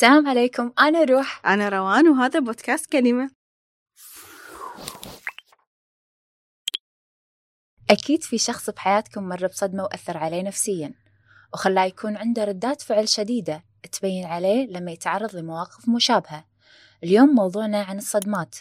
السلام 0.00 0.28
عليكم. 0.28 0.72
أنا 0.78 1.04
روح. 1.04 1.46
أنا 1.46 1.68
روان 1.68 2.08
وهذا 2.08 2.40
بودكاست 2.40 2.86
كلمة. 2.92 3.30
أكيد 7.90 8.22
في 8.22 8.38
شخص 8.38 8.70
بحياتكم 8.70 9.22
مر 9.22 9.46
بصدمة 9.46 9.82
وأثر 9.82 10.16
عليه 10.16 10.42
نفسيا 10.42 10.94
وخلاه 11.52 11.84
يكون 11.84 12.16
عنده 12.16 12.44
ردات 12.44 12.82
فعل 12.82 13.08
شديدة 13.08 13.64
تبين 13.92 14.24
عليه 14.24 14.66
لما 14.66 14.90
يتعرض 14.90 15.36
لمواقف 15.36 15.88
مشابهة. 15.88 16.44
اليوم 17.04 17.28
موضوعنا 17.28 17.82
عن 17.82 17.98
الصدمات 17.98 18.56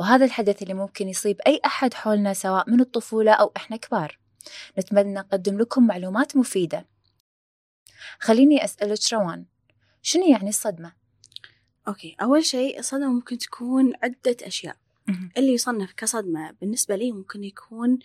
وهذا 0.00 0.24
الحدث 0.24 0.62
اللي 0.62 0.74
ممكن 0.74 1.08
يصيب 1.08 1.40
أي 1.46 1.60
أحد 1.66 1.94
حولنا 1.94 2.34
سواء 2.34 2.70
من 2.70 2.80
الطفولة 2.80 3.32
أو 3.32 3.52
إحنا 3.56 3.76
كبار. 3.76 4.18
نتمنى 4.78 5.14
نقدم 5.14 5.58
لكم 5.58 5.86
معلومات 5.86 6.36
مفيدة. 6.36 6.86
خليني 8.20 8.64
أسألك 8.64 9.12
روان 9.12 9.53
شنو 10.04 10.26
يعني 10.26 10.48
الصدمة؟ 10.48 10.92
أوكي 11.88 12.16
أول 12.22 12.44
شيء 12.44 12.78
الصدمة 12.78 13.12
ممكن 13.12 13.38
تكون 13.38 13.92
عدة 14.02 14.36
أشياء. 14.42 14.76
اللي 15.36 15.52
يصنف 15.52 15.92
كصدمة 15.92 16.50
بالنسبة 16.60 16.96
لي 16.96 17.12
ممكن 17.12 17.44
يكون 17.44 17.98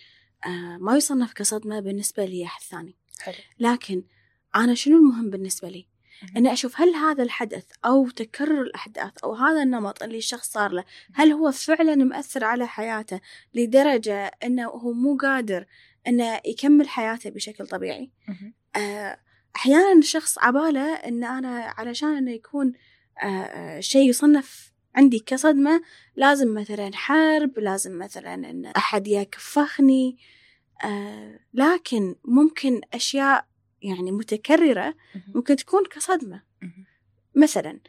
آه 0.46 0.78
ما 0.78 0.98
يصنف 0.98 1.34
كصدمة 1.34 1.80
بالنسبة 1.80 2.26
لي 2.26 2.46
أحد 2.46 2.62
ثاني. 2.62 2.96
حلو. 3.20 3.36
لكن 3.60 4.04
أنا 4.56 4.76
شنو 4.76 4.98
المهم 4.98 5.30
بالنسبة 5.30 5.70
لي؟ 5.70 5.88
أني 6.38 6.54
أشوف 6.54 6.82
هل 6.82 6.96
هذا 6.96 7.24
الحدث 7.24 7.66
أو 7.86 8.10
تكرر 8.10 8.62
الأحداث 8.62 9.18
أو 9.24 9.34
هذا 9.34 9.64
النمط 9.64 10.04
اللي 10.04 10.18
الشخص 10.18 10.52
صار 10.52 10.72
له 10.72 10.84
هل 11.14 11.32
هو 11.32 11.52
فعلا 11.52 11.96
مؤثر 11.96 12.44
على 12.44 12.68
حياته 12.68 13.22
لدرجة 13.54 14.26
أنه 14.44 14.68
هو 14.68 14.94
مو 14.94 15.18
قادر 15.18 15.66
أنه 16.08 16.42
يكمل 16.46 16.90
حياته 16.90 17.30
بشكل 17.30 17.68
طبيعي؟ 17.68 18.12
آه، 18.76 19.20
أحيانا 19.56 19.94
الشخص 19.94 20.38
عباله 20.40 20.94
أن 20.94 21.24
أنا 21.24 21.74
علشان 21.78 22.18
أنه 22.18 22.32
يكون 22.32 22.74
آه، 23.24 23.80
شيء 23.80 24.10
يصنف 24.10 24.74
عندي 24.96 25.20
كصدمة 25.20 25.82
لازم 26.16 26.54
مثلا 26.54 26.92
حرب 26.94 27.60
لازم 27.60 27.98
مثلا 27.98 28.34
أن 28.34 28.66
أحد 28.66 29.08
يكفخني 29.08 30.18
آه، 30.84 31.40
لكن 31.54 32.16
ممكن 32.26 32.82
أشياء 32.94 33.46
يعني 33.82 34.12
متكررة 34.12 34.96
ممكن 35.36 35.56
تكون 35.56 35.86
كصدمة. 35.86 36.44
مثلا 37.36 37.80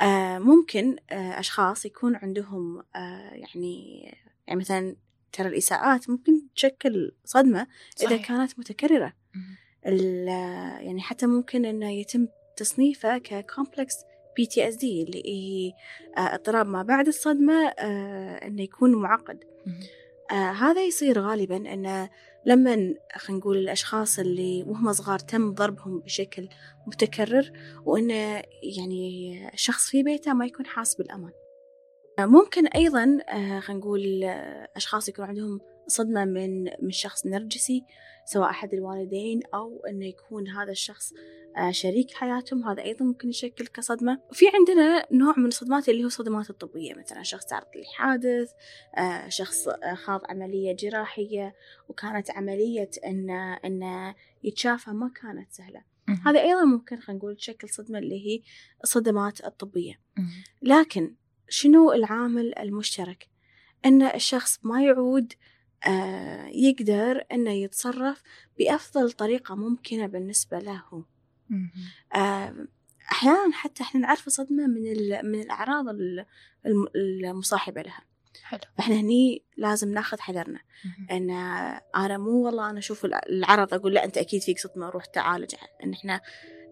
آه 0.00 0.38
ممكن 0.38 0.96
آه 1.10 1.40
أشخاص 1.40 1.86
يكون 1.86 2.16
عندهم 2.16 2.82
آه 2.96 3.30
يعني 3.30 4.02
يعني 4.46 4.60
مثلا 4.60 4.96
ترى 5.32 5.48
الإساءات 5.48 6.10
ممكن 6.10 6.42
تشكل 6.56 7.12
صدمة 7.24 7.66
صحيح. 7.96 8.10
إذا 8.12 8.22
كانت 8.22 8.58
متكررة. 8.58 9.12
يعني 9.84 11.00
حتى 11.00 11.26
ممكن 11.26 11.64
إنه 11.64 11.92
يتم 11.92 12.28
تصنيفه 12.56 13.18
ك 13.18 13.28
complex 13.28 13.96
PTSD 14.36 15.02
اللي 15.02 15.22
هي 15.26 15.72
آه، 16.16 16.34
اضطراب 16.34 16.66
ما 16.66 16.82
بعد 16.82 17.06
الصدمة 17.06 17.68
آه، 17.68 18.46
إنه 18.46 18.62
يكون 18.62 18.94
معقد. 18.94 19.44
آه 20.30 20.50
هذا 20.50 20.84
يصير 20.84 21.20
غالبا 21.20 21.56
إنه 21.56 22.10
لما 22.46 22.94
خلينا 23.16 23.40
نقول 23.40 23.56
الأشخاص 23.56 24.18
اللي 24.18 24.62
وهم 24.66 24.92
صغار 24.92 25.18
تم 25.18 25.54
ضربهم 25.54 26.00
بشكل 26.00 26.48
متكرر 26.86 27.52
وإنه 27.84 28.42
يعني 28.78 29.50
شخص 29.54 29.88
في 29.90 30.02
بيته 30.02 30.32
ما 30.32 30.46
يكون 30.46 30.66
حاس 30.66 30.94
بالامان 30.94 31.32
ممكن 32.20 32.66
أيضا 32.66 33.18
خلينا 33.60 33.80
نقول 33.80 34.24
أشخاص 34.76 35.08
يكون 35.08 35.24
عندهم 35.24 35.60
صدمة 35.86 36.24
من 36.24 36.64
من 36.64 36.90
شخص 36.90 37.26
نرجسي 37.26 37.84
سواء 38.24 38.50
أحد 38.50 38.74
الوالدين 38.74 39.40
أو 39.54 39.84
إنه 39.88 40.06
يكون 40.06 40.48
هذا 40.48 40.70
الشخص 40.70 41.12
آه، 41.56 41.70
شريك 41.70 42.14
حياتهم. 42.14 42.68
هذا 42.68 42.82
أيضا 42.82 43.04
ممكن 43.04 43.28
يشكل 43.28 43.66
كصدمة. 43.66 44.20
وفي 44.30 44.44
عندنا 44.54 45.06
نوع 45.12 45.34
من 45.36 45.46
الصدمات 45.46 45.88
اللي 45.88 46.02
هو 46.02 46.06
الصدمات 46.06 46.50
الطبية 46.50 46.94
مثلا 46.94 47.22
شخص 47.22 47.44
تعرض 47.44 47.66
لحادث 47.76 48.50
آه، 48.98 49.28
شخص 49.28 49.68
خاض 49.94 50.20
عملية 50.28 50.76
جراحية 50.76 51.54
وكانت 51.88 52.30
عملية 52.30 52.90
إنه 53.06 53.54
إنه 53.54 54.14
يتشافى 54.44 54.90
ما 54.90 55.10
كانت 55.22 55.52
سهلة. 55.52 55.82
هذا 56.26 56.42
أيضا 56.42 56.64
ممكن 56.64 57.00
خلينا 57.00 57.18
نقول 57.18 57.36
تشكل 57.36 57.68
صدمة 57.68 57.98
اللي 57.98 58.26
هي 58.26 58.42
الصدمات 58.84 59.44
الطبية. 59.44 60.00
لكن 60.62 61.14
شنو 61.48 61.92
العامل 61.92 62.58
المشترك؟ 62.58 63.28
أن 63.84 64.02
الشخص 64.02 64.58
ما 64.64 64.82
يعود 64.82 65.32
آه، 65.32 65.36
يقدر 66.54 67.24
أنه 67.32 67.50
يتصرف 67.50 68.22
بأفضل 68.58 69.12
طريقة 69.12 69.54
ممكنة 69.54 70.06
بالنسبة 70.06 70.58
له. 70.58 71.04
أحيانا 73.12 73.52
حتى 73.52 73.82
إحنا 73.82 74.00
نعرف 74.00 74.26
الصدمة 74.26 74.66
من 74.66 74.82
من 75.30 75.40
الأعراض 75.40 75.84
المصاحبة 76.96 77.82
لها. 77.82 78.02
حلو. 78.42 78.60
فإحنا 78.78 78.94
هني 78.94 79.44
لازم 79.56 79.92
ناخذ 79.92 80.20
حذرنا. 80.20 80.60
إن 81.10 81.30
أنا 81.96 82.18
مو 82.18 82.46
والله 82.46 82.70
أنا 82.70 82.78
أشوف 82.78 83.04
العرض 83.04 83.74
أقول 83.74 83.94
لا 83.94 84.04
أنت 84.04 84.18
أكيد 84.18 84.42
فيك 84.42 84.58
صدمة 84.58 84.88
روح 84.88 85.04
تعالج 85.04 85.54
إن 85.84 85.92
إحنا 85.92 86.20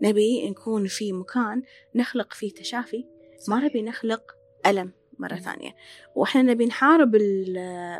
نبي 0.03 0.51
نكون 0.51 0.87
في 0.87 1.13
مكان 1.13 1.63
نخلق 1.95 2.33
فيه 2.33 2.55
تشافي 2.55 3.05
ما 3.49 3.61
نبي 3.61 3.83
نخلق 3.83 4.23
ألم. 4.67 4.93
مرة 5.23 5.37
ثانية. 5.37 5.75
وإحنا 6.15 6.43
نبي 6.43 6.67
نحارب 6.67 7.15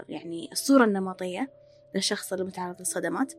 يعني 0.09 0.49
الصورة 0.53 0.85
النمطية 0.85 1.51
للشخص 1.95 2.33
المتعرض 2.33 2.79
للصدمات. 2.79 3.33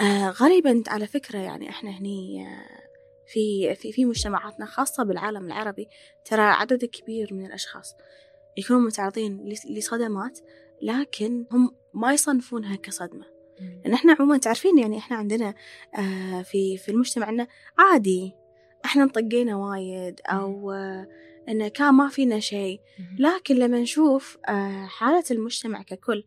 آه 0.00 0.30
غالبا 0.30 0.82
على 0.88 1.06
فكرة 1.06 1.38
يعني 1.38 1.68
إحنا 1.68 1.90
هني 1.90 2.46
آه 2.46 2.82
في 3.26 3.74
في 3.74 3.92
في 3.92 4.04
مجتمعاتنا 4.04 4.66
خاصة 4.66 5.02
بالعالم 5.02 5.46
العربي 5.46 5.88
ترى 6.24 6.42
عدد 6.42 6.84
كبير 6.84 7.34
من 7.34 7.46
الأشخاص 7.46 7.96
يكونوا 8.56 8.82
متعرضين 8.82 9.48
لصدمات 9.70 10.38
لكن 10.82 11.46
هم 11.52 11.76
ما 11.94 12.12
يصنفونها 12.12 12.76
كصدمة. 12.76 13.24
لأن 13.84 13.94
إحنا 13.94 14.16
عموما 14.20 14.38
تعرفين 14.38 14.78
يعني 14.78 14.98
إحنا 14.98 15.16
عندنا 15.16 15.54
آه 15.98 16.42
في 16.42 16.76
في 16.76 16.90
المجتمع 16.90 17.46
عادي 17.78 18.32
إحنا 18.84 19.02
انطقينا 19.02 19.56
وايد 19.56 20.20
أو 20.26 20.72
آه 20.72 21.08
إنه 21.48 21.68
كان 21.68 21.94
ما 21.94 22.08
فينا 22.08 22.40
شيء. 22.40 22.80
لكن 23.18 23.54
لما 23.54 23.80
نشوف 23.80 24.38
آه، 24.48 24.86
حالة 24.86 25.24
المجتمع 25.30 25.82
ككل 25.82 26.24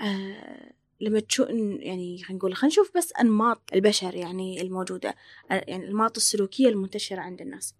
آه، 0.00 0.72
لما 1.00 1.20
تشوف 1.20 1.48
يعني 1.48 2.22
خلينا 2.24 2.38
نقول 2.38 2.54
خلينا 2.54 2.72
نشوف 2.72 2.96
بس 2.96 3.12
أنماط 3.20 3.62
البشر 3.74 4.14
يعني 4.14 4.62
الموجودة 4.62 5.14
آه، 5.50 5.64
يعني 5.68 5.84
الأنماط 5.84 6.16
السلوكية 6.16 6.68
المنتشرة 6.68 7.20
عند 7.20 7.40
الناس. 7.40 7.74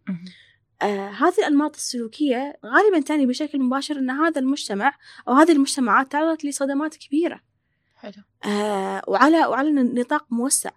آه 0.82 1.08
هذه 1.08 1.38
الأنماط 1.38 1.76
السلوكية 1.76 2.58
غالبا 2.66 3.00
تعني 3.00 3.26
بشكل 3.26 3.60
مباشر 3.60 3.98
أن 3.98 4.10
هذا 4.10 4.41
المجتمع 4.41 4.94
أو 5.28 5.32
هذه 5.32 5.53
المجتمعات 5.53 6.12
تعرضت 6.12 6.44
لصدمات 6.44 6.97
كبيرة. 6.97 7.41
حلو. 7.97 8.22
آه 8.44 9.03
وعلى 9.08 9.47
وعلى 9.47 9.70
نطاق 9.70 10.26
موسع. 10.31 10.70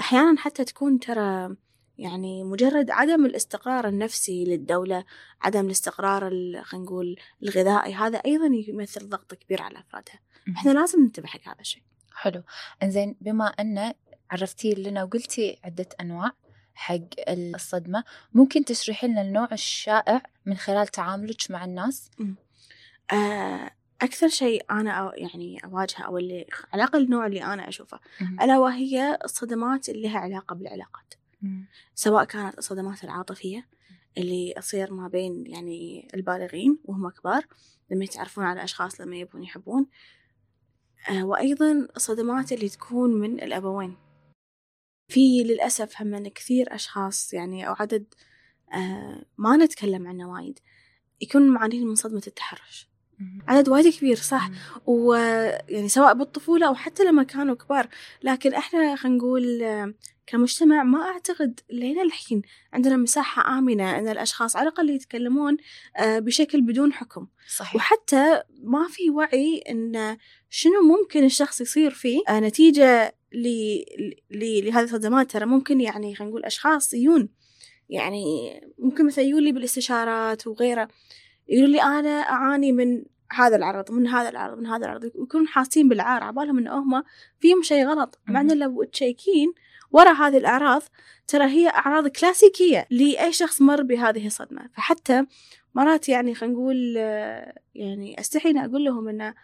أحيانا 0.00 0.38
حتى 0.38 0.64
تكون 0.64 0.98
ترى 0.98 1.56
يعني 1.98 2.44
مجرد 2.44 2.90
عدم 2.90 3.26
الاستقرار 3.26 3.88
النفسي 3.88 4.44
للدولة 4.44 5.04
عدم 5.42 5.66
الاستقرار 5.66 6.30
خلينا 6.62 6.84
نقول 6.86 7.16
الغذائي 7.42 7.94
هذا 7.94 8.18
أيضا 8.18 8.46
يمثل 8.46 9.08
ضغط 9.08 9.34
كبير 9.34 9.62
على 9.62 9.78
أفرادها. 9.78 10.20
إحنا 10.56 10.70
لازم 10.70 11.00
ننتبه 11.00 11.26
حق 11.26 11.48
هذا 11.48 11.60
الشيء. 11.60 11.82
حلو. 12.12 12.42
إنزين 12.82 13.16
بما 13.20 13.46
أن 13.46 13.92
عرفتي 14.30 14.74
لنا 14.74 15.04
وقلتي 15.04 15.58
عدة 15.64 15.88
أنواع 16.00 16.32
حق 16.74 16.98
الصدمة 17.28 18.04
ممكن 18.34 18.64
تشرحي 18.64 19.06
لنا 19.06 19.20
النوع 19.22 19.48
الشائع 19.52 20.22
من 20.46 20.56
خلال 20.56 20.86
تعاملك 20.86 21.50
مع 21.50 21.64
الناس؟ 21.64 22.10
آه 23.12 23.70
أكثر 24.02 24.28
شيء 24.28 24.64
أنا 24.70 25.12
يعني 25.14 25.64
أواجهه 25.64 26.02
أو 26.02 26.18
اللي 26.18 26.46
علاقة 26.72 26.98
النوع 26.98 27.26
اللي 27.26 27.44
أنا 27.44 27.68
أشوفه. 27.68 28.00
ألا 28.42 28.58
وهي 28.58 29.18
الصدمات 29.24 29.88
اللي 29.88 30.02
لها 30.02 30.18
علاقة 30.18 30.54
بالعلاقات. 30.54 31.14
سواء 31.94 32.24
كانت 32.24 32.58
الصدمات 32.58 33.04
العاطفية 33.04 33.68
اللي 34.18 34.54
تصير 34.56 34.92
ما 34.92 35.08
بين 35.08 35.46
يعني 35.46 36.08
البالغين 36.14 36.78
وهم 36.84 37.08
كبار 37.10 37.46
لما 37.90 38.04
يتعرفون 38.04 38.44
على 38.44 38.64
أشخاص 38.64 39.00
لما 39.00 39.16
يبون 39.16 39.42
يحبون. 39.42 39.86
آه 41.10 41.24
وأيضا 41.24 41.88
الصدمات 41.96 42.52
اللي 42.52 42.68
تكون 42.68 43.20
من 43.20 43.42
الأبوين. 43.42 43.96
في 45.12 45.42
للأسف 45.44 46.02
هم 46.02 46.28
كثير 46.28 46.74
أشخاص 46.74 47.34
يعني 47.34 47.68
أو 47.68 47.74
عدد 47.78 48.14
آه 48.74 49.24
ما 49.38 49.56
نتكلم 49.56 50.06
عنه 50.06 50.30
وايد. 50.32 50.58
يكون 51.20 51.48
معانين 51.48 51.86
من 51.86 51.94
صدمة 51.94 52.22
التحرش. 52.26 52.88
عدد 53.48 53.68
وايد 53.68 53.94
كبير 53.94 54.16
صح؟ 54.16 54.50
ويعني 54.86 55.88
سواء 55.88 56.14
بالطفولة 56.14 56.66
أو 56.68 56.74
حتى 56.74 57.04
لما 57.04 57.22
كانوا 57.22 57.54
كبار. 57.54 57.88
لكن 58.22 58.54
إحنا 58.54 58.96
خلينا 58.96 59.18
نقول 59.18 59.62
كمجتمع 60.26 60.82
ما 60.82 61.02
أعتقد 61.02 61.60
لين 61.70 62.00
الحين 62.00 62.42
عندنا 62.72 62.96
مساحة 62.96 63.58
آمنة 63.58 63.98
أن 63.98 64.08
الأشخاص 64.08 64.56
على 64.56 64.68
الأقل 64.68 64.90
يتكلمون 64.90 65.56
آه، 65.96 66.18
بشكل 66.18 66.60
بدون 66.60 66.92
حكم. 66.92 67.26
صحيح. 67.56 67.76
وحتى 67.76 68.42
ما 68.62 68.88
في 68.88 69.10
وعي 69.10 69.62
أن 69.70 70.16
شنو 70.50 70.82
ممكن 70.82 71.24
الشخص 71.24 71.60
يصير 71.60 71.90
فيه 71.90 72.20
آه، 72.28 72.40
نتيجة 72.40 73.14
لهذه 74.30 74.84
الصدمات 74.84 75.30
ترى 75.30 75.46
ممكن 75.46 75.80
يعني 75.80 76.14
خلينا 76.14 76.30
نقول 76.30 76.44
أشخاص 76.44 76.94
يجون 76.94 77.28
يعني 77.88 78.60
ممكن 78.78 79.06
مثلا 79.06 79.24
يقول 79.24 79.42
لي 79.42 79.52
بالاستشارات 79.52 80.46
وغيره 80.46 80.88
يقولوا 81.48 81.68
لي 81.68 81.82
أنا 81.82 82.20
أعاني 82.20 82.72
من 82.72 83.04
هذا 83.32 83.56
العرض 83.56 83.90
من 83.90 84.06
هذا 84.06 84.28
العرض 84.28 84.58
من 84.58 84.66
هذا 84.66 84.84
العرض 84.84 85.10
ويكونون 85.14 85.48
حاسين 85.48 85.88
بالعار 85.88 86.24
عبالهم 86.24 86.58
إن 86.58 86.68
هم 86.68 87.02
فيهم 87.40 87.62
شيء 87.62 87.86
غلط. 87.86 88.18
مع 88.26 88.40
إن 88.40 88.58
لو 88.58 88.84
تشيكين 88.84 89.52
ورا 89.90 90.12
هذه 90.12 90.36
الأعراض 90.36 90.82
ترى 91.26 91.44
هي 91.44 91.68
أعراض 91.68 92.08
كلاسيكية 92.08 92.86
لأي 92.90 93.32
شخص 93.32 93.62
مر 93.62 93.82
بهذه 93.82 94.26
الصدمة. 94.26 94.70
فحتى 94.74 95.26
مرات 95.74 96.08
يعني 96.08 96.34
خلينا 96.34 96.54
نقول 96.54 96.96
يعني 97.74 98.20
أستحي 98.20 98.50
إن 98.50 98.58
أقول 98.58 98.84
لهم 98.84 99.08
إنه 99.08 99.34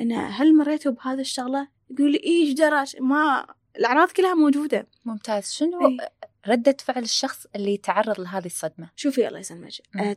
إن 0.00 0.12
هل 0.12 0.56
مريتوا 0.56 0.92
بهذا 0.92 1.20
الشغلة؟ 1.20 1.68
يقول 1.90 2.12
لي 2.12 2.20
إيش 2.24 2.52
درج 2.52 2.96
ما 3.00 3.46
الأعراض 3.78 4.08
كلها 4.08 4.34
موجودة. 4.34 4.86
ممتاز. 5.04 5.50
شنو 5.52 5.86
أي. 5.86 6.08
ردة 6.48 6.76
فعل 6.80 7.02
الشخص 7.02 7.46
اللي 7.56 7.74
يتعرض 7.74 8.20
لهذه 8.20 8.46
الصدمة؟ 8.46 8.90
شوفي 8.96 9.28
الله 9.28 9.38
يسلمك. 9.38 9.72
آه 9.96 10.16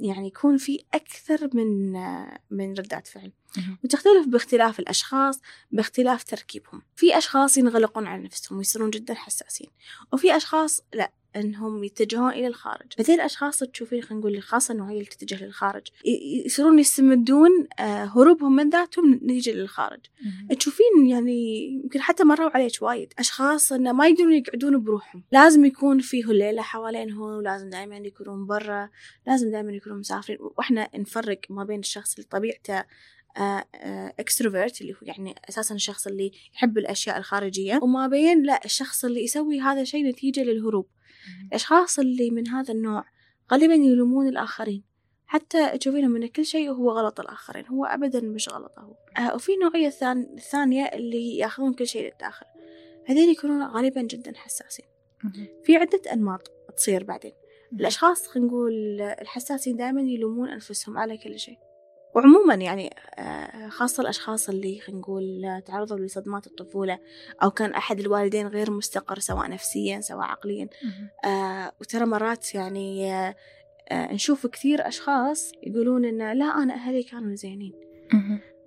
يعني 0.00 0.26
يكون 0.26 0.56
في 0.56 0.84
أكثر 0.94 1.50
من 1.54 1.92
من 2.50 2.72
ردات 2.72 3.06
فعل. 3.06 3.32
وتختلف 3.84 4.26
باختلاف 4.26 4.80
الأشخاص 4.80 5.40
باختلاف 5.70 6.24
تركيبهم. 6.24 6.82
في 6.96 7.18
أشخاص 7.18 7.56
ينغلقون 7.56 8.06
على 8.06 8.22
نفسهم 8.22 8.58
ويصيرون 8.58 8.90
جدا 8.90 9.14
حساسين 9.14 9.70
وفي 10.12 10.36
أشخاص 10.36 10.80
لا 10.94 11.12
إنهم 11.36 11.84
يتجهون 11.84 12.30
إلى 12.30 12.46
الخارج. 12.46 12.92
هذه 12.98 13.14
الاشخاص 13.14 13.58
تشوفين 13.58 14.02
خلينا 14.02 14.20
نقول 14.20 14.42
خاصة 14.42 14.72
النوعيه 14.72 14.94
اللي 14.94 15.04
تتجه 15.04 15.44
للخارج 15.44 15.82
يصيرون 16.46 16.78
يستمدون 16.78 17.50
آه، 17.78 18.04
هروبهم 18.04 18.56
من 18.56 18.70
ذاتهم 18.70 19.14
نتيجه 19.14 19.50
للخارج. 19.50 20.00
تشوفين 20.58 21.06
يعني 21.06 21.66
يمكن 21.84 22.00
حتى 22.00 22.24
مروا 22.24 22.50
عليك 22.50 22.72
وايد. 22.82 23.12
أشخاص 23.18 23.72
إنه 23.72 23.92
ما 23.92 24.06
يقدرون 24.06 24.32
يقعدون 24.32 24.82
بروحهم. 24.82 25.24
لازم 25.32 25.64
يكون 25.64 25.98
فيه 25.98 26.24
الليلة 26.24 26.62
حوالينهم 26.62 27.20
ولازم 27.20 27.70
دائما 27.70 27.96
يكونون 27.96 28.46
برا 28.46 28.90
لازم 29.26 29.50
دائما 29.50 29.72
يكونون 29.72 29.98
مسافرين. 29.98 30.38
وإحنا 30.40 30.88
نفرق 30.96 31.40
ما 31.50 31.64
بين 31.64 31.78
الشخص 31.78 32.14
اللي 32.14 32.28
طبيعته 32.30 32.84
اكستروفيرت 33.36 34.72
آه، 34.72 34.76
آه، 34.76 34.80
اللي 34.80 34.92
هو 34.92 34.98
يعني 35.02 35.34
أساسا 35.48 35.74
الشخص 35.74 36.06
اللي 36.06 36.32
يحب 36.54 36.78
الأشياء 36.78 37.18
الخارجية 37.18 37.80
وما 37.82 38.06
بين 38.06 38.42
لا 38.42 38.64
الشخص 38.64 39.04
اللي 39.04 39.24
يسوي 39.24 39.60
هذا 39.60 39.80
الشيء 39.80 40.06
نتيجة 40.06 40.40
للهروب. 40.40 40.86
الأشخاص 41.48 41.98
اللي 41.98 42.30
من 42.30 42.48
هذا 42.48 42.74
النوع 42.74 43.04
غالبا 43.52 43.74
يلومون 43.74 44.28
الآخرين. 44.28 44.84
حتى 45.26 45.78
تشوفينهم 45.78 46.10
من 46.10 46.26
كل 46.26 46.44
شيء 46.44 46.70
هو 46.70 46.90
غلط 46.90 47.20
الآخرين 47.20 47.66
هو 47.66 47.84
أبدا 47.84 48.20
مش 48.20 48.48
غلطه. 48.48 48.82
هو 48.82 48.94
آه 49.18 49.34
وفي 49.34 49.52
نوعية 49.56 49.92
الثانية 50.34 50.84
اللي 50.84 51.38
يأخذون 51.38 51.74
كل 51.74 51.86
شيء 51.86 52.12
للداخل. 52.12 52.46
هذين 53.06 53.30
يكونون 53.30 53.62
غالبا 53.62 54.02
جدا 54.02 54.32
حساسين. 54.36 54.86
في 55.64 55.76
عدة 55.76 56.12
أنماط 56.12 56.50
تصير 56.76 57.04
بعدين. 57.04 57.32
الأشخاص 57.72 58.26
خلينا 58.26 58.48
نقول 58.48 59.00
الحساسين 59.00 59.76
دائما 59.76 60.00
يلومون 60.00 60.48
أنفسهم 60.48 60.98
على 60.98 61.18
كل 61.18 61.38
شيء. 61.38 61.69
وعموما 62.14 62.54
يعني 62.54 62.94
آه، 63.18 63.68
خاصة 63.68 64.00
الأشخاص 64.00 64.48
اللي 64.48 64.80
خلينا 64.80 65.00
نقول 65.00 65.62
تعرضوا 65.66 65.98
لصدمات 65.98 66.46
الطفولة 66.46 66.98
أو 67.42 67.50
كان 67.50 67.72
أحد 67.72 68.00
الوالدين 68.00 68.46
غير 68.46 68.70
مستقر 68.70 69.18
سواء 69.18 69.50
نفسيا 69.50 70.00
سواء 70.00 70.26
عقليا 70.26 70.68
آه 71.24 71.72
وترى 71.80 72.06
مرات 72.06 72.54
يعني 72.54 73.14
آه 73.14 73.34
آه 73.88 74.12
نشوف 74.12 74.46
كثير 74.46 74.88
أشخاص 74.88 75.52
يقولون 75.62 76.04
إن 76.04 76.38
لا 76.38 76.44
أنا 76.44 76.74
أهلي 76.74 77.02
كانوا 77.02 77.34
زينين. 77.34 77.72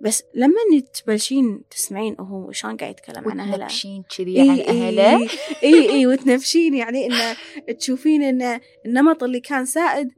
بس 0.00 0.22
لما 0.34 0.56
تبلشين 0.94 1.62
تسمعين 1.70 2.16
هو 2.20 2.52
شلون 2.52 2.76
قاعد 2.76 2.90
يتكلم 2.90 3.30
عن 3.30 3.40
أهله؟ 3.40 3.54
وتنفشين 3.54 4.04
كذي 4.18 4.40
عن 4.40 4.60
أهله؟ 4.60 5.28
إي 5.62 5.90
إي 5.90 6.06
وتنفشين 6.06 6.74
يعني 6.74 7.06
انه 7.06 7.36
تشوفين 7.78 8.22
إن 8.22 8.60
النمط 8.86 9.22
اللي 9.22 9.40
كان 9.40 9.64
سائد 9.64 10.08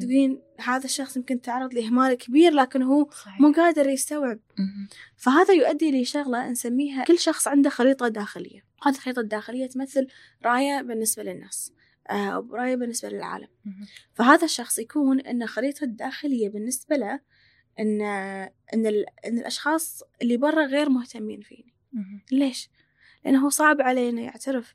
تقولين 0.00 0.42
هذا 0.62 0.84
الشخص 0.84 1.16
يمكن 1.16 1.40
تعرض 1.40 1.74
لإهمال 1.74 2.14
كبير 2.14 2.52
لكن 2.52 2.82
هو 2.82 3.10
صحيح. 3.10 3.40
مو 3.40 3.52
قادر 3.52 3.88
يستوعب. 3.88 4.38
فهذا 5.16 5.54
يؤدي 5.54 6.02
لشغلة 6.02 6.50
نسميها 6.50 7.04
كل 7.04 7.18
شخص 7.18 7.48
عنده 7.48 7.70
خريطة 7.70 8.08
داخلية. 8.08 8.60
هذه 8.82 8.94
الخريطة 8.94 9.20
الداخلية 9.20 9.66
تمثل 9.66 10.06
راية 10.44 10.82
بالنسبة 10.82 11.22
للناس 11.22 11.72
آه 12.10 12.48
راية 12.52 12.76
بالنسبة 12.76 13.08
للعالم. 13.08 13.48
فهذا 14.14 14.44
الشخص 14.44 14.78
يكون 14.78 15.20
أن 15.20 15.46
خريطة 15.46 15.84
الداخلية 15.84 16.48
بالنسبة 16.48 16.96
له 16.96 17.20
أن 17.80 18.02
أن, 18.02 18.86
إن 19.24 19.38
الأشخاص 19.38 20.02
اللي 20.22 20.36
برا 20.36 20.66
غير 20.66 20.88
مهتمين 20.88 21.40
فيني. 21.40 21.74
ليش؟ 22.32 22.70
لأنه 23.24 23.48
صعب 23.48 23.80
عليه 23.80 24.10
إنه 24.10 24.22
يعترف 24.22 24.74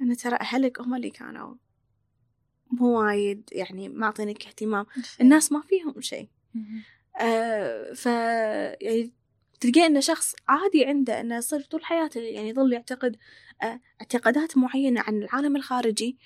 أن 0.00 0.16
ترى 0.16 0.36
أهلك 0.36 0.80
هم 0.80 0.94
اللي 0.94 1.10
كانوا 1.10 1.54
مو 2.70 3.00
وايد 3.00 3.48
يعني 3.52 3.88
معطينك 3.88 4.46
اهتمام. 4.46 4.86
الناس 5.20 5.52
ما 5.52 5.60
فيهم 5.60 6.00
شيء. 6.00 6.28
آه 7.20 7.92
ف 7.92 8.06
يعني 8.06 9.12
تلقين 9.60 9.84
انه 9.84 10.00
شخص 10.00 10.34
عادي 10.48 10.84
عنده 10.84 11.20
إنه 11.20 11.36
يصير 11.36 11.60
طول 11.60 11.84
حياته 11.84 12.20
يعني 12.20 12.48
يظل 12.48 12.72
يعتقد 12.72 13.16
آه 13.62 13.80
اعتقادات 14.00 14.56
معينة 14.56 15.00
عن 15.00 15.22
العالم 15.22 15.56
الخارجي 15.56 16.18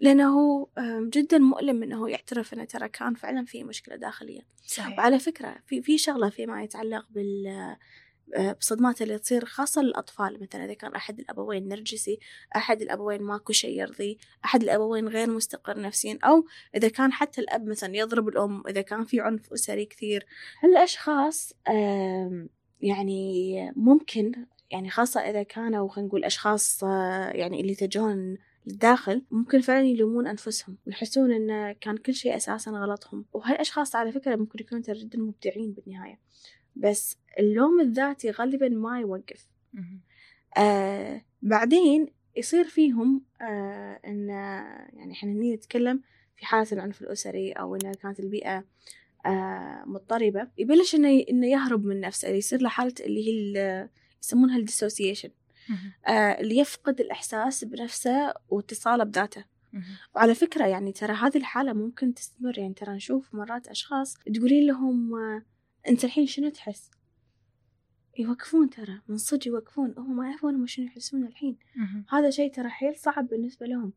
لأنه 0.00 0.66
جدا 1.02 1.38
مؤلم 1.38 1.82
أنه 1.82 2.10
يعترف 2.10 2.54
أنه 2.54 2.64
ترى 2.64 2.88
كان 2.88 3.14
فعلا 3.14 3.44
في 3.44 3.64
مشكلة 3.64 3.96
داخلية. 3.96 4.40
صحيح. 4.66 4.98
وعلى 4.98 5.18
فكرة 5.18 5.56
في 5.66 5.82
في 5.82 5.98
شغلة 5.98 6.28
فيما 6.28 6.62
يتعلق 6.62 7.06
بال 7.10 7.46
آه، 7.46 7.78
بصدمات 8.60 9.02
اللي 9.02 9.18
تصير 9.18 9.44
خاصة 9.44 9.82
للأطفال 9.82 10.42
مثلا 10.42 10.64
إذا 10.64 10.74
كان 10.74 10.94
أحد 10.94 11.18
الأبوين 11.18 11.68
نرجسي 11.68 12.18
أحد 12.56 12.82
الأبوين 12.82 13.22
ماكو 13.22 13.52
شيء 13.52 13.80
يرضي 13.80 14.18
أحد 14.44 14.62
الأبوين 14.62 15.08
غير 15.08 15.30
مستقر 15.30 15.80
نفسيا 15.80 16.18
أو 16.24 16.44
إذا 16.74 16.88
كان 16.88 17.12
حتى 17.12 17.40
الأب 17.40 17.66
مثلا 17.66 17.96
يضرب 17.96 18.28
الأم 18.28 18.62
إذا 18.68 18.80
كان 18.80 19.04
في 19.04 19.20
عنف 19.20 19.52
أسري 19.52 19.84
كثير. 19.84 20.26
هالأشخاص 20.62 21.52
يعني 22.80 23.72
ممكن 23.76 24.46
يعني 24.70 24.90
خاصة 24.90 25.20
إذا 25.20 25.42
كانوا 25.42 25.88
خلينا 25.88 26.08
نقول 26.08 26.24
أشخاص 26.24 26.84
آه، 26.84 27.30
يعني 27.30 27.60
اللي 27.60 27.72
يتجهون 27.72 28.36
للداخل 28.66 29.22
ممكن 29.30 29.60
فعلا 29.60 29.86
يلومون 29.86 30.26
أنفسهم 30.26 30.78
ويحسون 30.86 31.32
إن 31.32 31.72
كان 31.72 31.96
كل 31.96 32.14
شيء 32.14 32.36
أساسا 32.36 32.70
غلطهم. 32.70 33.24
وهالأشخاص 33.32 33.96
على 33.96 34.12
فكرة 34.12 34.36
ممكن 34.36 34.58
يكونوا 34.60 34.82
جدا 34.82 35.18
مبدعين 35.18 35.72
بالنهاية. 35.72 36.20
بس 36.76 37.16
اللوم 37.38 37.80
الذاتي 37.80 38.30
غالبا 38.30 38.68
ما 38.68 39.00
يوقف. 39.00 39.46
آه 40.56 41.22
بعدين 41.42 42.06
يصير 42.36 42.64
فيهم 42.64 43.22
آه 43.42 44.00
إن 44.06 44.28
يعني 44.92 45.12
إحنا 45.12 45.32
هني 45.32 45.54
نتكلم 45.54 46.00
في 46.36 46.46
حالة 46.46 46.66
العنف 46.72 47.02
الأسري 47.02 47.52
أو 47.52 47.74
إن 47.74 47.94
كانت 47.94 48.20
البيئة 48.20 48.64
آه 49.26 49.82
مضطربة. 49.86 50.48
يبلش 50.58 50.94
إنه 50.94 51.24
إنه 51.30 51.46
يهرب 51.46 51.84
من 51.84 52.00
نفسه. 52.00 52.28
يصير 52.28 52.62
له 52.62 52.68
حالة 52.68 52.94
اللي 53.00 53.28
هي 53.28 53.88
يسمونها 54.22 54.56
الديسوسيشن. 54.56 55.30
آه 56.06 56.40
اللي 56.40 56.58
يفقد 56.58 57.00
الإحساس 57.00 57.64
بنفسه 57.64 58.34
واتصاله 58.48 59.04
بذاته. 59.04 59.44
وعلى 60.14 60.34
فكرة 60.34 60.66
يعني 60.66 60.92
ترى 60.92 61.12
هذه 61.12 61.36
الحالة 61.36 61.72
ممكن 61.72 62.14
تستمر. 62.14 62.58
يعني 62.58 62.74
ترى 62.74 62.94
نشوف 62.94 63.34
مرات 63.34 63.68
أشخاص 63.68 64.14
تقولين 64.34 64.66
لهم 64.66 65.14
آه 65.14 65.42
أنت 65.88 66.04
الحين 66.04 66.26
شنو 66.26 66.48
تحس؟ 66.48 66.90
يوقفون 68.18 68.70
ترى 68.70 69.00
من 69.08 69.16
صدق 69.16 69.46
يوقفون. 69.46 69.94
هم 69.98 70.16
ما 70.16 70.28
يعرفون 70.28 70.54
هم 70.54 70.66
شنو 70.66 70.86
يحسون 70.86 71.26
الحين. 71.26 71.56
هذا 72.10 72.30
شيء 72.30 72.52
ترى 72.52 72.68
حيل 72.68 72.96
صعب 72.96 73.28
بالنسبة 73.28 73.66
لهم. 73.66 73.92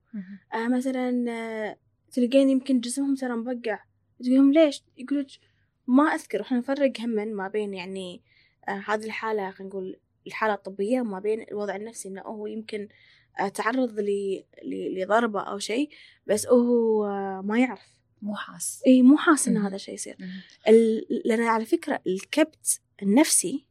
آه 0.53 0.67
مثلا 0.67 1.31
آه 1.31 1.77
تلقين 2.11 2.49
يمكن 2.49 2.79
جسمهم 2.79 3.15
ترى 3.15 3.35
مبقع. 3.35 3.79
تقولهم 4.19 4.53
ليش؟ 4.53 4.83
يقولوا 4.97 5.25
ما 5.87 6.03
أذكر. 6.03 6.41
إحنا 6.41 6.57
نفرق 6.57 7.01
هم 7.01 7.09
ما 7.09 7.47
بين 7.47 7.73
يعني 7.73 8.21
آه 8.67 8.83
هذه 8.87 9.05
الحالة 9.05 9.51
خلينا 9.51 9.69
نقول 9.69 9.99
الحالة 10.27 10.53
الطبية 10.53 11.01
وما 11.01 11.19
بين 11.19 11.45
الوضع 11.51 11.75
النفسي. 11.75 12.09
إنه 12.09 12.21
هو 12.21 12.47
يمكن 12.47 12.87
آه 13.39 13.47
تعرض 13.47 13.99
لضربة 14.63 15.41
أو 15.41 15.59
شيء 15.59 15.89
بس 16.27 16.47
هو 16.47 17.05
آه 17.05 17.41
ما 17.45 17.59
يعرف. 17.59 17.98
مو 18.21 18.35
حاس. 18.35 18.83
اي 18.87 19.01
مو 19.01 19.17
حاس 19.17 19.47
إن 19.47 19.57
هذا 19.57 19.75
الشيء 19.75 19.93
يصير. 19.93 20.17
لأن 21.25 21.41
على 21.41 21.65
فكرة 21.65 22.01
الكبت 22.07 22.81
النفسي 23.03 23.65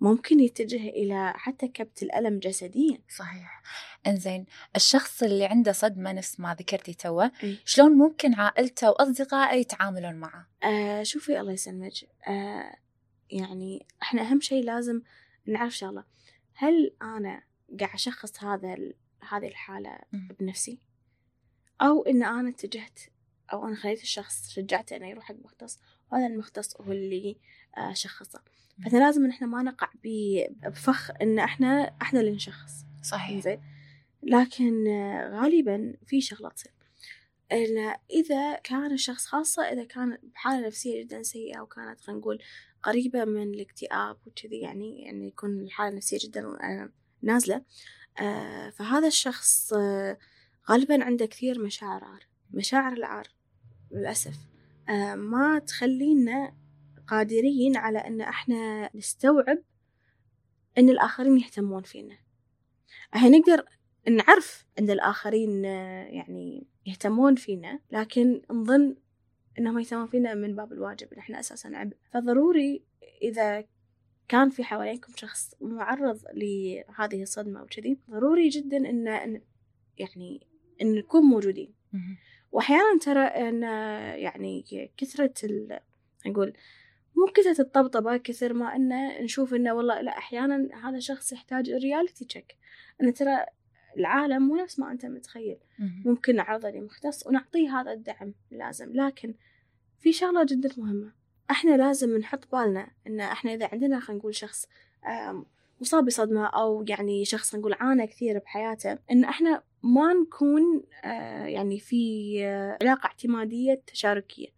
ممكن 0.00 0.40
يتجه 0.40 0.88
إلى 0.88 1.32
حتى 1.36 1.68
كبت 1.68 2.02
الألم 2.02 2.38
جسديا. 2.38 2.98
صحيح. 3.16 3.62
إنزين 4.06 4.46
الشخص 4.76 5.22
اللي 5.22 5.44
عنده 5.44 5.72
صدمة 5.72 6.12
نفس 6.12 6.40
ما 6.40 6.54
ذكرتي 6.54 6.94
توا 6.94 7.28
شلون 7.64 7.92
ممكن 7.92 8.34
عائلته 8.34 8.90
وأصدقائه 8.90 9.56
يتعاملون 9.56 10.14
معه؟ 10.14 10.48
آه 10.64 11.02
شوفي 11.02 11.40
الله 11.40 11.52
يسلمك. 11.52 11.92
آه 12.28 12.76
يعني 13.30 13.86
إحنا 14.02 14.22
أهم 14.22 14.40
شيء 14.40 14.64
لازم 14.64 15.02
نعرف 15.46 15.76
شغلة. 15.76 16.04
هل 16.54 16.94
أنا 17.02 17.42
قاعد 17.80 17.94
أشخص 17.94 18.44
هذا 18.44 18.76
هذه 19.28 19.48
الحالة 19.48 19.98
بنفسي؟ 20.12 20.78
أو 21.80 22.02
إن 22.02 22.22
أنا 22.22 22.48
اتجهت 22.48 23.00
أو 23.52 23.66
أنا 23.66 23.76
خليت 23.76 24.02
الشخص 24.02 24.50
شجعته 24.50 24.96
إنه 24.96 25.08
يروح 25.08 25.24
حق 25.24 25.34
مختص 25.44 25.78
وهذا 26.12 26.26
المختص 26.26 26.80
هو 26.80 26.92
اللي 26.92 27.36
آه، 27.78 27.92
شخصه. 27.92 28.42
فإحنا 28.84 28.98
لازم 28.98 29.24
إن 29.24 29.30
إحنا 29.30 29.46
ما 29.46 29.62
نقع 29.62 29.88
بفخ 30.04 31.10
إن 31.22 31.38
إحنا 31.38 31.94
إحنا 32.02 32.20
اللي 32.20 32.32
نشخص. 32.32 32.72
صحيح. 33.02 33.44
زين؟ 33.44 33.60
لكن 34.22 34.86
آه، 34.88 35.40
غالبا 35.40 35.94
في 36.06 36.20
شغلة 36.20 36.48
تصير. 36.48 36.72
إن 37.52 37.94
إذا 38.10 38.54
كان 38.54 38.92
الشخص 38.92 39.26
خاصة 39.26 39.62
إذا 39.62 39.84
كان 39.84 40.18
بحالة 40.34 40.66
نفسية 40.66 41.02
جدا 41.02 41.22
سيئة 41.22 41.60
وكانت 41.60 42.00
خلينا 42.00 42.20
نقول 42.20 42.42
قريبة 42.82 43.24
من 43.24 43.54
الاكتئاب 43.54 44.16
وكذي 44.26 44.60
يعني 44.60 45.02
يعني 45.02 45.28
يكون 45.28 45.60
الحالة 45.60 45.90
النفسية 45.90 46.18
جدا 46.22 46.46
آه، 46.46 46.90
نازلة 47.22 47.62
فهذا 48.72 49.06
الشخص 49.06 49.72
غالبا 50.70 51.04
عنده 51.04 51.26
كثير 51.26 51.62
مشاعر 51.62 52.04
عار 52.04 52.26
مشاعر 52.50 52.92
العار. 52.92 53.28
للأسف. 53.90 54.36
ما 55.16 55.58
تخلينا 55.66 56.54
قادرين 57.06 57.76
على 57.76 57.98
أن 57.98 58.20
إحنا 58.20 58.90
نستوعب 58.94 59.58
أن 60.78 60.88
الآخرين 60.88 61.38
يهتمون 61.38 61.82
فينا. 61.82 62.16
إحنا 63.14 63.28
نقدر 63.28 63.64
نعرف 64.10 64.66
أن 64.78 64.90
الآخرين 64.90 65.64
يعني 65.64 66.66
يهتمون 66.86 67.34
فينا 67.34 67.80
لكن 67.90 68.42
نظن 68.50 68.96
إنهم 69.58 69.78
يهتمون 69.78 70.06
فينا 70.06 70.34
من 70.34 70.56
باب 70.56 70.72
الواجب 70.72 71.12
ان 71.12 71.18
إحنا 71.18 71.40
أساسا 71.40 71.68
عبء 71.68 71.96
فضروري 72.12 72.82
إذا 73.22 73.64
كان 74.28 74.50
في 74.50 74.64
حوالينكم 74.64 75.12
شخص 75.16 75.54
معرض 75.60 76.20
لهذه 76.34 77.22
الصدمة 77.22 77.62
وكذي 77.62 77.98
ضروري 78.10 78.48
جدا 78.48 78.76
إن 78.76 79.06
يعني 79.98 80.46
إن 80.82 80.94
نكون 80.94 81.22
موجودين. 81.22 81.74
واحيانا 82.52 82.98
ترى 83.00 83.20
إن 83.20 83.62
يعني 84.18 84.64
كثرة 84.96 85.34
ال... 85.44 85.80
نقول 86.26 86.52
مو 87.16 87.26
كثرة 87.34 87.60
الطبطبة 87.60 88.16
كثر 88.16 88.52
ما 88.52 88.76
انه 88.76 89.20
نشوف 89.20 89.54
إنه 89.54 89.72
والله 89.72 90.00
لا 90.00 90.18
أحيانا 90.18 90.68
هذا 90.84 90.98
شخص 90.98 91.32
يحتاج 91.32 91.70
رياليتي 91.70 92.24
تشيك 92.24 92.56
إن 93.02 93.14
ترى 93.14 93.44
العالم 93.98 94.42
مو 94.48 94.56
نفس 94.56 94.78
ما 94.78 94.92
أنت 94.92 95.06
متخيل. 95.06 95.58
ممكن 96.04 96.36
نعرضه 96.36 96.70
لمختص 96.70 97.26
ونعطيه 97.26 97.80
هذا 97.80 97.92
الدعم 97.92 98.34
اللازم 98.52 98.92
لكن 98.92 99.34
في 99.98 100.12
شغلة 100.12 100.44
جدا 100.44 100.68
مهمة. 100.76 101.12
إحنا 101.50 101.76
لازم 101.76 102.16
نحط 102.16 102.52
بالنا 102.52 102.90
إن 103.06 103.20
إحنا 103.20 103.54
إذا 103.54 103.68
عندنا 103.72 104.00
خلينا 104.00 104.20
نقول 104.20 104.34
شخص 104.34 104.66
مصاب 105.80 106.04
بصدمة 106.04 106.46
أو 106.46 106.84
يعني 106.88 107.24
شخص 107.24 107.54
نقول 107.54 107.72
عانى 107.72 108.06
كثير 108.06 108.38
بحياته 108.38 108.98
إن 109.10 109.24
إحنا 109.24 109.62
ما 109.82 110.12
نكون 110.12 110.82
آه، 111.04 111.44
يعني 111.44 111.78
في 111.78 112.34
آه، 112.44 112.78
علاقة 112.82 113.06
اعتمادية 113.06 113.82
تشاركية 113.86 114.48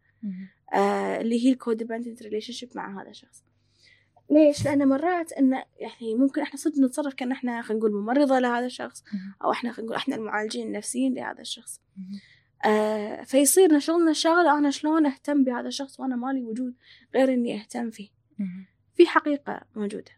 آه، 0.74 1.20
اللي 1.20 1.46
هي 1.46 1.52
ال 1.52 2.22
codependent 2.22 2.52
relationship 2.52 2.70
مع 2.74 3.02
هذا 3.02 3.10
الشخص 3.10 3.44
ليش؟ 4.30 4.64
لأن 4.64 4.88
مرات 4.88 5.32
إنه 5.32 5.64
يعني 5.76 6.14
ممكن 6.14 6.42
إحنا 6.42 6.56
صدق 6.56 6.78
نتصرف 6.78 7.14
كأن 7.14 7.32
إحنا 7.32 7.62
خلينا 7.62 7.80
نقول 7.80 7.92
ممرضة 7.92 8.38
لهذا 8.38 8.66
الشخص 8.66 9.04
أو 9.44 9.52
إحنا 9.52 9.72
خلينا 9.72 9.86
نقول 9.86 9.96
إحنا 9.96 10.16
المعالجين 10.16 10.66
النفسيين 10.66 11.14
لهذا 11.14 11.40
الشخص. 11.40 11.80
آه 12.64 13.22
فيصير 13.22 13.78
شغلنا 13.78 14.12
شغلة 14.12 14.58
أنا 14.58 14.70
شلون 14.70 15.06
أهتم 15.06 15.44
بهذا 15.44 15.68
الشخص 15.68 16.00
وأنا 16.00 16.16
مالي 16.16 16.44
وجود 16.44 16.74
غير 17.14 17.32
إني 17.34 17.60
أهتم 17.60 17.90
فيه. 17.90 18.08
في 18.94 19.06
حقيقة 19.06 19.60
موجودة. 19.76 20.12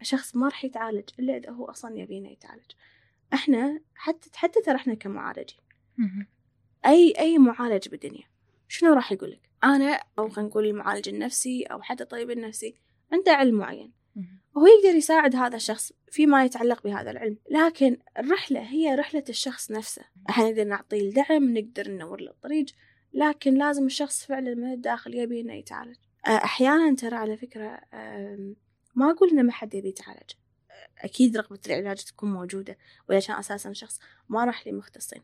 الشخص 0.00 0.36
ما 0.36 0.46
راح 0.48 0.64
يتعالج 0.64 1.08
إلا 1.18 1.36
إذا 1.36 1.50
هو 1.50 1.64
أصلا 1.64 1.98
يبينا 1.98 2.30
يتعالج. 2.30 2.70
إحنا 3.34 3.80
حتى 3.94 4.30
حتى 4.34 4.60
ترى 4.60 4.76
إحنا 4.76 4.94
كمعالجين. 4.94 5.58
أي 6.86 7.14
أي 7.18 7.38
معالج 7.38 7.88
بالدنيا 7.88 8.24
شنو 8.68 8.92
راح 8.92 9.12
يقول 9.12 9.30
لك؟ 9.30 9.50
أنا 9.64 10.00
أو 10.18 10.28
خلينا 10.28 10.50
نقول 10.50 10.66
المعالج 10.66 11.08
النفسي 11.08 11.62
أو 11.62 11.82
حتى 11.82 12.02
الطبيب 12.02 12.30
النفسي 12.30 12.74
عنده 13.12 13.32
علم 13.32 13.54
معين. 13.54 13.92
وهو 14.54 14.66
يقدر 14.66 14.96
يساعد 14.96 15.36
هذا 15.36 15.56
الشخص 15.56 15.92
فيما 16.10 16.44
يتعلق 16.44 16.82
بهذا 16.82 17.10
العلم. 17.10 17.38
لكن 17.50 17.98
الرحلة 18.18 18.60
هي 18.60 18.94
رحلة 18.94 19.24
الشخص 19.28 19.70
نفسه. 19.70 20.02
إحنا 20.30 20.50
نقدر 20.50 20.64
نعطيه 20.64 21.00
الدعم 21.00 21.58
نقدر 21.58 21.90
ننور 21.90 22.20
له 22.20 22.30
الطريق 22.30 22.66
لكن 23.12 23.54
لازم 23.54 23.86
الشخص 23.86 24.26
فعلا 24.26 24.54
من 24.54 24.72
الداخل 24.72 25.14
يبي 25.14 25.40
إنه 25.40 25.54
يتعالج. 25.54 25.96
أحيانا 26.26 26.96
ترى 26.96 27.16
على 27.16 27.36
فكرة 27.36 27.80
ما 28.94 29.10
أقول 29.10 29.30
ان 29.30 29.46
ما 29.46 29.52
حد 29.52 29.74
يبي 29.74 29.88
يتعالج. 29.88 30.30
أكيد 31.02 31.36
رغبة 31.36 31.58
العلاج 31.66 32.04
تكون 32.04 32.32
موجودة 32.32 32.76
ولكن 33.08 33.32
أساسا 33.32 33.70
الشخص 33.70 34.00
ما 34.28 34.44
راح 34.44 34.66
لمختصين 34.66 35.22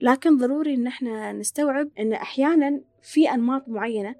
لكن 0.00 0.36
ضروري 0.38 0.74
إن 0.74 0.86
إحنا 0.86 1.32
نستوعب 1.32 1.88
إن 1.98 2.12
أحيانا 2.12 2.80
في 3.02 3.30
أنماط 3.30 3.68
معينة 3.68 4.14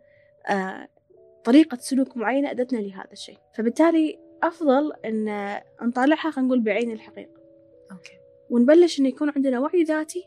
طريقة 1.45 1.77
سلوك 1.77 2.17
معينة 2.17 2.51
أدتنا 2.51 2.79
لهذا 2.79 3.13
الشيء. 3.13 3.39
فبالتالي 3.55 4.19
أفضل 4.43 4.93
أن 5.05 5.25
نطالعها 5.83 6.31
خلينا 6.31 6.49
نقول 6.49 6.61
بعين 6.61 6.91
الحقيقة. 6.91 7.41
أوكي. 7.93 8.19
ونبلش 8.51 9.01
أن 9.01 9.07
يكون 9.07 9.33
عندنا 9.37 9.61
وعي 9.61 9.83
ذاتي 9.83 10.25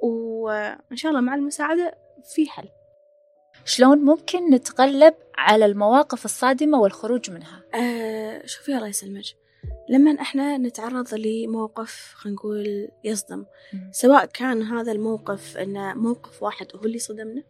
وإن 0.00 0.96
شاء 0.96 1.10
الله 1.10 1.20
مع 1.22 1.34
المساعدة 1.34 1.98
في 2.34 2.48
حل. 2.48 2.68
شلون 3.64 3.98
ممكن 3.98 4.50
نتغلب 4.50 5.14
على 5.38 5.64
المواقف 5.66 6.24
الصادمة 6.24 6.80
والخروج 6.80 7.30
منها؟ 7.30 7.62
آه 7.74 8.46
شوفي 8.46 8.76
الله 8.76 8.88
يسلمك 8.88 9.24
لما 9.88 10.20
إحنا 10.20 10.58
نتعرض 10.58 11.14
لموقف 11.14 12.12
خلينا 12.14 12.36
نقول 12.36 12.88
يصدم. 13.04 13.44
سواء 13.90 14.26
كان 14.26 14.62
هذا 14.62 14.92
الموقف 14.92 15.56
إنه 15.56 15.94
موقف 15.94 16.42
واحد 16.42 16.66
هو 16.76 16.80
اللي 16.84 16.98
صدمنا 16.98 17.42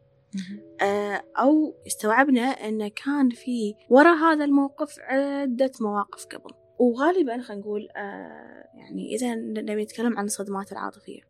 آه، 0.83 1.25
أو 1.38 1.75
استوعبنا 1.87 2.40
أن 2.40 2.88
كان 2.88 3.31
في 3.31 3.75
وراء 3.90 4.14
هذا 4.14 4.45
الموقف 4.45 4.99
عدة 4.99 5.73
مواقف 5.81 6.26
قبل. 6.26 6.54
وغالبا 6.78 7.42
خلينا 7.42 7.62
نقول 7.62 7.88
آه، 7.97 8.64
يعني 8.75 9.14
إذا 9.14 9.35
نبي 9.35 9.83
نتكلم 9.83 10.19
عن 10.19 10.25
الصدمات 10.25 10.73
العاطفية. 10.73 11.21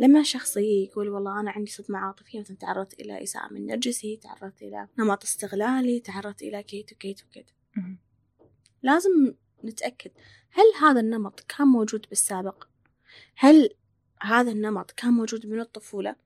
لما 0.00 0.22
شخص 0.22 0.56
يقول 0.56 1.08
والله 1.08 1.40
أنا 1.40 1.50
عندي 1.50 1.70
صدمة 1.70 1.98
عاطفية 1.98 2.40
مثلا 2.40 2.56
تعرضت 2.56 3.00
إلى 3.00 3.22
إساءة 3.22 3.52
من 3.52 3.66
نرجسي 3.66 4.16
تعرضت 4.16 4.62
إلى 4.62 4.88
نمط 4.98 5.22
استغلالي 5.22 6.00
تعرضت 6.00 6.42
إلى 6.42 6.62
كيت 6.62 6.92
وكيت 6.92 7.24
وكيت. 7.24 7.50
لازم 8.82 9.34
نتأكد. 9.64 10.10
هل 10.50 10.64
هذا 10.80 11.00
النمط 11.00 11.40
كان 11.40 11.66
موجود 11.66 12.06
بالسابق؟ 12.08 12.64
هل 13.36 13.70
هذا 14.22 14.50
النمط 14.50 14.90
كان 14.90 15.10
موجود 15.10 15.46
من 15.46 15.60
الطفولة؟ 15.60 16.16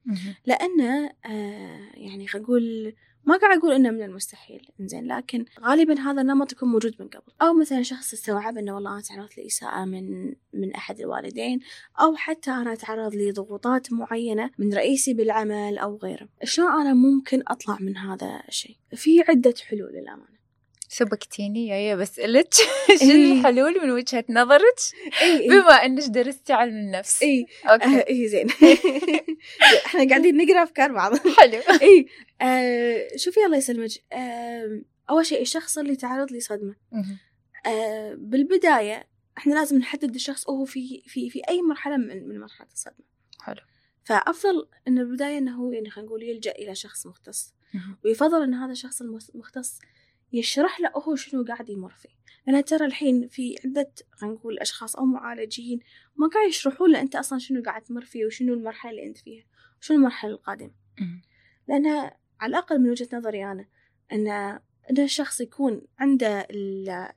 لأنه 0.46 1.10
آه 1.26 1.90
يعني 1.94 2.26
نقول 2.34 2.94
ما 3.24 3.36
قاعد 3.36 3.58
أقول 3.58 3.72
إنه 3.72 3.90
من 3.90 4.02
المستحيل 4.02 4.68
إنزين 4.80 5.12
لكن 5.12 5.44
غالبا 5.60 6.00
هذا 6.00 6.20
النمط 6.22 6.52
يكون 6.52 6.68
موجود 6.68 6.94
من 7.00 7.08
قبل. 7.08 7.32
أو 7.42 7.54
مثلا 7.54 7.82
شخص 7.82 8.12
استوعب 8.12 8.58
إنه 8.58 8.74
والله 8.74 8.92
أنا 8.92 9.00
تعرضت 9.00 9.38
لإساءة 9.38 9.84
من 9.84 10.34
من 10.52 10.74
أحد 10.74 11.00
الوالدين 11.00 11.60
أو 12.00 12.16
حتى 12.16 12.50
أنا 12.50 12.72
أتعرض 12.72 13.14
لضغوطات 13.14 13.92
معينة 13.92 14.50
من 14.58 14.74
رئيسي 14.74 15.14
بالعمل 15.14 15.78
أو 15.78 15.96
غيره. 15.96 16.28
شلون 16.44 16.72
أنا 16.72 16.94
ممكن 16.94 17.42
أطلع 17.48 17.78
من 17.80 17.96
هذا 17.96 18.42
الشيء؟ 18.48 18.76
في 18.94 19.20
عدة 19.28 19.54
حلول 19.68 19.92
للأمانة. 19.92 20.39
سبقتيني 20.92 21.68
يا 21.68 21.96
بسألك 21.96 22.54
شو 23.00 23.04
إيه. 23.10 23.32
الحلول 23.32 23.82
من 23.82 23.90
وجهة 23.90 24.24
نظرك؟ 24.28 24.78
إيه، 25.22 25.38
إيه. 25.38 25.48
بما 25.48 25.72
إنك 25.72 26.02
درستي 26.02 26.52
علم 26.52 26.76
النفس. 26.76 27.22
اي 27.22 27.46
okay. 27.64 27.84
آه 27.84 28.04
اي 28.08 28.28
زين. 28.28 28.48
إحنا 29.86 30.08
قاعدين 30.08 30.36
نقرأ 30.36 30.62
أفكار 30.62 30.92
بعض. 30.92 31.16
حلو. 31.16 31.60
اي 31.82 32.06
آه 32.40 33.08
شوفي 33.16 33.44
الله 33.46 33.56
يسلمك. 33.56 33.90
آه 34.12 34.82
أول 35.10 35.26
شيء 35.26 35.42
الشخص 35.42 35.78
اللي 35.78 35.96
تعرض 35.96 36.32
لصدمه 36.32 36.76
آه 37.66 38.14
بالبداية 38.18 39.08
إحنا 39.38 39.54
لازم 39.54 39.78
نحدد 39.78 40.14
الشخص 40.14 40.48
وهو 40.48 40.64
في 40.64 41.02
في 41.06 41.30
في 41.30 41.40
أي 41.48 41.62
مرحلة 41.62 41.96
من 41.96 42.28
من 42.28 42.40
مرحلة 42.40 42.68
الصدمة. 42.72 43.06
حلو. 43.40 43.60
فأفضل 44.04 44.68
ان 44.88 44.98
البدايه 44.98 45.38
إنه 45.38 45.56
هو 45.56 45.72
يعني 45.72 45.90
خلينا 45.90 46.08
نقول 46.08 46.22
يلجأ 46.22 46.52
إلى 46.52 46.74
شخص 46.74 47.06
مختص. 47.06 47.54
ويفضل 48.04 48.42
إن 48.42 48.54
هذا 48.54 48.72
الشخص 48.72 49.02
المختص 49.02 49.78
يشرح 50.32 50.80
له 50.80 50.90
هو 50.90 51.16
شنو 51.16 51.44
قاعد 51.44 51.68
يمر 51.68 51.90
فيه. 51.90 52.20
لأن 52.46 52.64
ترى 52.64 52.86
الحين 52.86 53.28
في 53.28 53.56
عدة 53.64 53.92
خلينا 54.12 54.34
نقول 54.36 54.58
أشخاص 54.58 54.96
أو 54.96 55.04
معالجين 55.04 55.80
ما 56.16 56.28
قاعد 56.28 56.48
يشرحون 56.48 56.92
له 56.92 57.00
أنت 57.00 57.16
أصلا 57.16 57.38
شنو 57.38 57.62
قاعد 57.62 57.82
تمر 57.82 58.04
فيه 58.04 58.26
وشنو 58.26 58.54
المرحلة 58.54 58.90
اللي 58.90 59.06
أنت 59.06 59.18
فيها 59.18 59.44
وشنو 59.80 59.96
المرحلة 59.96 60.30
القادمة. 60.30 60.70
لأن 61.68 61.86
على 62.40 62.50
الأقل 62.50 62.78
من 62.80 62.90
وجهة 62.90 63.08
نظري 63.12 63.44
أنا 63.44 63.66
أن 64.12 64.28
أن 64.90 64.98
الشخص 64.98 65.40
يكون 65.40 65.82
عنده 65.98 66.46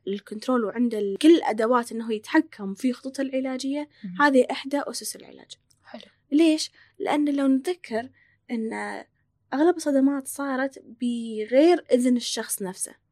الكنترول 0.08 0.66
وعنده 0.66 1.16
كل 1.22 1.36
الأدوات 1.36 1.92
أنه 1.92 2.14
يتحكم 2.14 2.74
في 2.74 2.94
خطته 2.94 3.22
العلاجية 3.22 3.90
هذه 4.20 4.48
إحدى 4.52 4.82
أسس 4.82 5.16
العلاج. 5.16 5.52
حلو. 5.84 6.02
ليش؟ 6.32 6.72
لأن 7.00 7.36
لو 7.36 7.48
نتذكر 7.48 8.10
أن 8.52 8.74
أغلب 9.54 9.76
الصدمات 9.76 10.28
صارت 10.28 10.84
بغير 11.02 11.86
إذن 11.92 12.18
الشخص 12.18 12.62
نفسه. 12.62 13.03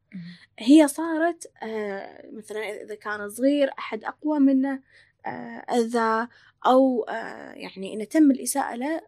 هي 0.58 0.88
صارت 0.88 1.52
آه 1.62 2.30
مثلا 2.32 2.82
إذا 2.82 2.94
كان 2.94 3.28
صغير 3.28 3.70
أحد 3.78 4.04
أقوى 4.04 4.38
منه 4.38 4.82
آه 5.26 5.64
أذى 5.70 6.28
أو 6.66 7.02
آه 7.02 7.52
يعني 7.52 7.94
إنه 7.94 8.04
تم 8.04 8.30
الإساءة 8.30 8.74
له 8.74 9.00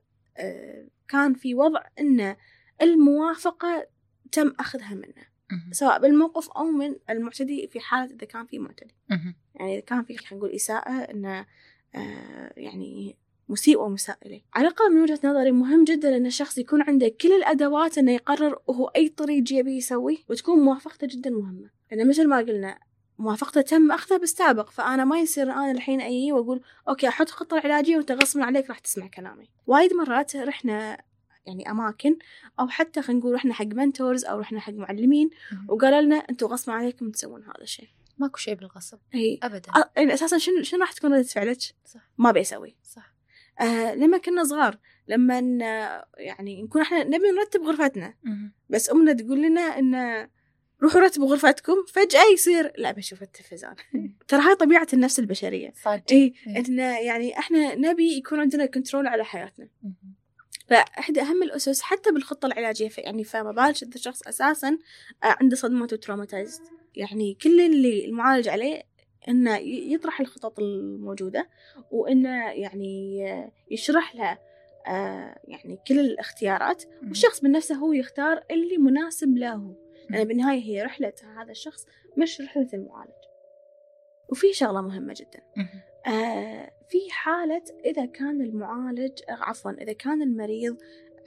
كان 1.08 1.34
في 1.34 1.54
وضع 1.54 1.82
إن 2.00 2.36
الموافقة 2.82 3.86
تم 4.32 4.54
أخذها 4.60 4.94
منه 4.94 5.34
سواء 5.70 6.00
بالموقف 6.00 6.50
أو 6.50 6.64
من 6.64 6.96
المعتدي 7.10 7.68
في 7.68 7.80
حالة 7.80 8.14
إذا 8.14 8.26
كان 8.26 8.46
في 8.46 8.58
معتدي. 8.58 8.94
يعني 9.54 9.72
إذا 9.74 9.80
كان 9.80 10.04
في 10.04 10.16
خلينا 10.16 10.36
نقول 10.36 10.50
إساءة 10.50 10.90
إنه 10.90 11.46
يعني 12.56 13.16
مسيء 13.48 13.80
ومساء 13.80 14.18
إليه 14.26 14.42
على 14.54 14.68
الأقل 14.68 14.94
من 14.94 15.02
وجهة 15.02 15.20
نظري 15.24 15.52
مهم 15.52 15.84
جدا 15.84 16.16
أن 16.16 16.26
الشخص 16.26 16.58
يكون 16.58 16.82
عنده 16.82 17.08
كل 17.08 17.32
الأدوات 17.32 17.98
أنه 17.98 18.12
يقرر 18.12 18.58
هو 18.70 18.86
أي 18.86 19.08
طريق 19.08 19.52
يبي 19.52 19.76
يسويه 19.76 20.18
وتكون 20.28 20.58
موافقته 20.58 21.06
جدا 21.06 21.30
مهمة. 21.30 21.70
لأن 21.92 22.08
مثل 22.08 22.28
ما 22.28 22.38
قلنا 22.38 22.78
موافقته 23.18 23.60
تم 23.60 23.92
أخذها 23.92 24.18
بالسابق 24.18 24.70
فأنا 24.70 25.04
ما 25.04 25.18
يصير 25.18 25.52
أنا 25.52 25.70
الحين 25.70 26.00
أي 26.00 26.32
وأقول 26.32 26.60
okay 26.88 27.08
أحط 27.08 27.30
خطة 27.30 27.60
علاجية 27.64 27.96
وأنت 27.96 28.12
غصبا 28.12 28.44
عليك 28.44 28.68
راح 28.68 28.78
تسمع 28.78 29.06
كلامي. 29.06 29.50
وايد 29.66 29.94
مرات 29.94 30.36
رحنا 30.36 30.98
يعني 31.46 31.70
أماكن 31.70 32.16
أو 32.60 32.68
حتى 32.68 33.02
خلينا 33.02 33.20
نقول 33.20 33.34
رحنا 33.34 33.54
حق 33.54 33.66
mentors 33.66 34.24
أو 34.24 34.38
رحنا 34.38 34.60
حق 34.60 34.72
معلمين 34.72 35.30
وقالوا 35.68 36.00
لنا 36.00 36.16
أنتم 36.16 36.46
غصبا 36.46 36.72
عليكم 36.72 37.10
تسوون 37.10 37.42
هذا 37.42 37.62
الشيء. 37.62 37.88
ماكو 38.18 38.38
شيء 38.38 38.54
بالغصب. 38.54 38.98
إي. 39.14 39.38
ابدا. 39.42 39.72
يعني 39.96 40.14
أساسا 40.14 40.38
شنو 40.38 40.62
شنو 40.62 40.80
راح 40.80 40.92
تكون 40.92 41.14
ردة 41.14 41.22
فعلك؟ 41.22 41.58
صح. 41.84 42.10
ما 42.18 42.32
بيسوي. 42.32 42.76
صح. 42.84 43.13
آه 43.60 43.94
لما 43.94 44.18
كنا 44.18 44.44
صغار 44.44 44.78
لما 45.08 45.38
يعني 46.16 46.62
نكون 46.62 46.82
إحنا 46.82 47.04
نبي 47.04 47.30
نرتب 47.30 47.62
غرفتنا. 47.62 48.14
بس 48.70 48.90
أمنا 48.90 49.12
تقول 49.12 49.42
لنا 49.42 49.60
إن 49.60 49.94
روحوا 50.82 51.00
رتبوا 51.00 51.28
غرفتكم 51.28 51.74
فجأة 51.92 52.24
يصير 52.32 52.72
لا 52.78 52.92
بشوف 52.92 53.22
التلفزيون. 53.22 53.74
ترى 54.28 54.40
هاي 54.40 54.54
طبيعة 54.54 54.88
النفس 54.92 55.18
البشرية. 55.18 55.72
صادق. 55.82 56.12
اي 56.12 56.34
إيه. 56.46 56.58
ان 56.58 56.78
يعني 56.78 57.38
إحنا 57.38 57.74
نبي 57.74 58.16
يكون 58.16 58.40
عندنا 58.40 58.66
control 58.66 59.06
على 59.06 59.24
حياتنا. 59.24 59.68
فإحدى 60.68 61.20
أهم 61.20 61.42
الأسس 61.42 61.82
حتى 61.82 62.10
بالخطة 62.10 62.46
العلاجية 62.46 62.88
في 62.88 63.00
يعني 63.00 63.24
فما 63.24 63.52
بالك 63.52 63.82
اذا 63.82 63.96
شخص 63.96 64.22
أساسا 64.22 64.78
عنده 65.22 65.56
صدمات 65.56 65.92
و 65.92 65.98
traumatized 65.98 66.62
يعني 66.94 67.34
كل 67.42 67.60
اللي 67.60 68.04
المعالج 68.04 68.48
عليه 68.48 68.82
إنه 69.28 69.56
يطرح 69.92 70.20
الخطط 70.20 70.58
الموجودة 70.58 71.48
وإنه 71.90 72.50
يعني 72.50 73.20
يشرح 73.70 74.14
له 74.16 74.38
آه، 74.86 75.38
يعني 75.44 75.78
كل 75.88 76.00
الاختيارات. 76.00 76.84
والشخص 77.08 77.44
من 77.44 77.50
نفسه 77.52 77.74
هو 77.74 77.92
يختار 77.92 78.44
اللي 78.50 78.78
مناسب 78.78 79.36
له. 79.36 79.56
لأن 79.56 80.14
يعني 80.14 80.24
بالنهاية 80.24 80.60
هي 80.62 80.82
رحلة 80.82 81.12
هذا 81.36 81.50
الشخص 81.50 81.86
مش 82.18 82.40
رحلة 82.40 82.68
المعالج. 82.74 83.12
وفي 84.28 84.52
شغلة 84.52 84.80
مهمة 84.80 85.14
جدا. 85.16 85.42
آه 86.06 86.70
في 86.88 86.98
حالة 87.10 87.62
إذا 87.84 88.06
كان 88.06 88.40
المعالج 88.42 89.18
عفوا 89.28 89.70
إذا 89.70 89.92
كان 89.92 90.22
المريض 90.22 90.76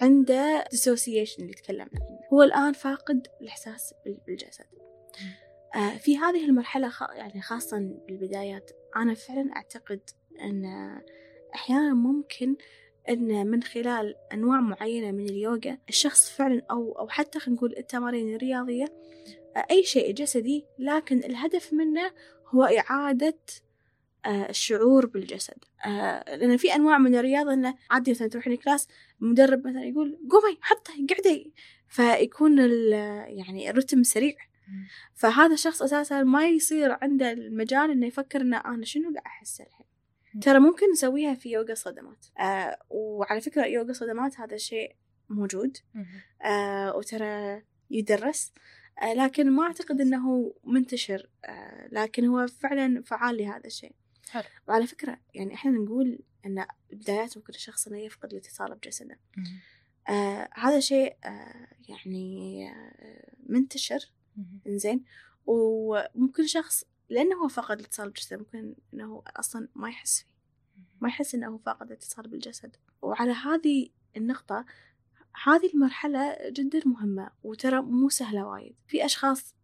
عنده 0.01 0.63
dissociation 0.63 1.39
اللي 1.39 1.53
تكلمنا 1.53 1.89
عنه. 1.93 2.19
هو 2.33 2.43
الآن 2.43 2.73
فاقد 2.73 3.27
الإحساس 3.41 3.93
بال- 4.05 4.21
بالجسد. 4.27 4.65
في 5.99 6.17
هذه 6.17 6.45
المرحلة. 6.45 6.91
يعني 7.15 7.41
خاصة 7.41 7.77
بالبدايات 8.07 8.71
أنا 8.95 9.13
فعلا 9.13 9.55
أعتقد 9.55 10.01
أن 10.41 10.65
أحيانا 11.55 11.93
ممكن 11.93 12.55
أن 13.09 13.47
من 13.47 13.63
خلال 13.63 14.15
أنواع 14.33 14.59
معينة 14.61 15.11
من 15.11 15.29
اليوغا 15.29 15.77
الشخص 15.89 16.29
فعلا 16.29 16.61
أو 16.71 16.91
أو 16.99 17.07
حتى 17.07 17.39
خلينا 17.39 17.57
نقول 17.57 17.75
التمارين 17.77 18.35
الرياضية 18.35 18.85
آه، 19.55 19.65
أي 19.71 19.83
شيء 19.83 20.13
جسدي 20.13 20.65
لكن 20.79 21.17
الهدف 21.17 21.73
منه 21.73 22.11
هو 22.47 22.63
إعادة 22.63 23.37
آه، 24.25 24.49
الشعور 24.49 25.05
بالجسد 25.05 25.65
آه، 25.85 26.35
لأن 26.35 26.57
في 26.57 26.75
أنواع 26.75 26.97
من 26.97 27.15
الرياضة 27.15 27.53
إنه 27.53 27.75
عادي 27.91 28.11
مثلا 28.11 28.27
تروحين 28.27 28.55
كلاس 28.55 28.87
المدرب 29.21 29.67
مثلا 29.67 29.85
يقول 29.85 30.19
قومي 30.31 30.57
حطي 30.61 31.07
قعدي 31.09 31.53
فيكون 31.89 32.59
يعني 33.27 33.69
الرتم 33.69 34.03
سريع. 34.03 34.35
فهذا 35.13 35.53
الشخص 35.53 35.81
أساسا 35.81 36.23
ما 36.23 36.47
يصير 36.47 36.97
عنده 37.01 37.31
المجال 37.31 37.91
إنه 37.91 38.07
يفكر 38.07 38.41
إنه 38.41 38.57
أنا 38.57 38.85
شنو 38.85 39.03
قاعد 39.03 39.25
أحس 39.25 39.61
الحين. 39.61 39.87
ترى 40.41 40.59
ممكن 40.59 40.91
نسويها 40.91 41.33
في 41.33 41.51
يوغا 41.51 41.73
صدمات. 41.73 42.25
آه 42.39 42.79
وعلى 42.89 43.41
فكرة 43.41 43.65
يوغا 43.65 43.93
صدمات 43.93 44.39
هذا 44.39 44.57
شيء 44.57 44.95
موجود. 45.29 45.77
آه 46.45 46.95
وترى 46.95 47.63
يدرس. 47.89 48.53
آه 49.01 49.13
لكن 49.13 49.51
ما 49.51 49.63
أعتقد 49.63 50.01
أنه 50.01 50.53
منتشر. 50.63 51.29
آه 51.45 51.87
لكن 51.91 52.25
هو 52.25 52.47
فعلا 52.47 53.03
فعال 53.03 53.37
لهذا 53.37 53.65
الشيء. 53.65 53.95
حلو. 54.29 54.43
وعلى 54.67 54.87
فكرة 54.87 55.19
يعني 55.33 55.53
إحنا 55.53 55.71
نقول 55.71 56.19
أن 56.45 56.65
بدايات 56.93 57.37
ممكن 57.37 57.53
الشخص 57.53 57.87
أنه 57.87 57.99
يفقد 57.99 58.31
الاتصال 58.31 58.75
بجسده. 58.75 59.19
آه 60.09 60.49
هذا 60.53 60.79
شيء 60.79 61.15
آه 61.25 61.67
يعني 61.89 62.69
آه 62.69 63.33
منتشر. 63.49 64.11
مهم. 64.37 64.59
إنزين. 64.67 65.03
وممكن 65.45 66.47
شخص 66.47 66.83
لأنه 67.09 67.35
هو 67.43 67.47
فقد 67.47 67.79
الاتصال 67.79 68.09
بجسده 68.09 68.37
ممكن 68.37 68.75
أنه 68.93 69.23
أصلا 69.27 69.67
ما 69.75 69.89
يحس 69.89 70.19
فيه. 70.19 70.27
ما 71.01 71.07
يحس 71.09 71.35
هو 71.35 71.57
فاقد 71.57 71.87
الاتصال 71.87 72.27
بالجسد. 72.27 72.75
وعلى 73.01 73.31
هذه 73.31 73.89
النقطة 74.17 74.65
هذه 75.43 75.69
المرحلة 75.73 76.37
جدا 76.49 76.81
مهمة 76.85 77.31
وترى 77.43 77.81
مو 77.81 78.09
سهلة 78.09 78.45
وايد. 78.47 78.75
في 78.87 79.05
أشخاص 79.05 79.55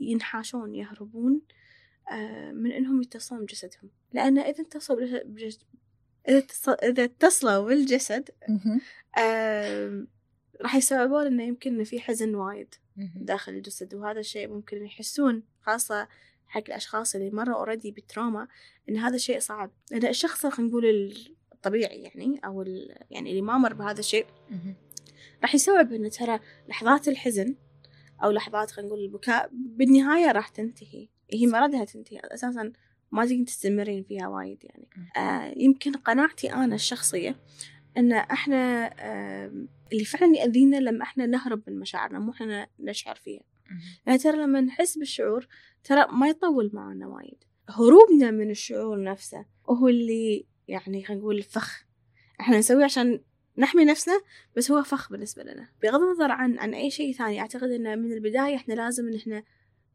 ينحاشون 0.00 0.74
يهربون 0.74 1.40
آه، 2.10 2.52
من 2.52 2.72
إنهم 2.72 3.02
يتصلون 3.02 3.42
بجسدهم. 3.44 3.90
لأن 4.12 4.38
إذا 4.38 4.62
اتصلوا 4.62 4.98
بالجسد 5.00 5.62
بجسد- 6.26 6.76
إذا 6.82 7.04
اتصلوا 7.04 7.64
بالجسد 7.68 8.30
راح 10.60 10.74
يستوعبون 10.74 11.26
إنه 11.26 11.42
يمكن 11.42 11.84
في 11.84 12.00
حزن 12.00 12.34
وايد. 12.34 12.74
داخل 13.16 13.52
الجسد 13.52 13.94
وهذا 13.94 14.20
الشيء 14.20 14.48
ممكن 14.48 14.84
يحسون 14.84 15.42
خاصة 15.60 16.08
حق 16.46 16.62
الأشخاص 16.68 17.14
اللي 17.14 17.30
مروا 17.30 17.56
أوريدي 17.56 17.90
بالتروما 17.90 18.48
إن 18.88 18.96
هذا 18.96 19.16
الشيء 19.16 19.38
صعب. 19.38 19.70
لأن 19.90 20.06
الشخص 20.06 20.46
خلينا 20.46 20.70
نقول 20.70 21.14
الطبيعي 21.52 22.02
يعني 22.02 22.40
أو 22.44 22.62
ال- 22.62 22.98
يعني 23.10 23.30
اللي 23.30 23.42
ما 23.42 23.58
مر 23.58 23.74
بهذا 23.74 24.00
الشيء. 24.00 24.26
راح 25.42 25.54
يستوعب 25.54 25.92
إن 25.92 26.10
ترى 26.10 26.40
لحظات 26.68 27.08
الحزن 27.08 27.54
أو 28.24 28.30
لحظات 28.30 28.70
خلينا 28.70 28.88
نقول 28.88 29.04
البكاء 29.04 29.50
بالنهاية 29.52 30.32
راح 30.32 30.48
تنتهي. 30.48 31.08
هي 31.32 31.46
ما 31.46 31.60
ردها 31.60 31.84
تنتهي. 31.84 32.18
أساسا 32.24 32.72
ما 33.12 33.22
تقدرين 33.24 33.44
تستمرين 33.44 34.02
فيها 34.04 34.28
وايد 34.28 34.64
يعني. 34.64 34.88
آه 35.16 35.54
يمكن 35.56 35.92
قناعتي 35.92 36.52
أنا 36.52 36.74
الشخصية 36.74 37.36
إن 37.98 38.12
إحنا 38.12 38.90
آه 38.98 39.66
اللي 39.92 40.04
فعلا 40.04 40.36
يأذينا 40.36 40.76
لما 40.76 41.02
إحنا 41.02 41.26
نهرب 41.26 41.62
من 41.66 41.78
مشاعرنا 41.78 42.18
مو 42.18 42.32
إحنا 42.32 42.66
نشعر 42.80 43.14
فيها. 43.14 43.42
يعني 44.06 44.18
ترى 44.18 44.36
لما 44.36 44.60
نحس 44.60 44.98
بالشعور 44.98 45.48
ترى 45.84 46.06
ما 46.12 46.28
يطول 46.28 46.70
معنا 46.72 47.06
وايد. 47.06 47.44
هروبنا 47.68 48.30
من 48.30 48.50
الشعور 48.50 49.02
نفسه 49.02 49.46
هو 49.70 49.88
اللي 49.88 50.46
يعني 50.68 51.04
خلينا 51.04 51.20
نقول 51.22 51.42
فخ. 51.42 51.84
إحنا 52.40 52.58
نسويه 52.58 52.84
عشان 52.84 53.20
نحمي 53.58 53.84
نفسنا 53.84 54.20
بس 54.56 54.70
هو 54.70 54.82
فخ 54.82 55.10
بالنسبة 55.10 55.42
لنا. 55.42 55.68
بغض 55.82 56.00
النظر 56.00 56.30
عن 56.30 56.58
عن 56.58 56.74
أي 56.74 56.90
شيء 56.90 57.12
ثاني 57.12 57.40
أعتقد 57.40 57.70
أن 57.70 57.98
من 57.98 58.12
البداية 58.12 58.56
إحنا 58.56 58.74
لازم 58.74 59.08
إن 59.08 59.14
إحنا 59.14 59.42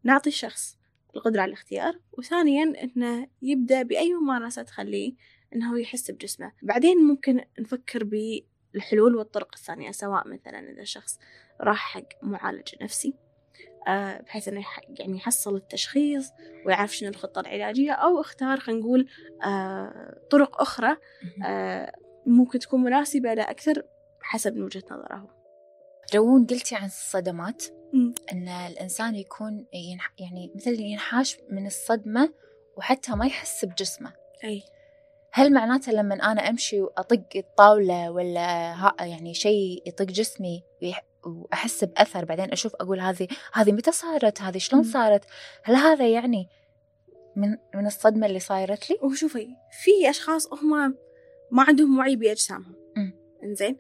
نعطي 0.04 0.30
الشخص 0.30 0.80
القدرة 1.16 1.42
على 1.42 1.50
الاختيار 1.50 2.00
وثانيا 2.12 2.84
إنه 2.84 3.28
يبدأ 3.42 3.82
بأي 3.82 4.14
ممارسة 4.14 4.62
تخليه 4.64 5.14
إنه 5.56 5.80
يحس 5.80 6.12
بجسمه. 6.12 6.52
بعدين 6.62 6.98
ممكن 6.98 7.42
نفكر 7.60 8.04
بالحلول 8.04 9.16
والطرق 9.16 9.50
الثانية 9.56 9.92
سواء 9.92 10.28
مثلا 10.28 10.72
إذا 10.72 10.82
الشخص 10.82 11.20
راح 11.62 11.94
حق 11.94 12.24
معالج 12.24 12.76
نفسي 12.82 13.14
آه، 13.88 14.22
بحيث 14.22 14.48
إنه 14.48 14.66
يعني 15.00 15.18
يحصل 15.18 15.56
التشخيص 15.56 16.32
ويعرف 16.66 16.96
شنو 16.96 17.10
الخطة 17.10 17.42
العلاجية 17.42 17.92
أو 17.92 18.22
اختار 18.22 18.60
خلينا 18.60 18.82
نقول 18.82 19.08
آه، 19.46 20.22
طرق 20.32 20.62
أخرى 20.62 20.90
مهم. 20.90 21.44
آه، 21.44 21.94
ممكن 22.26 22.60
تكون 22.60 22.84
مناسبة 22.84 23.34
له 23.34 23.44
أكثر 23.44 23.84
حسب 24.22 24.58
وجهة 24.58 24.84
نظره 24.92 25.40
روون 26.16 26.46
قلتي 26.46 26.76
عن 26.76 26.86
الصدمات؟ 26.86 27.64
مم. 27.94 28.14
إن 28.32 28.48
الإنسان 28.48 29.16
يكون 29.16 29.66
ينح 29.74 30.14
يعني 30.20 30.52
مثل 30.56 30.80
ينحاش 30.80 31.38
من 31.50 31.68
الصدمة 31.68 32.34
وحتى 32.78 33.12
ما 33.12 33.26
يحس 33.26 33.66
بجسمه. 33.66 34.14
أي. 34.44 34.64
هل 35.32 35.54
معناته 35.54 35.92
لما 35.92 36.16
أنا 36.16 36.50
أمشي 36.50 36.82
وأطق 36.82 37.24
الطاولة 37.36 38.12
ولا 38.12 38.76
يعني 39.00 39.34
شيء 39.34 39.84
يطق 39.86 40.06
جسمي 40.06 40.64
وأحس 41.26 41.84
بأثر 41.84 42.26
بعدين 42.26 42.52
أشوف 42.52 42.76
أقول 42.76 43.00
هذه 43.00 43.28
هذه 43.54 43.72
متى 43.72 43.92
صارت؟ 43.92 44.42
هذه 44.42 44.58
شلون. 44.58 44.84
صارت؟ 44.84 45.26
هل 45.64 45.76
هذا 45.76 46.08
يعني 46.08 46.48
من 47.36 47.58
من 47.76 47.88
الصدمة 47.88 48.28
اللي 48.28 48.40
صايرت 48.40 48.90
لي؟ 48.90 48.98
وشوفي 49.02 49.48
في 49.84 50.10
أشخاص 50.10 50.54
هم 50.54 50.96
ما 51.52 51.64
عندهم 51.64 52.00
وعي 52.00 52.16
بأجسامهم. 52.16 52.76
إنزين؟ 53.44 53.78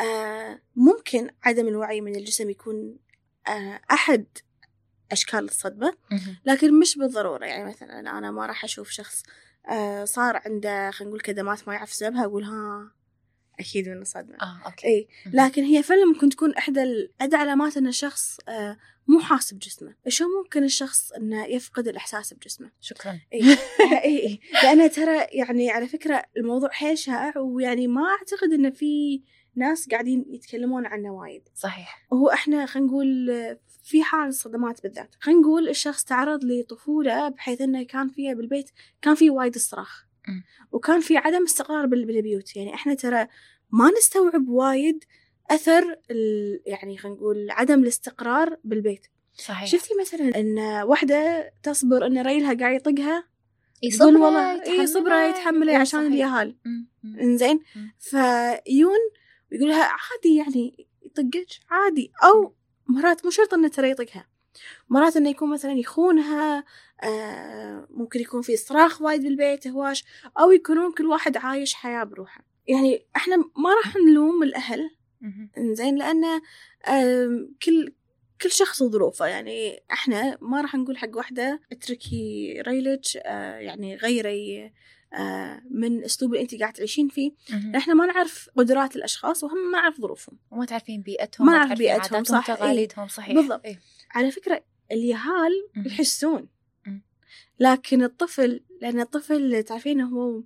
آه 0.00 0.60
ممكن 0.76 1.30
عدم 1.42 1.68
الوعي 1.68 2.00
من 2.00 2.16
الجسم 2.16 2.50
يكون 2.50 2.96
آه 3.48 3.80
أحد 3.90 4.26
أشكال 5.12 5.44
الصدمة. 5.44 5.96
لكن 6.44 6.78
مش 6.78 6.98
بالضرورة. 6.98 7.46
يعني 7.46 7.64
مثلا 7.64 8.00
أنا 8.00 8.30
ما 8.30 8.46
راح 8.46 8.64
أشوف 8.64 8.90
شخص 8.90 9.22
آه 9.22 9.49
صار 10.04 10.40
عنده 10.44 10.90
خلينا 10.90 11.10
نقول 11.10 11.20
كدمات 11.20 11.68
ما 11.68 11.74
يعرف 11.74 11.92
سببها 11.92 12.24
أقول 12.24 12.44
ها 12.44 12.92
أكيد 13.60 13.88
من 13.88 14.00
الصدمه 14.02 14.36
آه 14.42 14.60
okay. 14.66 14.86
إي. 14.86 15.08
لكن 15.26 15.64
هي 15.64 15.82
فعلا 15.82 16.04
ممكن 16.04 16.28
تكون 16.28 16.54
إحدى 16.54 17.10
إحدى 17.20 17.36
علامات 17.36 17.76
إن 17.76 17.86
الشخص 17.86 18.38
آه، 18.48 18.76
مو 19.08 19.20
حاسب 19.20 19.58
جسمه. 19.58 19.94
شو 20.08 20.24
ممكن 20.42 20.64
الشخص 20.64 21.12
إنه 21.12 21.46
يفقد 21.46 21.88
الإحساس 21.88 22.34
بجسمه؟ 22.34 22.70
شكرا. 22.80 23.20
إي 23.32 23.56
إي 24.04 24.26
إي 24.26 24.40
لأن 24.62 24.90
ترى 24.90 25.26
يعني 25.32 25.70
على 25.70 25.88
فكرة 25.88 26.24
الموضوع 26.36 26.70
حيل 26.70 26.98
شائع 26.98 27.38
ويعني 27.38 27.86
ما 27.86 28.02
أعتقد 28.02 28.52
إنه 28.52 28.70
في 28.70 29.22
ناس 29.56 29.88
قاعدين 29.88 30.24
يتكلمون 30.28 30.86
عنه 30.86 31.10
وايد. 31.10 31.42
صحيح. 31.54 32.06
هو 32.12 32.28
إحنا 32.30 32.66
خلينا 32.66 32.88
نقول 32.88 33.28
في 33.82 34.02
حال 34.02 34.28
الصدمات 34.28 34.82
بالذات. 34.82 35.14
خلينا 35.20 35.40
نقول 35.40 35.68
الشخص 35.68 36.04
تعرض 36.04 36.44
لطفولة 36.44 37.28
بحيث 37.28 37.60
إنه 37.60 37.82
كان 37.82 38.08
فيها 38.08 38.34
بالبيت 38.34 38.70
كان 39.02 39.14
في 39.14 39.30
وايد 39.30 39.58
صراخ. 39.58 40.04
وكان 40.72 41.00
في 41.00 41.16
عدم 41.16 41.42
استقرار 41.44 41.86
بال- 41.86 42.04
بالبيوت. 42.04 42.56
يعني 42.56 42.74
إحنا 42.74 42.94
ترى 42.94 43.26
ما 43.70 43.90
نستوعب 43.98 44.48
وايد 44.48 45.04
أثر 45.50 45.96
ال- 46.10 46.60
يعني 46.66 46.96
خلينا 46.98 47.16
نقول 47.16 47.50
عدم 47.50 47.82
الاستقرار 47.82 48.56
بالبيت. 48.64 49.06
صحيح. 49.34 49.66
شفتي 49.68 49.94
مثلا 50.00 50.40
إن 50.40 50.58
واحدة 50.82 51.50
تصبر 51.62 52.06
إن 52.06 52.18
ريلها 52.18 52.54
قاعد 52.54 52.74
يطقها؟ 52.76 53.24
صبرة، 53.90 54.06
والله 54.20 54.62
إي 54.62 54.86
صبرة 54.86 55.22
يتحمله 55.28 55.78
عشان. 55.78 56.06
اليهال. 56.06 56.56
إنزين. 57.04 57.60
فيون 57.98 58.98
ويقول 59.52 59.68
لها 59.68 59.82
عادي 59.84 60.36
يعني 60.36 60.86
يطقك 61.02 61.46
عادي. 61.70 62.12
أو 62.24 62.54
مرات 62.86 63.24
مو 63.24 63.30
شرط 63.30 63.54
إنه 63.54 63.68
ترى 63.68 63.90
يطقها. 63.90 64.26
مرات 64.88 65.16
إنه 65.16 65.30
يكون 65.30 65.50
مثلا 65.50 65.72
يخونها 65.72 66.64
آه 67.02 67.86
ممكن 67.90 68.20
يكون 68.20 68.42
في 68.42 68.56
صراخ 68.56 69.02
وايد 69.02 69.22
بالبيت 69.22 69.66
هواش. 69.66 70.04
أو 70.40 70.50
يكونون 70.52 70.92
كل 70.92 71.06
واحد 71.06 71.36
عايش 71.36 71.74
حياة 71.74 72.04
بروحه. 72.04 72.44
يعني 72.68 73.06
إحنا 73.16 73.36
ما 73.36 73.74
راح 73.84 73.96
نلوم 73.96 74.42
الأهل. 74.42 74.90
مهم. 75.20 75.50
إنزين 75.58 75.96
لأن 75.96 76.24
آم، 76.88 77.54
كل 77.64 77.92
كل 78.42 78.50
شخص 78.50 78.82
وظروفه 78.82 79.26
يعني 79.26 79.82
إحنا 79.92 80.38
ما 80.40 80.60
راح 80.60 80.74
نقول 80.74 80.98
حق 80.98 81.16
واحدة 81.16 81.60
اتركي 81.72 82.54
ريلك 82.66 83.00
آه 83.16 83.56
يعني 83.58 83.96
غيري 83.96 84.64
آه 84.64 84.72
من 85.70 86.04
أسلوب 86.04 86.32
اللي 86.32 86.42
أنت 86.42 86.54
قاعد 86.54 86.72
تعيشين 86.72 87.08
فيه. 87.08 87.32
إحنا 87.76 87.94
ما 87.94 88.06
نعرف 88.06 88.50
قدرات 88.56 88.96
الأشخاص 88.96 89.44
وهم 89.44 89.70
ما 89.72 89.80
نعرف 89.80 90.00
ظروفهم 90.00 90.38
وما 90.50 90.64
تعرفين 90.64 91.02
بيئتهم 91.02 91.46
ما 91.46 91.52
نعرف 91.52 91.78
بيئتهم، 91.78 92.24
صح، 92.24 92.50
إي. 92.50 92.56
تقاليدهم 92.56 93.08
صحيح 93.08 93.34
بالضبط. 93.34 93.64
إي. 93.64 93.78
على 94.10 94.30
فكرة 94.30 94.64
اليهال. 94.92 95.52
يحسون. 95.86 96.48
لكن 97.60 98.02
الطفل 98.02 98.64
لأن 98.80 99.00
الطفل 99.00 99.62
تعرفين 99.62 100.00
هو 100.00 100.42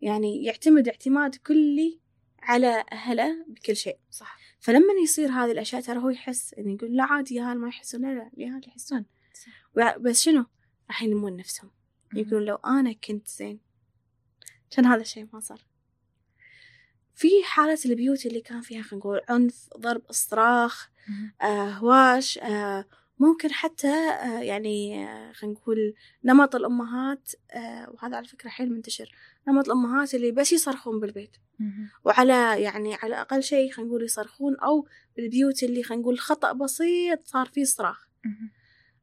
يعني 0.00 0.44
يعتمد 0.44 0.88
اعتماد 0.88 1.34
كلي 1.34 2.00
على 2.42 2.84
أهله 2.92 3.44
بكل 3.48 3.76
شيء 3.76 3.98
صح 4.10 4.38
فلما 4.60 4.92
يصير 5.02 5.28
هذه 5.28 5.52
الأشياء 5.52 5.82
ترى 5.82 5.98
هو 5.98 6.08
يحس 6.08 6.54
إنه 6.54 6.72
يقول 6.72 6.96
لا 6.96 7.04
عادي 7.04 7.34
يهال 7.34 7.58
ما 7.58 7.68
يحسون 7.68 8.02
لا 8.02 8.14
لا 8.14 8.30
اليهال 8.34 8.68
يحسون 8.68 9.04
صح. 9.34 9.96
بس 9.96 10.22
شنو 10.22 10.46
راح 10.88 11.02
يلمون 11.02 11.36
نفسهم. 11.36 11.70
يقولون 12.14 12.44
لو 12.44 12.54
أنا 12.54 12.92
كنت 12.92 13.28
زين 13.28 13.65
كان 14.70 14.86
هذا 14.86 15.00
الشيء 15.00 15.28
ما 15.32 15.40
صار 15.40 15.60
في 17.14 17.28
حالة 17.44 17.78
البيوت 17.86 18.26
اللي 18.26 18.40
كان 18.40 18.60
فيها 18.60 18.82
خلينا 18.82 18.96
نقول 19.04 19.20
عنف 19.28 19.68
ضرب 19.78 20.02
صراخ. 20.10 20.88
آه 21.42 21.70
هواش 21.70 22.38
آه 22.38 22.84
ممكن 23.18 23.52
حتى 23.52 23.88
آه 23.88 24.40
يعني 24.40 25.06
آه 25.08 25.32
خلينا 25.32 25.56
نقول 25.58 25.94
نمط 26.24 26.54
الأمهات 26.54 27.32
آه 27.50 27.90
وهذا 27.90 28.16
على 28.16 28.26
فكرة 28.26 28.48
حيل 28.48 28.72
منتشر 28.72 29.12
نمط 29.48 29.64
الأمهات 29.66 30.14
اللي 30.14 30.30
بس 30.32 30.52
يصرخون 30.52 31.00
بالبيت. 31.00 31.36
وعلى 32.04 32.62
يعني 32.62 32.94
على 32.94 33.20
أقل 33.20 33.42
شيء 33.42 33.70
خلينا 33.72 33.90
نقول 33.90 34.04
يصرخون 34.04 34.56
أو 34.56 34.88
بالبيوت 35.16 35.62
اللي 35.62 35.82
خلينا 35.82 36.02
نقول 36.02 36.18
خطأ 36.18 36.52
بسيط 36.52 37.26
صار 37.26 37.46
فيه 37.46 37.64
صراخ. 37.64 38.06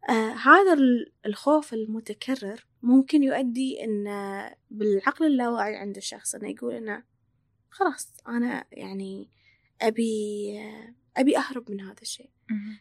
آه 0.10 0.32
هذا 0.34 0.74
ال- 0.74 1.12
الخوف 1.26 1.74
المتكرر 1.74 2.66
ممكن 2.82 3.24
يؤدي 3.24 3.84
إن 3.84 4.06
بالعقل 4.72 5.26
اللاواعي 5.26 5.76
عند 5.76 5.98
الشخص 5.98 6.36
إنه 6.36 6.50
يقول 6.50 6.74
إنه 6.74 7.04
خلاص 7.70 8.14
أنا 8.28 8.66
يعني 8.72 9.30
أبي 9.82 10.44
أبي 11.18 11.38
أهرب 11.38 11.72
من 11.72 11.82
هذا 11.82 12.02
الشيء. 12.02 12.30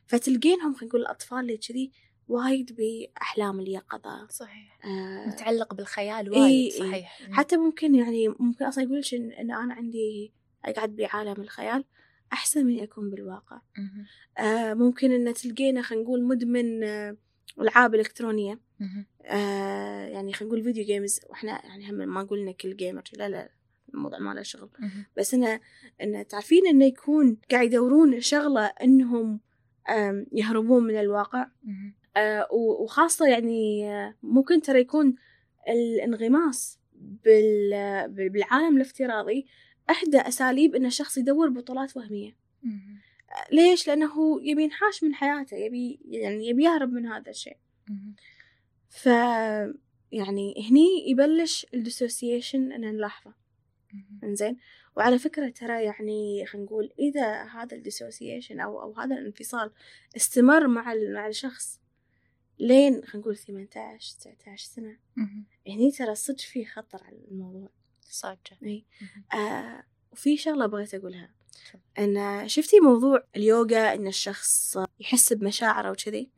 فتلقينهم 0.06 0.74
خلينا 0.74 0.86
نقول 0.88 1.00
الأطفال 1.00 1.38
اللي 1.38 1.56
كذي 1.56 1.92
وايد 2.28 2.76
بأحلام 2.76 3.60
اليقظة. 3.60 4.26
صحيح. 4.30 4.78
آه 4.84 5.26
متعلق 5.28 5.74
بالخيال 5.74 6.30
وايد 6.30 6.72
إي. 6.72 6.78
صحيح. 6.78 7.18
حتى 7.32 7.56
ممكن 7.56 7.94
يعني 7.94 8.28
ممكن 8.28 8.64
أصلا 8.64 8.84
يقول 8.84 9.02
إن 9.12 9.50
أنا 9.50 9.74
عندي 9.74 10.32
أقعد 10.64 10.96
بعالم 10.96 11.40
الخيال. 11.42 11.84
أحسن 12.32 12.66
من 12.66 12.80
اكون 12.80 13.10
بالواقع. 13.10 13.60
آه 14.38 14.74
ممكن 14.74 15.12
إن 15.12 15.34
تلقينا 15.34 15.82
خلينا 15.82 16.04
نقول 16.04 16.22
مدمن 16.24 16.84
آه، 16.84 17.16
ألعاب 17.60 17.94
إلكترونية. 17.94 18.60
آه 19.24 20.06
يعني 20.06 20.32
خلينا 20.32 20.52
نقول 20.54 20.64
video 20.64 20.84
games 20.84 21.20
وإحنا 21.30 21.66
يعني 21.66 21.90
هم 21.90 21.94
ما 21.94 22.22
قلنا 22.22 22.52
كل 22.52 22.76
gamer 22.76 23.02
لا 23.16 23.28
لا 23.28 23.50
الموضوع 23.94 24.18
ما 24.18 24.34
له 24.34 24.42
شغل. 24.42 24.70
بس 25.16 25.34
انه 25.34 25.60
انه 26.02 26.22
تعرفين 26.22 26.66
إنه 26.66 26.84
يكون 26.84 27.36
قاعد 27.50 27.66
يدورون 27.66 28.20
شغلة 28.20 28.64
إنهم 28.66 29.40
آم، 29.90 30.26
يهربون 30.32 30.84
من 30.84 30.96
الواقع. 31.00 31.46
آه 32.16 32.48
و- 32.52 32.82
وخاصة 32.84 33.26
يعني 33.28 33.90
آه، 33.90 34.14
ممكن 34.22 34.62
ترى 34.62 34.80
يكون 34.80 35.14
الانغماس 35.68 36.78
بال- 37.24 38.08
بالعالم 38.30 38.76
الافتراضي 38.76 39.46
إحدى 39.90 40.18
أساليب 40.18 40.74
ان 40.74 40.86
الشخص 40.86 41.18
يدور 41.18 41.48
بطولات. 41.48 41.96
آه، 43.32 43.54
ليش؟ 43.54 43.88
لأنه 43.88 44.40
يبي 44.42 44.62
ينحاش 44.62 45.04
من 45.04 45.14
حياته 45.14 45.56
يبي 45.56 46.00
يعني 46.04 46.48
يبي 46.48 46.64
يهرب 46.64 46.92
من 46.92 47.06
هذا 47.06 47.30
الشيء. 47.30 47.56
ف 48.88 49.06
يعني 50.12 50.68
هني 50.70 51.10
يبلش 51.10 51.66
ال 51.74 51.82
dissociation 51.82 52.72
ان 52.72 52.80
نلاحظه. 52.80 53.34
إنزين 54.24 54.56
وعلى 54.96 55.18
فكرة 55.18 55.48
ترى 55.48 55.84
يعني 55.84 56.46
خلينا 56.46 56.66
نقول 56.66 56.92
إذا 56.98 57.42
هذا 57.42 57.76
ال 57.76 57.83
dissociation 57.83 58.60
أو 58.60 58.82
أو 58.82 58.92
هذا 58.92 59.18
الانفصال 59.18 59.70
استمر 60.16 60.66
مع 60.66 60.94
مع 61.14 61.26
الشخص 61.26 61.80
لين 62.58 63.04
خلينا 63.04 63.18
نقول 63.18 63.36
18 63.36 64.18
19 64.18 64.66
سنة. 64.66 64.98
هني 65.68 65.90
ترى 65.90 66.14
صدق 66.14 66.38
في 66.40 66.64
خطر 66.64 67.04
على 67.04 67.16
الموضوع 67.30 67.68
صادقة 68.12 68.56
مهم. 68.62 69.40
آه 69.40 69.84
وفي 70.12 70.36
شغلة 70.36 70.66
بغيت 70.66 70.94
أقولها. 70.94 71.30
أن 71.98 72.48
شفتي 72.48 72.80
موضوع 72.80 73.24
اليوغا 73.36 73.94
أن 73.94 74.06
الشخص 74.06 74.78
يحس 75.00 75.32
بمشاعره 75.32 75.90
وكذي. 75.90 76.30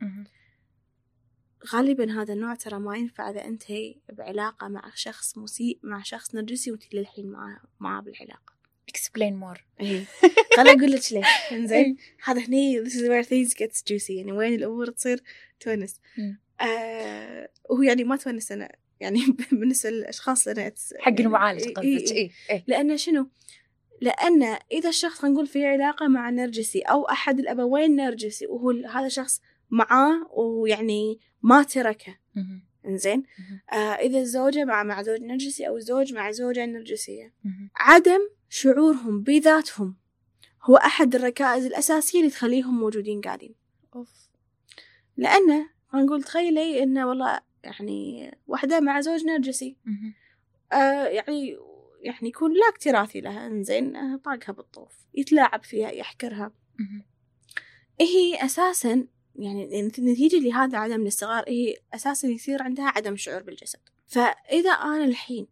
غالبا 1.73 2.21
هذا 2.21 2.33
النوع 2.33 2.55
ترى 2.55 2.79
ما 2.79 2.97
ينفع 2.97 3.29
إذا 3.29 3.45
أنت 3.45 3.63
بعلاقة 4.09 4.67
مع 4.67 4.91
شخص 4.95 5.37
مسيء 5.37 5.79
مع 5.83 6.03
شخص 6.03 6.35
نرجسي 6.35 6.71
وأنت 6.71 6.93
للحين 6.93 7.27
معاه 7.31 7.59
معاه 7.79 8.01
بالعلاقة. 8.01 8.55
Explain 8.91 9.33
more. 9.43 9.61
إيه 9.81 10.05
خل 10.57 10.67
أقول 10.67 10.91
لك 10.91 11.11
ليش. 11.13 11.25
إنزين 11.51 11.97
هذا 12.23 12.41
هني 12.41 12.85
this 12.85 12.93
is 12.93 13.01
where 13.01 13.27
things 13.29 13.53
gets 13.53 13.81
juicy. 13.81 14.09
يعني 14.09 14.31
وين 14.31 14.53
الأمور 14.53 14.89
تصير 14.89 15.23
تونس. 15.59 15.99
آه 16.61 17.49
وهو 17.69 17.81
يعني 17.81 18.03
ما 18.03 18.15
تونس 18.15 18.51
أنا 18.51 18.75
يعني 18.99 19.19
بالنسبة 19.51 19.89
للأشخاص 19.89 20.47
لنا 20.47 20.71
حق 20.99 21.11
يعني 21.11 21.21
المعالج 21.21 21.61
إيه- 21.63 21.67
قصدك 21.67 21.83
إيه- 21.83 22.11
إي. 22.11 22.31
إي 22.51 22.63
لأن 22.67 22.97
شنو؟ 22.97 23.29
لأن 24.01 24.57
إذا 24.71 24.89
الشخص 24.89 25.19
خلينا 25.19 25.33
نقول 25.35 25.47
في 25.47 25.65
علاقة 25.65 26.07
مع 26.07 26.29
نرجسي 26.29 26.79
أو 26.81 27.03
أحد 27.09 27.39
الابوين 27.39 27.95
نرجسي؟ 27.95 28.47
وهو 28.47 28.71
هذا 28.71 29.05
الشخص 29.05 29.41
معاه 29.69 30.27
ويعني 30.31 31.19
ما 31.43 31.63
تركه. 31.63 32.17
إنزين. 32.85 33.23
آه 33.73 33.75
إذا 33.75 34.19
الزوجة 34.19 34.65
مع 34.65 34.83
مع 34.83 35.01
زوج 35.01 35.21
نرجسي 35.21 35.67
أو 35.67 35.77
الزوج 35.77 36.13
مع 36.13 36.31
زوجة 36.31 36.65
نرجسية. 36.65 37.33
عدم 37.75 38.19
شعورهم 38.49 39.21
بذاتهم 39.21 39.95
هو 40.63 40.75
أحد 40.75 41.15
الركائز 41.15 41.65
الأساسية 41.65 42.19
اللي 42.19 42.31
تخليهم 42.31 42.79
موجودين 42.79 43.21
قاعدين. 43.21 43.55
أوف. 43.95 44.09
لأنه 45.17 45.69
نقول 45.93 46.23
تخيلي 46.23 46.83
إنه 46.83 47.07
والله 47.07 47.39
يعني 47.65 48.31
واحدة 48.47 48.79
مع 48.79 49.01
زوج 49.01 49.25
نرجسي. 49.25 49.77
آه 50.73 51.05
يعني 51.05 51.57
يعني 52.01 52.29
يكون 52.29 52.53
لا 52.53 52.69
اكتراثي 52.69 53.21
لها 53.21 53.47
إنزين 53.47 53.95
آه 53.95 54.17
طاقها 54.17 54.53
بالطوف 54.53 54.93
يتلاعب 55.13 55.63
فيها 55.63 55.91
يحكرها. 55.91 56.51
هي 57.99 58.45
أساسا 58.45 59.07
يعني 59.35 59.81
نتيجة 59.81 60.39
لهذا 60.39 60.77
عدم 60.77 61.01
الاستقرار 61.01 61.43
هي 61.47 61.75
أساسا 61.93 62.27
يصير 62.27 62.63
عندها 62.63 62.85
عدم 62.95 63.15
شعور 63.15 63.43
بالجسد 63.43 63.79
فإذا 64.05 64.71
أنا 64.71 65.05
الحين 65.05 65.47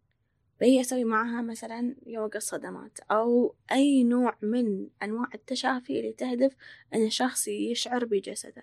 بي 0.60 0.80
أسوي 0.80 1.04
معها 1.04 1.42
مثلا 1.42 1.96
يوغا 2.06 2.36
الصدمات 2.36 2.98
أو 3.10 3.54
أي 3.72 4.04
نوع 4.04 4.36
من 4.42 4.88
أنواع 5.02 5.28
التشافي 5.34 6.00
اللي 6.00 6.12
تهدف 6.12 6.56
أن 6.94 7.06
الشخص 7.06 7.48
يشعر 7.48 8.04
بجسده. 8.04 8.62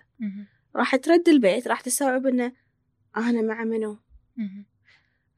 راح 0.76 0.96
ترد 0.96 1.28
البيت 1.28 1.68
راح 1.68 1.80
تستوعب 1.80 2.26
أنه 2.26 2.52
أنا 3.16 3.42
مع 3.42 3.64
منو. 3.64 3.98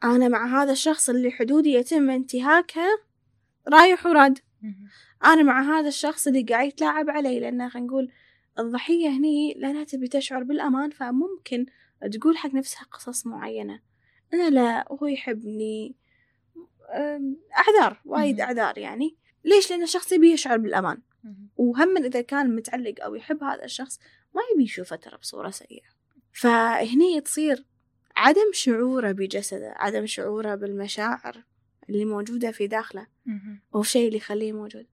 أنا 0.05 0.29
مع 0.29 0.63
هذا 0.63 0.73
الشخص 0.73 1.11
اللي 1.11 1.31
حدودي 1.31 1.73
يتم 1.73 2.11
انتهاكها 2.11 2.89
رايح 3.69 4.07
وراد 4.07 4.39
مهم. 4.63 4.89
أنا 5.25 5.43
مع 5.43 5.63
هذا 5.63 5.89
الشخص 5.89 6.27
اللي 6.27 6.43
قاعد 6.43 6.69
يتلاعب 6.69 7.11
علي 7.11 7.41
لأن 7.41 7.69
خلينا 7.69 7.89
نقول 7.89 8.13
الضحية 8.59 9.09
هني 9.09 9.55
لأنها 9.55 9.85
تبي 9.85 10.09
تشعر 10.09 10.43
بالأمان 10.43 10.91
فممكن 10.91 11.67
تقول 12.13 12.37
حق 12.37 12.55
نفسها 12.55 12.85
قصص 12.85 13.27
معينة 13.27 13.81
أنا 14.35 14.51
لا 14.51 14.93
هو 14.93 15.07
يحبني 15.07 15.97
أعذار 17.57 18.01
وايد. 18.05 18.41
أعذار 18.41 18.79
يعني 18.79 19.17
ليش 19.45 19.71
لأن 19.71 19.83
الشخص 19.83 20.13
يبي 20.13 20.33
يشعر 20.33 20.57
بالأمان. 20.57 20.99
وهم 21.57 21.97
إذا 21.97 22.21
كان 22.21 22.57
متعلق 22.57 22.95
أو 23.05 23.15
يحب 23.15 23.45
هذا 23.45 23.65
الشخص 23.65 23.99
ما 24.35 24.41
يبي 24.55 24.65
يشوفه 24.65 24.97
ترى 24.97 25.19
بصورة 25.19 25.51
سيئة 25.51 25.94
فهني 26.35 27.21
تصير 27.21 27.65
عدم 28.17 28.51
شعوره 28.53 29.13
بجسده 29.13 29.75
عدم 29.77 30.07
شعوره 30.07 30.55
بالمشاعر 30.55 31.45
اللي 31.89 32.05
موجودة 32.05 32.51
في 32.51 32.67
داخله. 32.67 33.07
هو 33.75 33.81
الشيء 33.81 34.07
اللي 34.07 34.17
يخليه 34.17 34.53
موجود 34.53 34.87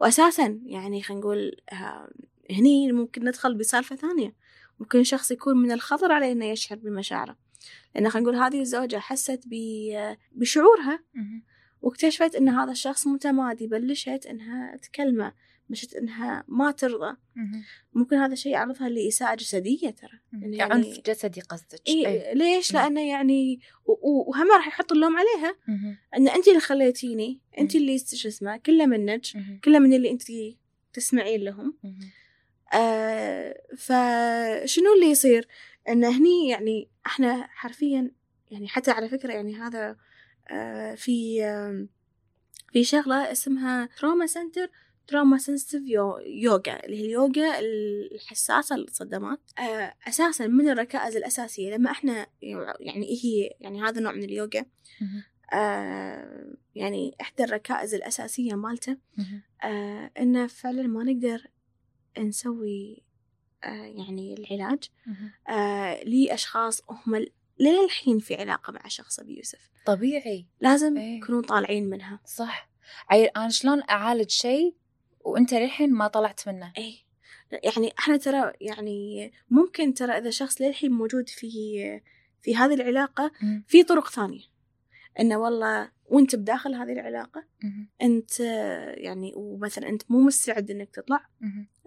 وأساسا 0.00 0.60
يعني 0.64 1.02
خلينا 1.02 1.20
نقول 1.20 1.56
آه، 1.72 2.10
هني 2.50 2.92
ممكن 2.92 3.24
ندخل 3.28 3.54
بسالفة 3.54 3.96
ثانية 3.96 4.34
ممكن 4.80 5.04
شخص 5.04 5.30
يكون 5.30 5.56
من 5.56 5.72
الخطر 5.72 6.12
عليه 6.12 6.32
إنه 6.32 6.44
يشعر 6.44 6.78
بمشاعره 6.78 7.36
لأن 7.94 8.10
خلينا 8.10 8.30
نقول 8.30 8.42
هذه 8.42 8.60
الزوجة 8.60 8.96
حست 8.96 9.44
بشعورها. 10.32 11.04
واكتشفت 11.82 12.34
إن 12.34 12.48
هذا 12.48 12.72
الشخص 12.72 13.06
متمادي 13.06 13.66
بلشت 13.66 14.26
إنها 14.30 14.76
تكلمه 14.76 15.32
بلشت 15.68 15.94
إنها 15.96 16.44
ما 16.48 16.70
ترضى. 16.70 17.16
ممكن 17.92 18.16
هذا 18.16 18.32
الشيء 18.32 18.52
يعرضها 18.52 18.88
لإساءة 18.88 19.34
جسدية 19.34 19.90
ترى. 19.90 20.18
يعني- 20.32 20.62
عنف 20.62 21.00
جسدي 21.06 21.40
قصدك 21.40 21.80
إيه 21.88 22.06
إيه. 22.06 22.34
ليش؟ 22.34 22.74
مم. 22.74 22.80
لأنه 22.80 23.08
يعني 23.08 23.60
وهم 24.02 24.52
راح 24.52 24.66
يحط 24.68 24.92
اللوم 24.92 25.16
عليها. 25.16 25.56
إن 26.16 26.28
أنت 26.28 26.48
اللي 26.48 26.60
خليتيني 26.60 27.40
مم. 27.58 27.68
اللي 27.74 27.98
شو 27.98 28.28
اسمه 28.28 28.56
كله 28.56 28.86
منك. 28.86 29.22
كله 29.64 29.78
من 29.78 29.92
اللي 29.92 30.10
أنت 30.10 30.22
تسمعين 30.92 31.40
لهم. 31.40 31.74
آه 32.74 33.62
فشنو 33.76 34.94
اللي 34.94 35.06
يصير 35.10 35.48
إن 35.88 36.04
هني 36.04 36.48
يعني 36.48 36.88
إحنا 37.06 37.46
حرفيا 37.50 38.10
يعني 38.50 38.68
حتى 38.68 38.90
على 38.90 39.08
فكرة 39.08 39.32
يعني 39.32 39.54
هذا 39.56 39.96
آه 40.50 40.94
في 40.94 41.44
آه 41.44 41.86
في 42.72 42.84
شغلة 42.84 43.32
اسمها 43.32 43.88
trauma 43.98 44.26
center 44.26 44.70
trauma 45.08 45.38
sensitive 45.38 45.82
yoga 46.26 46.84
اللي 46.84 46.96
هي 46.96 47.04
اليوغا 47.04 47.58
الحساسة 47.58 48.76
للصدمات. 48.76 49.40
آه 49.58 49.94
أساسا 50.08 50.46
من 50.46 50.68
الركائز 50.68 51.16
الأساسية 51.16 51.74
لما 51.74 51.90
إحنا 51.90 52.26
يعني 52.80 53.18
هي؟ 53.24 53.50
يعني 53.60 53.82
هذا 53.82 54.00
نوع 54.00 54.12
من 54.12 54.24
اليوغا. 54.24 54.64
آه 55.52 56.54
يعني 56.74 57.16
إحدى 57.20 57.44
الركائز 57.44 57.94
الأساسية 57.94 58.54
مالته. 58.54 58.96
آه 59.64 60.10
إنه 60.18 60.46
فعلا 60.46 60.82
ما 60.82 61.04
نقدر 61.04 61.46
نسوي 62.18 63.02
آه 63.64 63.68
يعني 63.68 64.34
العلاج. 64.34 64.90
آه 65.48 66.04
لأشخاص 66.04 66.82
هم 66.90 67.26
للحين 67.60 68.18
في 68.18 68.34
علاقة 68.34 68.72
مع 68.72 68.88
شخص 68.88 69.20
أبي 69.20 69.36
يوسف. 69.36 69.70
طبيعي. 69.86 70.46
لازم 70.60 70.96
إيه. 70.96 71.16
يكونون 71.18 71.42
طالعين 71.42 71.90
منها. 71.90 72.20
صح. 72.24 72.70
عيل 73.10 73.28
أنا 73.36 73.48
شلون 73.48 73.82
أعالج 73.90 74.30
شيء 74.30 74.74
وأنت 75.32 75.54
للحين 75.54 75.92
ما 75.92 76.06
طلعت 76.06 76.48
منه. 76.48 76.72
أي 76.78 77.08
يعني 77.52 77.92
إحنا 77.98 78.16
ترى 78.16 78.52
يعني 78.60 79.32
ممكن 79.50 79.94
ترى 79.94 80.12
إذا 80.18 80.30
شخص 80.30 80.60
للحين 80.60 80.92
موجود 80.92 81.28
في 81.28 82.00
في 82.42 82.56
هذه 82.56 82.74
العلاقة 82.74 83.30
مهم. 83.42 83.64
في 83.68 83.82
طرق 83.82 84.10
ثانية. 84.10 84.42
إنه 85.20 85.38
والله 85.38 85.90
وأنت 86.06 86.36
بداخل 86.36 86.74
هذه. 86.74 86.92
أنت 88.02 88.40
آه، 88.40 88.90
يعني 88.90 89.32
ومثلا 89.36 89.88
أنت 89.88 90.02
مو 90.08 90.20
مستعد 90.20 90.70
إنك 90.70 90.90
تطلع. 90.90 91.28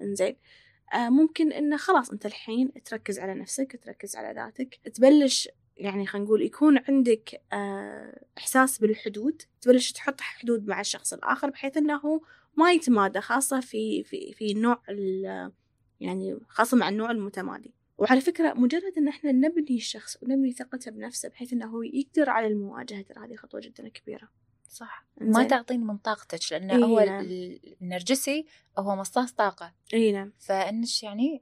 إنزين. 0.02 0.36
آه 0.94 1.10
ممكن 1.10 1.52
إنه 1.52 1.78
خلاص 1.78 2.12
أنت 2.12 2.26
الحين 2.26 2.72
تركز 2.86 3.20
على 3.20 3.34
نفسك 3.34 3.80
تركز 3.84 4.16
على 4.16 4.34
ذاتك. 4.36 4.80
تبلش 4.94 5.50
يعني 5.78 6.06
خلينا 6.06 6.26
نقول 6.26 6.42
يكون 6.42 6.80
عندك 6.90 7.42
آه 7.54 8.26
إحساس 8.38 8.78
بالحدود. 8.78 9.42
تبلش 9.62 9.92
تحط 9.92 10.22
حدود 10.22 10.68
مع 10.68 10.80
الشخص 10.80 11.14
الآخر 11.14 11.50
بحيث 11.50 11.78
إنه 11.78 12.22
ما 12.58 12.72
يتمادى 12.72 13.22
خاصة 13.22 13.60
في 13.60 14.04
في 14.04 14.34
في 14.34 14.52
ال- 14.90 15.52
يعني 16.00 16.40
خاصة 16.48 16.78
مع 16.78 16.90
النوع 16.90 17.12
المتمادي 17.12 17.74
وعلى 17.98 18.22
فكرة 18.22 18.54
مجرد 18.54 18.94
إن 18.98 19.08
إحنا 19.08 19.32
نبني 19.32 19.76
الشخص 19.78 20.18
ونبني 20.24 20.52
ثقته 20.52 20.92
بنفسه 20.92 21.30
بحيث 21.30 21.54
إنه 21.54 21.66
هو 21.66 21.82
يقدر 21.82 22.30
على 22.30 22.48
المواجهة 22.48 23.02
ترى 23.02 23.26
هذه 23.26 23.36
خطوة 23.36 23.62
جدا 23.62 23.90
كبيرة. 23.90 24.30
صح. 24.70 25.06
ما 25.22 25.44
تعطين 25.44 25.82
من 25.86 25.98
طاقتك 25.98 26.40
لأنه 26.52 26.76
إيه 26.76 26.84
هو 26.84 27.00
نعم. 27.00 27.26
ال- 27.26 27.76
النرجسي 27.82 28.46
هو 28.80 28.96
مصاص 28.96 29.32
طاقة 29.34 29.74
إي 29.94 30.12
نعم. 30.12 30.34
فإنش 30.40 31.04
يعني 31.04 31.42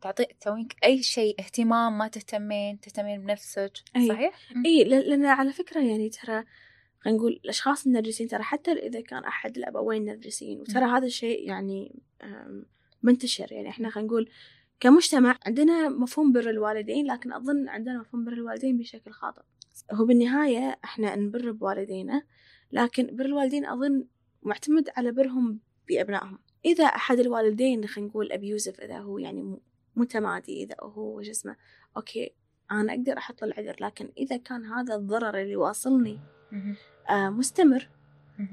تعطي 0.00 0.24
تسوين 0.40 0.68
أي 0.84 1.02
شيء 1.02 1.40
اهتمام 1.40 1.98
ما 1.98 2.08
تهتمين 2.08 2.80
تهتمين 2.80 3.20
بنفسك. 3.20 3.72
صحيح؟ 4.08 4.38
إي 4.66 4.84
لأن 4.84 5.26
على 5.26 5.52
فكرة 5.52 5.80
يعني 5.80 6.08
ترى 6.10 6.44
خلينا 7.00 7.18
نقول 7.18 7.40
الأشخاص 7.44 7.86
النرجسيين 7.86 8.28
ترى 8.28 8.42
حتى 8.42 8.72
إذا 8.72 9.00
كان 9.00 9.24
أحد 9.24 9.58
الابوين 9.58 10.04
نرجسيين 10.04 10.60
وترى. 10.60 10.84
هذا 10.84 11.06
الشيء 11.06 11.48
يعني 11.48 12.02
منتشر 13.02 13.52
يعني 13.52 13.68
إحنا 13.68 13.90
خلينا 13.90 14.08
نقول 14.08 14.28
كمجتمع 14.80 15.38
عندنا 15.46 15.88
مفهوم 15.88 16.32
بر 16.32 16.50
الوالدين 16.50 17.06
لكن 17.06 17.32
أظن 17.32 17.68
عندنا 17.68 18.00
مفهوم 18.00 18.24
بر 18.24 18.32
الوالدين 18.32 18.78
بشكل 18.78 19.10
خاطئ 19.10 19.42
هو 19.92 20.04
بالنهاية 20.04 20.78
إحنا 20.84 21.16
نبر 21.16 21.50
بوالدينا 21.50 22.22
لكن 22.72 23.16
بر 23.16 23.24
الوالدين 23.24 23.66
أظن 23.66 24.06
معتمد 24.42 24.88
على 24.96 25.12
برهم 25.12 25.60
بأبنائهم 25.88 26.38
إذا 26.64 26.84
أحد 26.84 27.18
الوالدين 27.18 27.86
خلينا 27.86 28.10
نقول 28.10 28.32
abusive 28.32 28.80
إذا 28.80 28.98
هو 28.98 29.18
يعني 29.18 29.58
متمادي 29.96 30.62
إذا 30.62 30.76
هو 30.82 31.22
شو 31.22 31.30
اسمه 31.30 31.56
okay 31.96 32.34
أنا 32.70 32.92
أقدر 32.92 33.18
أحط 33.18 33.42
العذر 33.42 33.76
لكن 33.80 34.12
إذا 34.18 34.36
كان 34.36 34.64
هذا 34.64 34.94
الضرر 34.94 35.42
اللي 35.42 35.56
واصلني. 35.56 36.18
آه 37.10 37.30
مستمر. 37.30 37.88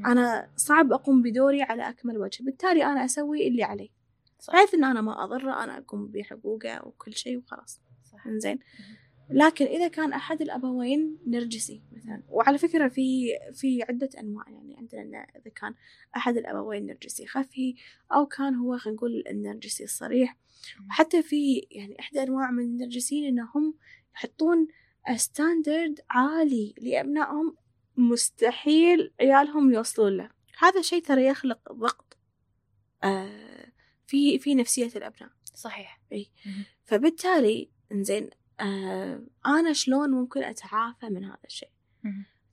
أنا 0.05 0.49
صعب 0.55 0.93
أقوم 0.93 1.21
بدوري 1.21 1.61
على 1.61 1.89
أكمل 1.89 2.17
وجه. 2.17 2.43
بالتالي 2.43 2.85
أنا 2.85 3.05
أسوي 3.05 3.47
اللي 3.47 3.63
علي. 3.63 3.91
صح. 4.39 4.53
بحيث 4.53 4.73
إن 4.73 4.83
أنا 4.83 5.01
ما 5.01 5.23
أضرة 5.23 5.63
أنا 5.63 5.77
أقوم 5.77 6.07
بحقوقه 6.07 6.87
وكل 6.87 7.13
شيء 7.13 7.37
وخلاص. 7.37 7.81
صح. 8.11 8.27
إنزين. 8.27 8.59
لكن 9.29 9.65
إذا 9.65 9.87
كان 9.87 10.13
أحد 10.13 10.41
الأبوين 10.41 11.17
نرجسي 11.27 11.81
مثلا 11.91 12.23
وعلى 12.29 12.57
فكرة 12.57 12.87
في 12.87 13.29
في 13.53 13.83
عدة 13.83 14.09
أنواع 14.19 14.45
يعني 14.49 14.77
عندنا 14.77 15.17
إذا 15.17 15.51
كان 15.55 15.73
أحد 16.17 16.37
الأبوين 16.37 16.85
نرجسي 16.85 17.27
خفي 17.27 17.75
أو 18.11 18.25
كان 18.25 18.55
هو 18.55 18.77
خلينا 18.77 18.97
نقول 18.97 19.23
النرجسي 19.29 19.83
الصريح. 19.83 20.37
وحتى 20.89 21.23
في 21.23 21.67
يعني 21.71 21.99
إحدى 21.99 22.23
أنواع 22.23 22.51
من 22.51 22.63
النرجسيين 22.63 23.25
إنهم 23.25 23.73
يحطون 24.15 24.67
standard 25.15 25.99
عالي 26.09 26.75
لأبنائهم 26.81 27.55
مستحيل 27.97 29.13
عيالهم 29.21 29.73
يوصلون 29.73 30.17
له 30.17 30.29
هذا 30.59 30.79
الشيء 30.79 31.03
ترى 31.03 31.25
يخلق 31.25 31.71
ضغط 31.71 32.17
آه 33.03 33.71
في 34.07 34.39
في 34.39 34.55
نفسية 34.55 34.91
الأبناء 34.95 35.29
صحيح 35.53 36.01
إي. 36.11 36.31
فبالتالي 36.83 37.69
إنزين 37.91 38.29
آه 38.59 39.25
أنا 39.45 39.73
شلون 39.73 40.11
ممكن 40.11 40.43
أتعافى 40.43 41.09
من 41.09 41.23
هذا 41.23 41.39
الشيء. 41.45 41.69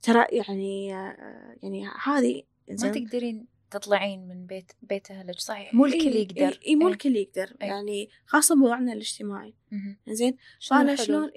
ترى 0.01 0.25
يعني 0.31 0.95
آه 0.95 1.55
يعني 1.63 1.87
هذه 2.03 2.43
ما 2.69 2.89
تقدرين 2.89 3.47
تطلعين 3.71 4.27
من 4.27 4.45
بيت 4.45 4.71
بيت 4.81 5.11
أهلك 5.11 5.39
صحيح 5.39 5.73
مو 5.73 5.85
الكل 5.85 6.15
يقدر 6.15 6.59
إي 6.67 6.75
مو. 6.75 6.87
الكل 6.87 7.15
يقدر. 7.15 7.55
يعني 7.61 8.09
خاصة 8.25 8.55
بوضعنا 8.55 8.93
الاجتماعي 8.93 9.53
فأنا 10.69 10.93
الحلول؟ 10.93 11.07
شلون 11.07 11.31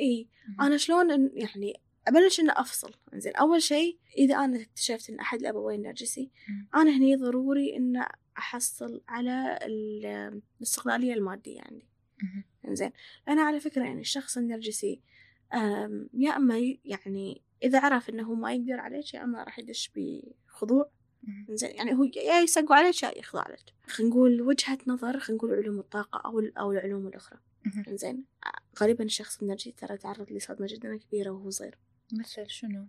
مهم. 0.48 0.60
أنا 0.60 0.76
شلون 0.76 1.30
يعني 1.34 1.80
أبلش 2.08 2.40
إن 2.40 2.50
أفصل 2.50 2.94
إنزين 3.14 3.36
أول 3.36 3.62
شيء 3.62 3.98
إذا 4.18 4.36
أنا 4.36 4.60
اكتشفت 4.62 5.10
إن 5.10 5.18
أحد 5.20 5.38
الأبوين 5.40 5.82
نرجسي. 5.82 6.30
أنا 6.74 6.90
هني 6.96 7.16
ضروري 7.16 7.76
إن 7.76 8.04
أحصل 8.38 9.02
على 9.08 9.58
ال- 9.62 10.40
الاستقلالية 10.58 11.14
المادية 11.14 11.60
عندي 11.60 11.88
مهم. 12.22 12.44
إنزين 12.68 12.90
أنا 13.28 13.42
على 13.42 13.60
فكرة 13.60 13.84
يعني 13.84 14.00
الشخص 14.00 14.36
النرجسي 14.36 15.00
يا 16.14 16.36
إما 16.36 16.58
ي- 16.58 16.80
يعني 16.84 17.42
إذا 17.62 17.80
عرف 17.80 18.08
إنه 18.10 18.34
ما 18.34 18.52
يقدر 18.52 18.80
عليك 18.80 19.14
يا 19.14 19.24
إما 19.24 19.44
راح 19.44 19.58
يدش 19.58 19.90
بخضوع. 19.96 20.90
إنزين 21.50 21.70
يعني 21.70 21.94
هو 21.94 22.04
يا 22.04 22.40
يسقوا 22.40 22.76
عليك 22.76 23.02
يا 23.02 23.18
يخضع 23.18 23.40
عليك 23.42 23.60
خلينا 23.86 24.10
نقول 24.14 24.42
وجهة 24.42 24.78
نظر 24.86 25.18
خلينا 25.20 25.38
نقول 25.42 25.54
علوم 25.54 25.78
الطاقة 25.78 26.22
أو 26.24 26.38
ال- 26.40 26.58
أو 26.58 26.72
العلوم 26.72 27.06
الأخرى 27.06 27.38
مهم. 27.66 27.84
إنزين 27.88 28.24
غالبا 28.80 29.04
الشخص 29.04 29.42
النرجسي 29.42 29.72
ترى 29.72 29.96
تعرض 29.96 30.32
لصدمة 30.32 30.66
جدا 30.70 30.96
كبيرة 30.96 31.30
وهو 31.30 31.50
صغير 31.50 31.78
مثل 32.12 32.50
شنو؟ 32.50 32.86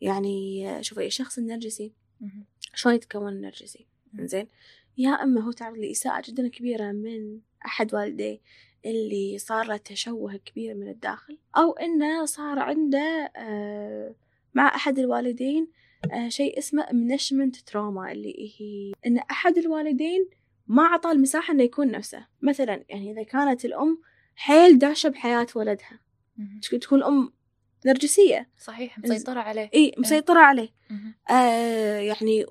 يعني 0.00 0.66
شوفي 0.82 1.06
الشخص 1.06 1.38
النرجسي. 1.38 1.92
شلون 2.74 2.94
يتكون 2.94 3.28
النرجسي. 3.28 3.86
إنزين 4.18 4.48
يا 4.98 5.10
إما 5.10 5.40
هو 5.40 5.52
تعرض 5.52 5.78
لإساءة 5.78 6.22
جدا 6.26 6.48
كبيرة 6.48 6.92
من 6.92 7.40
أحد 7.66 7.94
والديه 7.94 8.40
اللي 8.84 9.38
صار 9.38 9.66
له 9.66 9.76
تشوه 9.76 10.36
كبير 10.36 10.74
من 10.74 10.88
الداخل 10.88 11.38
أو 11.56 11.72
إنه 11.72 12.24
صار 12.24 12.58
عنده 12.58 13.32
آه، 13.36 14.14
مع 14.54 14.74
أحد 14.74 14.98
الوالدين 14.98 15.68
آه 16.12 16.28
شيء 16.28 16.58
اسمه 16.58 16.86
منشمنت 16.92 17.56
تروما 17.56 18.12
اللي 18.12 18.52
هي 18.58 18.92
إن 19.06 19.18
أحد 19.18 19.58
الوالدين 19.58 20.28
ما 20.66 20.82
اعطى 20.82 21.10
المساحة 21.10 21.54
إنه 21.54 21.62
يكون 21.62 21.90
نفسه 21.90 22.26
مثلا 22.42 22.84
يعني 22.88 23.12
إذا 23.12 23.22
كانت 23.22 23.64
الأم 23.64 23.98
حيل 24.34 24.78
داشه 24.78 25.08
بحياة 25.08 25.46
ولدها. 25.56 26.00
تكون 26.80 26.98
الام 26.98 27.32
نرجسية. 27.86 28.48
صحيح 28.58 28.98
مسيطرة 28.98 29.40
عليه. 29.40 29.70
إي 29.74 29.92
مسيطرة 29.98 30.40
عليه. 30.40 30.68
مهم. 30.90 31.14
آه 31.30 31.98
يعني 31.98 32.44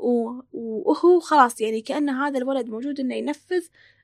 وهو 0.54 1.20
خلاص 1.20 1.62
يعني 1.62 1.82
كأن 1.82 2.10
هذا 2.10 2.38
الولد 2.38 2.70
موجود 2.70 3.00
إنه 3.00 3.16
ينفذ 3.16 3.64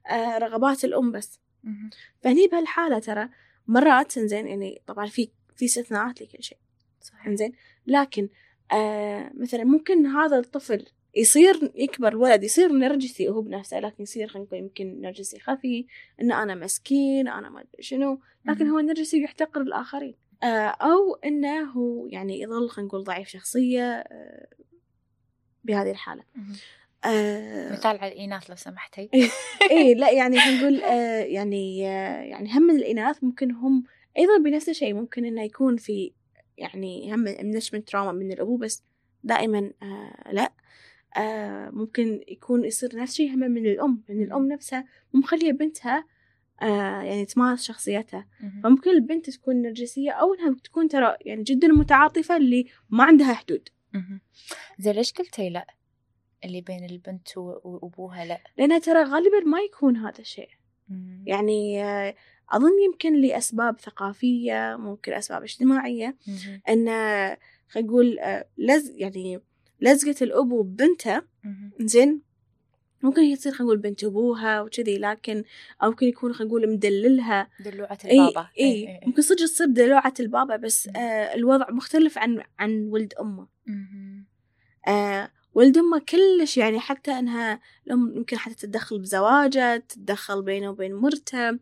آه 0.09 0.37
رغبات 0.37 0.85
الأم 0.85 1.11
بس. 1.11 1.39
مهم. 1.63 1.89
فهني 2.21 2.47
بهالحالة 2.47 2.99
ترى 2.99 3.29
مرات 3.67 4.17
إنزين 4.17 4.47
يعني 4.47 4.81
طبعا 4.87 5.05
في 5.05 5.29
في 5.55 5.65
استثناءات 5.65 6.21
لكل 6.21 6.43
شيء. 6.43 6.57
صحيح. 7.01 7.27
إنزين 7.27 7.53
لكن 7.87 8.29
آه 8.71 9.31
مثلا 9.33 9.63
ممكن 9.63 10.05
هذا 10.05 10.39
الطفل 10.39 10.85
يصير 11.15 11.71
يكبر 11.75 12.07
الولد 12.07 12.43
يصير 12.43 12.71
نرجسي 12.71 13.29
هو 13.29 13.41
بنفسه 13.41 13.79
لكن 13.79 14.03
يصير 14.03 14.27
خلينا 14.27 14.47
نقول 14.47 14.59
يمكن 14.59 15.01
نرجسي 15.01 15.39
خفي 15.39 15.85
ان 16.21 16.31
أنا 16.31 16.55
مسكين 16.55 17.27
أنا 17.27 17.49
ما 17.49 17.61
أدري 17.61 17.83
شنو 17.83 18.19
لكن 18.45 18.65
مهم. 18.65 18.73
هو 18.73 18.79
نرجسي 18.79 19.23
يحتقر 19.23 19.61
الآخرين. 19.61 20.15
آه 20.43 20.67
أو 20.67 21.15
إنه 21.25 21.63
هو 21.63 22.07
يعني 22.07 22.41
يظل 22.41 22.69
خلينا 22.69 22.87
نقول 22.87 23.03
ضعيف 23.03 23.27
شخصية 23.27 23.83
آه 23.83 24.47
بهذه 25.63 25.91
الحالة. 25.91 26.23
مهم. 26.35 26.55
آه 27.05 27.71
مثال 27.71 27.97
على 27.97 28.13
الإناث 28.13 28.49
لو 28.49 28.55
سمحتي. 28.55 29.09
إيه 29.71 29.95
لا 29.95 30.11
يعني 30.11 30.39
خلينا 30.39 30.61
نقول 30.61 30.81
آه 30.81 31.19
يعني 31.23 31.87
آه 31.87 32.21
يعني 32.21 32.53
هم 32.53 32.61
من 32.63 32.75
الإناث 32.75 33.23
ممكن 33.23 33.51
هم 33.51 33.83
أيضا 34.17 34.37
بنفس 34.37 34.69
الشيء 34.69 34.93
ممكن 34.93 35.25
إنه 35.25 35.43
يكون 35.43 35.77
في 35.77 36.11
يعني 36.57 37.13
هم 37.13 37.19
من 37.73 37.85
تراما 37.85 38.11
من 38.11 38.31
الأبو 38.31 38.57
بس 38.57 38.83
دائما 39.23 39.71
آه 39.83 40.31
لا. 40.31 40.53
آه 41.17 41.69
ممكن 41.69 42.21
يكون 42.27 42.65
يصير 42.65 42.95
نفس 42.95 43.11
الشيء 43.11 43.33
هم 43.33 43.39
من 43.39 43.65
الأم 43.65 44.03
لأن 44.09 44.21
الأم 44.21 44.47
نفسها 44.47 44.85
مو 45.13 45.19
مخلية 45.19 45.51
بنتها 45.51 46.05
آه 46.61 47.01
يعني 47.01 47.25
تمارس 47.25 47.63
شخصيتها. 47.63 48.27
فممكن 48.63 48.89
البنت 48.91 49.29
تكون 49.29 49.61
نرجسية 49.61 50.11
أو 50.11 50.33
إنها 50.33 50.55
تكون 50.63 50.87
ترى 50.87 51.15
يعني 51.21 51.43
جدا 51.43 51.67
متعاطفة 51.67 52.37
اللي 52.37 52.65
ما 52.89 53.03
عندها 53.03 53.33
حدود. 53.33 53.69
زين 54.79 54.93
ليش 54.93 55.13
قلتي 55.13 55.49
لأ 55.49 55.67
اللي 56.45 56.61
بين 56.61 56.83
البنت 56.85 57.37
وأبوها 57.37 58.25
لأ 58.25 58.39
لأنها 58.57 58.79
ترى 58.79 59.03
غالبا 59.03 59.39
ما 59.45 59.59
يكون 59.59 59.97
هذا 59.97 60.19
الشيء. 60.19 60.49
يعني 61.25 61.83
آه، 61.83 62.15
أظن 62.51 62.81
يمكن 62.85 63.21
لأسباب 63.21 63.79
ثقافية 63.79 64.75
ممكن 64.79 65.13
أسباب 65.13 65.43
اجتماعية. 65.43 66.15
أن 66.69 66.85
خلينا 67.69 67.87
نقول 67.89 68.19
آه، 68.19 68.45
لز 68.57 68.89
يعني 68.95 69.41
لزقة 69.81 70.15
الأبو 70.23 70.63
ببنته 70.63 71.21
مهم. 71.43 71.71
زين 71.79 72.21
ممكن 73.03 73.21
هي 73.21 73.35
تصير 73.35 73.51
خلينا 73.51 73.63
نقول 73.63 73.77
بنت 73.77 74.03
أبوها 74.03 74.61
وكذي 74.61 74.97
لكن 74.97 75.43
أو 75.83 75.89
ممكن 75.89 76.07
يكون 76.07 76.33
خلينا 76.33 76.49
نقول 76.49 76.69
مدللها 76.73 77.49
دلوعة 77.59 77.97
إي 78.05 78.19
البابا 78.19 78.47
إي 78.59 78.87
إي. 78.87 78.99
ممكن 79.07 79.21
صدق 79.21 79.45
تصير 79.45 79.67
دلوعة 79.67 80.13
البابا 80.19 80.55
بس. 80.55 80.89
آه 80.95 81.35
الوضع 81.35 81.71
مختلف 81.71 82.17
عن 82.17 82.43
عن 82.59 82.87
ولد 82.91 83.13
مهم. 83.67 84.25
آه 84.87 85.31
ولد 85.53 85.77
أمه 85.77 85.99
كلش 85.99 86.57
يعني 86.57 86.79
حتى 86.79 87.11
أنها 87.11 87.59
الأم 87.87 88.13
يمكن 88.15 88.37
حتى 88.37 88.55
تتدخل 88.55 88.99
بزواجه 88.99 89.77
تتدخل 89.77 90.41
بينه 90.41 90.69
وبين 90.69 90.93
مرته. 90.93 91.59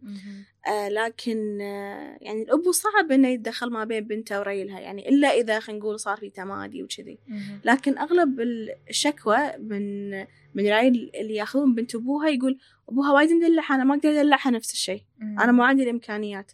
آه 0.67 0.89
لكن 0.89 1.62
آه 1.62 2.17
يعني 2.21 2.41
الأبو 2.41 2.71
صعب 2.71 3.12
إنه 3.12 3.28
يتدخل 3.28 3.69
ما 3.69 3.84
بين 3.84 4.04
بنته 4.04 4.39
وريلها 4.39 4.80
يعني 4.80 5.10
إلا 5.10 5.28
إذا 5.28 5.60
خلينا 5.60 5.80
نقول 5.82 5.99
صار 5.99 6.17
في 6.17 6.30
تمادي 6.30 6.84
وكذي. 6.84 7.19
لكن 7.65 7.97
أغلب 7.97 8.41
الشكوى 8.89 9.38
من 9.60 10.12
من 10.54 10.67
ريل 10.73 11.12
اللي 11.15 11.36
يأخذون 11.36 11.75
بنت 11.75 11.95
أبوها 11.95 12.30
يقول 12.30 12.60
أبوها 12.89 13.12
وايد 13.12 13.32
مدلعها 13.32 13.75
أنا 13.75 13.84
ما 13.84 13.95
أقدر 13.95 14.10
أدلعها 14.10 14.49
نفس 14.51 14.73
الشيء 14.73 15.01
أنا 15.21 15.51
ما 15.51 15.65
عندي 15.65 15.84
الإمكانيات. 15.84 16.51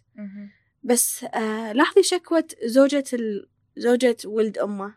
بس 0.82 1.24
آه 1.24 1.72
لاحظي 1.72 2.02
شكوى 2.02 2.42
زوجة 2.64 3.04
ال... 3.12 3.48
زوجة 3.76 4.16
ولد 4.24 4.58
أمه. 4.58 4.94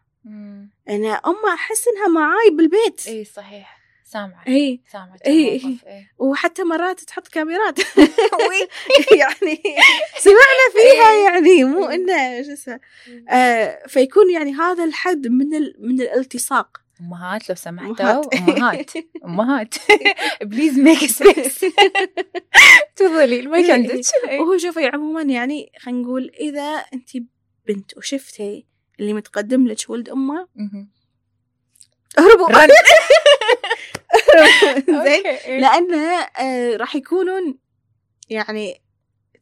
أنا 0.90 1.10
أمه 1.14 1.54
أحس 1.54 1.86
إنها 1.88 2.08
معاي 2.08 2.50
بالبيت 2.50 3.08
إي 3.08 3.26
صحيح 3.26 3.85
سامعة 4.08 4.44
هي 4.48 4.80
سامعة 4.92 5.18
إي. 5.26 5.56
الموقف، 5.58 5.86
إي. 5.88 6.08
وحتى 6.18 6.64
مرات 6.64 7.00
تحط 7.00 7.28
كاميرات 7.28 7.80
يعني 9.22 9.62
سمعنا 10.26 10.66
فيها 10.74 11.14
يعني 11.14 11.64
مو 11.64 11.86
إنه 11.86 12.42
شو 12.44 12.54
اسمه 12.54 12.80
آه 13.30 13.88
فيكون 13.88 14.32
يعني 14.32 14.54
هذا 14.54 14.84
الحد 14.84 15.28
من 15.28 15.56
ال... 15.56 15.76
من 15.80 16.02
الالتصاق 16.02 16.82
أمهات 17.02 17.50
لو 17.50 17.56
سمحتوا. 17.56 18.38
أمهات 18.38 18.92
أمهات 19.26 19.76
please 20.42 20.80
make 20.80 21.06
space 21.06 21.66
تفضلي 22.96 23.40
المايك. 23.40 23.70
عندك 23.70 24.02
وهو 24.40 24.58
شوفي 24.58 24.86
عموما 24.86 25.22
يعني 25.22 25.72
خلينا 25.80 26.02
نقول 26.02 26.32
إذا 26.40 26.86
انت 26.94 27.10
بنت 27.68 27.98
وشفتي 27.98 28.66
اللي 29.00 29.14
متقدم 29.14 29.68
لك 29.68 29.90
ولد 29.90 30.10
أمه. 30.10 30.48
اهربوا. 32.18 32.68
زين 34.88 34.96
okay، 34.96 35.46
إي. 35.46 35.60
لأن 35.62 35.94
آه 35.94 36.76
راح 36.78 36.96
يكونون 36.96 37.58
يعني 38.30 38.82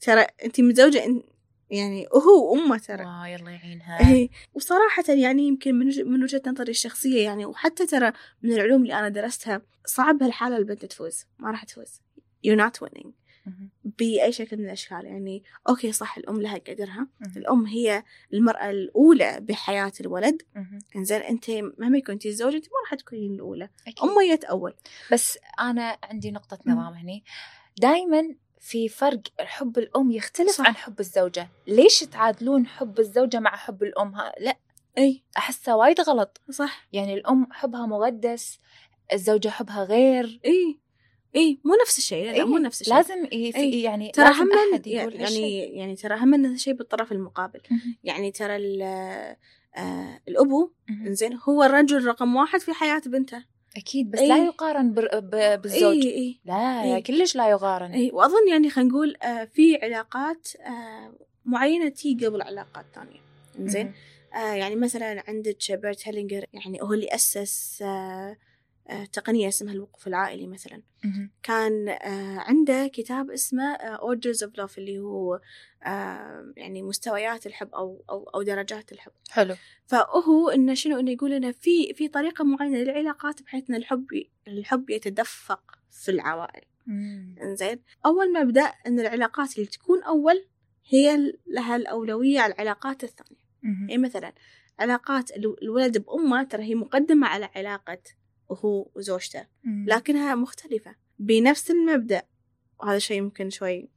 ترى 0.02 0.26
انت 0.46 0.62
متزوجة 0.62 1.24
يعني 1.70 2.08
هو 2.14 2.52
وأمه 2.54 2.78
ترى. 2.78 3.06
wow 3.06 3.26
يلا 3.26 3.52
يعينها. 3.52 4.12
إيه 4.14 4.30
وصراحة 4.54 5.04
يعني 5.10 5.48
يمكن 5.48 5.76
من 5.76 5.86
من 6.12 6.24
وجهة 6.24 6.42
نظري 6.48 6.72
الشخصية 6.72 7.24
يعني 7.24 7.46
وحتى 7.46 7.86
ترى 7.86 8.12
من 8.42 8.54
العلوم 8.54 8.82
اللي 8.82 9.00
أنا 9.00 9.10
درستها 9.10 9.62
صعب 9.86 10.18
بهالحالة 10.18 10.58
البنت 10.58 10.86
تفوز 10.86 11.26
ما 11.40 11.52
راح 11.52 11.64
تفوز. 11.64 12.02
You're 12.48 12.60
not 12.60 12.86
winning. 12.86 13.08
بأي 13.84 14.32
شكل 14.32 14.58
من 14.58 14.66
الأشكال. 14.66 15.06
يعني 15.06 15.44
أوكي 15.70 15.92
صح 15.92 16.18
الأم 16.18 16.42
لها 16.42 16.58
قدرها. 16.58 17.08
الأم 17.38 17.66
هي 17.66 18.04
المرأة 18.34 18.70
الأولى 18.70 19.40
بحياة 19.42 19.92
الولد. 20.02 20.42
مهم. 20.56 20.80
إنزين 20.96 21.22
أنت 21.22 21.50
مهما 21.78 22.00
كنتي 22.00 22.30
الزوجة 22.30 22.56
أنت 22.56 22.66
ما 22.66 22.72
راح 22.84 22.94
تكونين 22.94 23.34
الأولى. 23.34 23.70
أكيد. 23.88 24.10
أمه 24.10 24.36
جت 24.36 24.44
أول. 24.44 24.74
بس 25.12 25.40
أنا 25.60 25.98
عندي 26.04 26.32
نقطة 26.32 26.60
مم. 26.66 26.74
نظام 26.74 26.94
هني. 26.94 27.24
دائما 27.78 28.36
في 28.60 28.90
فرق 28.90 29.22
حب 29.40 29.78
الأم 29.78 30.12
يختلف 30.12 30.52
صح. 30.52 30.68
عن 30.68 30.76
حب 30.76 31.00
الزوجة. 31.00 31.50
ليش 31.68 32.00
تعادلون 32.00 32.68
حب 32.68 33.00
الزوجة 33.00 33.40
مع 33.40 33.56
حب 33.56 33.84
الأم؟ 33.84 34.16
ها؟ 34.16 34.34
لا. 34.40 34.58
أي. 34.98 35.24
أحسها 35.38 35.76
وايد 35.76 36.02
غلط. 36.02 36.42
صح. 36.52 36.88
يعني 36.94 37.14
الأم 37.14 37.48
حبها 37.52 37.86
مقدس 37.86 38.60
الزوجة 39.14 39.50
حبها 39.50 39.84
غير. 39.84 40.40
أي. 40.46 40.80
أي 41.36 41.60
مو 41.64 41.74
نفس 41.86 41.98
الشيء 41.98 42.26
لا, 42.26 42.38
لا 42.38 42.46
مو 42.46 42.58
إيه، 42.58 42.64
نفس 42.64 42.82
الشيء 42.82 42.96
لازم 42.96 43.26
في 43.28 43.36
إيه. 43.56 43.84
يعني 43.84 44.12
ترى 44.12 44.26
لازم 44.26 44.42
هم 44.42 44.50
يعني 44.86 45.24
هالشيء. 45.24 45.74
يعني 45.78 45.96
ترى 45.96 46.16
هم 46.16 46.36
نفس 46.36 46.54
الشيء 46.54 46.74
بالطرف 46.74 47.12
المقابل. 47.12 47.60
يعني 48.04 48.32
ترى 48.32 48.56
آه 49.76 50.20
الأبو 50.28 50.72
مهم. 50.90 51.08
إنزين 51.08 51.40
هو 51.50 51.64
الرجل 51.64 52.06
رقم 52.06 52.36
واحد 52.36 52.60
في 52.60 52.74
حياة 52.74 53.02
بنته 53.06 53.44
أكيد 53.78 54.12
بس 54.12 54.20
إيه. 54.20 54.28
لا 54.28 54.46
يقارن 54.46 54.94
بر- 54.94 55.20
ب- 55.20 55.62
بالزوج 55.62 55.96
اي 56.06 56.16
اي 56.16 56.40
لا 56.46 56.84
إيه. 56.84 57.04
كلش 57.04 57.36
لا 57.36 57.50
يقارن 57.50 57.92
اي 57.92 58.10
وأظن 58.14 58.48
يعني 58.50 58.70
خلينا 58.70 58.90
نقول 58.92 59.16
آه 59.24 59.46
في 59.54 59.78
علاقات 59.84 60.48
آه 60.62 61.14
معينة 61.46 61.90
تيجي 61.90 62.26
قبل 62.28 62.42
علاقات 62.42 62.86
ثانية 62.96 63.20
زين. 63.60 63.94
آه 64.36 64.54
يعني 64.54 64.76
مثلا 64.76 65.24
عندك 65.28 65.58
بيرت 65.72 66.08
هيلينجر 66.08 66.46
يعني 66.54 66.82
هو 66.82 66.94
اللي 66.94 67.08
أسس 67.08 67.82
آه 67.82 68.38
آه 68.88 69.06
تقنية 69.06 69.48
اسمها 69.48 69.74
الوقوف 69.74 70.08
العائلي 70.08 70.48
مثلا. 70.48 70.82
كان 71.44 71.90
آه 71.90 72.40
عنده 72.40 72.88
كتاب 72.88 73.32
اسمه 73.32 73.74
Orders 73.76 74.44
of 74.44 74.58
Love 74.58 74.78
اللي 74.78 75.00
هو 75.00 75.40
آه 75.84 76.54
يعني 76.58 76.82
مستويات 76.82 77.46
الحب 77.48 77.74
أو 77.76 78.04
أو 78.10 78.24
أو 78.24 78.42
درجات 78.42 78.92
الحب 78.92 79.12
حلو 79.32 79.56
فهو 79.86 80.50
إنه 80.50 80.74
شنو 80.74 81.00
إنه 81.00 81.12
يقول 81.12 81.32
لنا 81.32 81.52
في 81.52 81.94
في 81.94 82.08
طريقة 82.08 82.44
معينة 82.44 82.78
للعلاقات 82.78 83.42
بحيث 83.42 83.70
إن 83.70 83.76
الحب 83.76 84.08
الحب 84.48 84.90
يتدفق 84.90 85.64
في 85.92 86.12
العوائل. 86.12 86.64
إنزين 87.42 87.80
أول 88.06 88.34
مبدأ 88.34 88.62
إن 88.88 89.00
العلاقات 89.00 89.56
اللي 89.58 89.68
تكون 89.68 90.04
أول 90.04 90.46
هي 90.90 91.34
لها 91.48 91.76
الأولوية 91.76 92.40
على 92.40 92.54
العلاقات 92.54 93.04
الثانية 93.04 93.42
مهم. 93.64 93.90
يعني 93.90 94.02
مثلا 94.02 94.34
علاقات 94.80 95.32
الو- 95.32 95.58
الولد 95.62 95.98
بأمه 95.98 96.44
ترى 96.44 96.64
هي 96.64 96.76
مقدمة 96.76 97.28
على 97.28 97.50
علاقة 97.56 97.98
هو 98.52 98.88
وزوجته. 98.96 99.46
لكنها 99.66 100.36
مختلفة 100.36 100.96
بنفس 101.20 101.72
المبدأ. 101.72 102.22
وهذا 102.80 103.00
شيء 103.00 103.18
يمكن 103.18 103.50
شوي. 103.50 103.90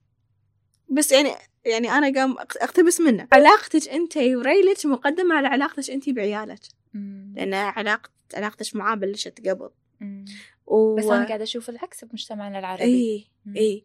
بس 0.88 1.12
يعني 1.12 1.30
يعني 1.64 1.90
أنا 1.90 2.20
قام 2.20 2.34
أق- 2.36 2.62
أقتبس 2.62 3.00
منه. 3.00 3.28
علاقتك 3.32 3.88
أنت 3.88 4.16
وريلك 4.16 4.86
مقدمة 4.86 5.34
على 5.34 5.48
علاقتك 5.48 5.90
أنت 5.90 6.08
بعيالك. 6.10 6.60
مم. 6.94 7.32
لأن 7.36 7.54
علاقه 7.54 8.10
علاقتك 8.34 8.76
معاه 8.76 8.94
بلشت 8.94 9.48
قبل. 9.48 9.70
و... 10.66 10.94
بس 10.96 11.04
أنا 11.04 11.26
قاعدة 11.26 11.42
أشوف 11.42 11.70
العكس 11.70 12.04
بمجتمعنا 12.04 12.58
العربي. 12.58 12.82
اي. 12.84 13.26
اي 13.56 13.84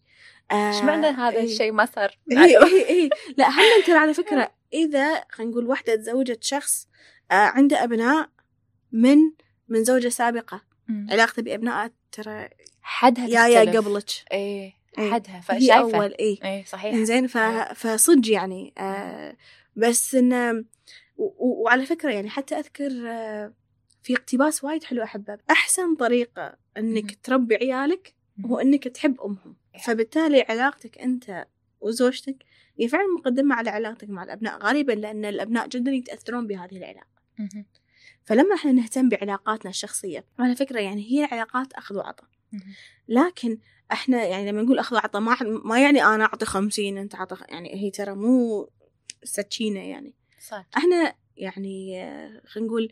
إيش 0.52 0.76
معنى 0.84 1.08
هذا 1.08 1.38
إيه. 1.38 1.44
الشيء 1.44 1.72
ما 1.72 1.86
صار؟ 1.86 2.18
اي 2.32 2.58
اي 2.58 2.90
اي 2.90 3.10
لا 3.38 3.50
هم 3.50 3.84
ترى 3.88 3.98
على 3.98 4.14
فكرة 4.24 4.52
إذا 4.74 5.24
خلينا 5.32 5.52
نقول 5.52 5.66
واحدة 5.68 5.96
تزوجت 5.96 6.44
شخص 6.44 6.88
آه 7.32 7.34
عنده 7.34 7.84
أبناء 7.84 8.30
من 8.92 9.18
من 9.72 9.84
زوجة 9.84 10.10
سابقة. 10.10 10.62
مم. 10.88 11.08
علاقته 11.12 11.42
بأبنائه 11.42 11.92
ترى 12.12 12.50
حدها 12.82 13.28
يا 13.28 13.48
يا. 13.48 13.80
قبلك. 13.80 14.10
إيه 14.32 14.74
إيه. 14.98 15.12
حدها 15.12 15.38
هي 15.38 15.42
فشايفه 15.42 15.98
أول 15.98 16.14
إيه. 16.20 16.44
إيه 16.44 16.64
صحيح. 16.66 16.94
إنزين 16.94 17.28
ف... 17.28 17.38
إيه. 17.38 17.74
فصدق 17.74 18.32
يعني. 18.32 18.74
آه 18.78 19.38
بس 19.76 20.16
إنه 20.16 20.66
و... 21.18 21.64
وعلى 21.64 21.86
فكرة 21.86 22.12
يعني 22.12 22.30
حتى 22.30 22.56
أذكر 22.56 22.92
آه 23.08 23.54
في 24.04 24.14
اقتباس 24.14 24.64
وايد 24.64 24.84
حلو 24.84 25.04
أحبه. 25.04 25.38
أحسن 25.52 25.96
طريقة 25.96 26.58
إنك 26.78 27.04
مهم. 27.04 27.16
تربي 27.24 27.56
عيالك 27.56 28.14
هو 28.46 28.60
إنك 28.60 28.88
تحب 28.88 29.22
أمهم. 29.22 29.56
فبالتالي 29.84 30.42
علاقتك 30.50 30.98
أنت 30.98 31.48
وزوجتك 31.82 32.44
هي 32.80 32.88
فعلا 32.88 33.08
مقدمة 33.20 33.56
على 33.56 33.70
علاقتك 33.70 34.10
مع 34.10 34.24
الأبناء. 34.24 34.60
غالبا 34.60 34.92
لأن 34.92 35.26
الأبناء 35.26 35.68
جدا 35.68 35.92
يتأثرون 35.92 36.48
بهذه 36.48 36.78
العلاقة. 36.78 37.08
مهم. 37.40 37.66
فلما 38.26 38.56
إحنا 38.56 38.72
نهتم 38.72 39.10
بعلاقاتنا 39.10 39.70
الشخصية 39.70 40.26
على 40.40 40.56
فكرة 40.56 40.80
يعني 40.80 41.12
هي 41.12 41.28
علاقات 41.32 41.74
أخذ 41.74 41.96
وعطاء. 41.96 42.28
لكن 43.08 43.58
إحنا 43.92 44.24
يعني 44.26 44.52
لما 44.52 44.62
نقول 44.62 44.80
أخذ 44.80 44.96
وعطاء 44.96 45.22
ما 45.22 45.38
ما 45.42 45.82
يعني 45.82 46.04
أنا 46.04 46.24
أعطي 46.26 46.46
خمسين 46.46 46.98
أنت 46.98 47.16
أعطي 47.16 47.36
خ- 47.36 47.50
يعني 47.50 47.76
هي 47.76 47.92
ترى 47.92 48.16
مو 48.16 48.70
سكينة 49.24 49.80
يعني. 49.80 50.14
صح. 50.48 50.66
إحنا 50.78 51.16
يعني 51.38 51.96
خلينا 52.48 52.68
نقول 52.70 52.92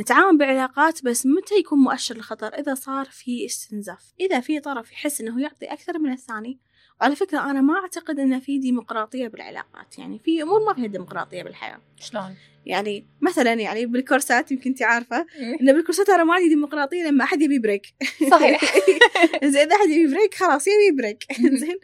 نتعامل 0.00 0.38
بعلاقات 0.38 1.04
بس 1.04 1.26
متى 1.26 1.54
يكون 1.54 1.78
مؤشر 1.78 2.16
الخطر؟ 2.16 2.46
إذا 2.54 2.74
صار 2.74 3.04
في 3.04 3.46
استنزاف. 3.46 4.12
إذا 4.20 4.40
في 4.40 4.60
طرف 4.60 4.92
يحس 4.92 5.20
إنه 5.20 5.42
يعطي 5.42 5.66
أكثر 5.66 5.98
من 5.98 6.12
الثاني 6.12 6.58
وعلى 7.00 7.16
فكرة 7.16 7.50
أنا 7.50 7.60
ما 7.60 7.74
أعتقد 7.74 8.18
إن 8.18 8.40
في 8.40 8.58
ديمقراطية 8.58 9.28
بالعلاقات. 9.28 9.98
يعني 9.98 10.18
في 10.18 10.42
أمور 10.42 10.64
ما 10.66 10.74
فيها 10.74 10.86
ديمقراطية 10.86 11.42
بالحياة. 11.42 11.80
شلون؟ 12.00 12.36
يعني 12.66 13.06
مثلا 13.20 13.52
يعني 13.52 13.86
بالكورسات 13.86 14.52
يمكن 14.52 14.70
أنت 14.70 14.82
عارفة 14.82 15.26
إن 15.60 15.72
بالكورسات 15.72 16.08
أنا 16.08 16.24
ما 16.24 16.34
عندي 16.34 16.48
ديمقراطية 16.48 17.04
لما 17.04 17.24
أحد 17.24 17.42
يبي 17.42 17.58
break 17.58 17.86
صحيح. 18.30 18.64
زين 19.44 19.62
إذا 19.62 19.76
أحد 19.76 19.88
يبي 19.88 20.14
break 20.14 20.34
خلاص 20.34 20.66
يبي 20.66 20.96
break 20.96 21.24
زين 21.60 21.78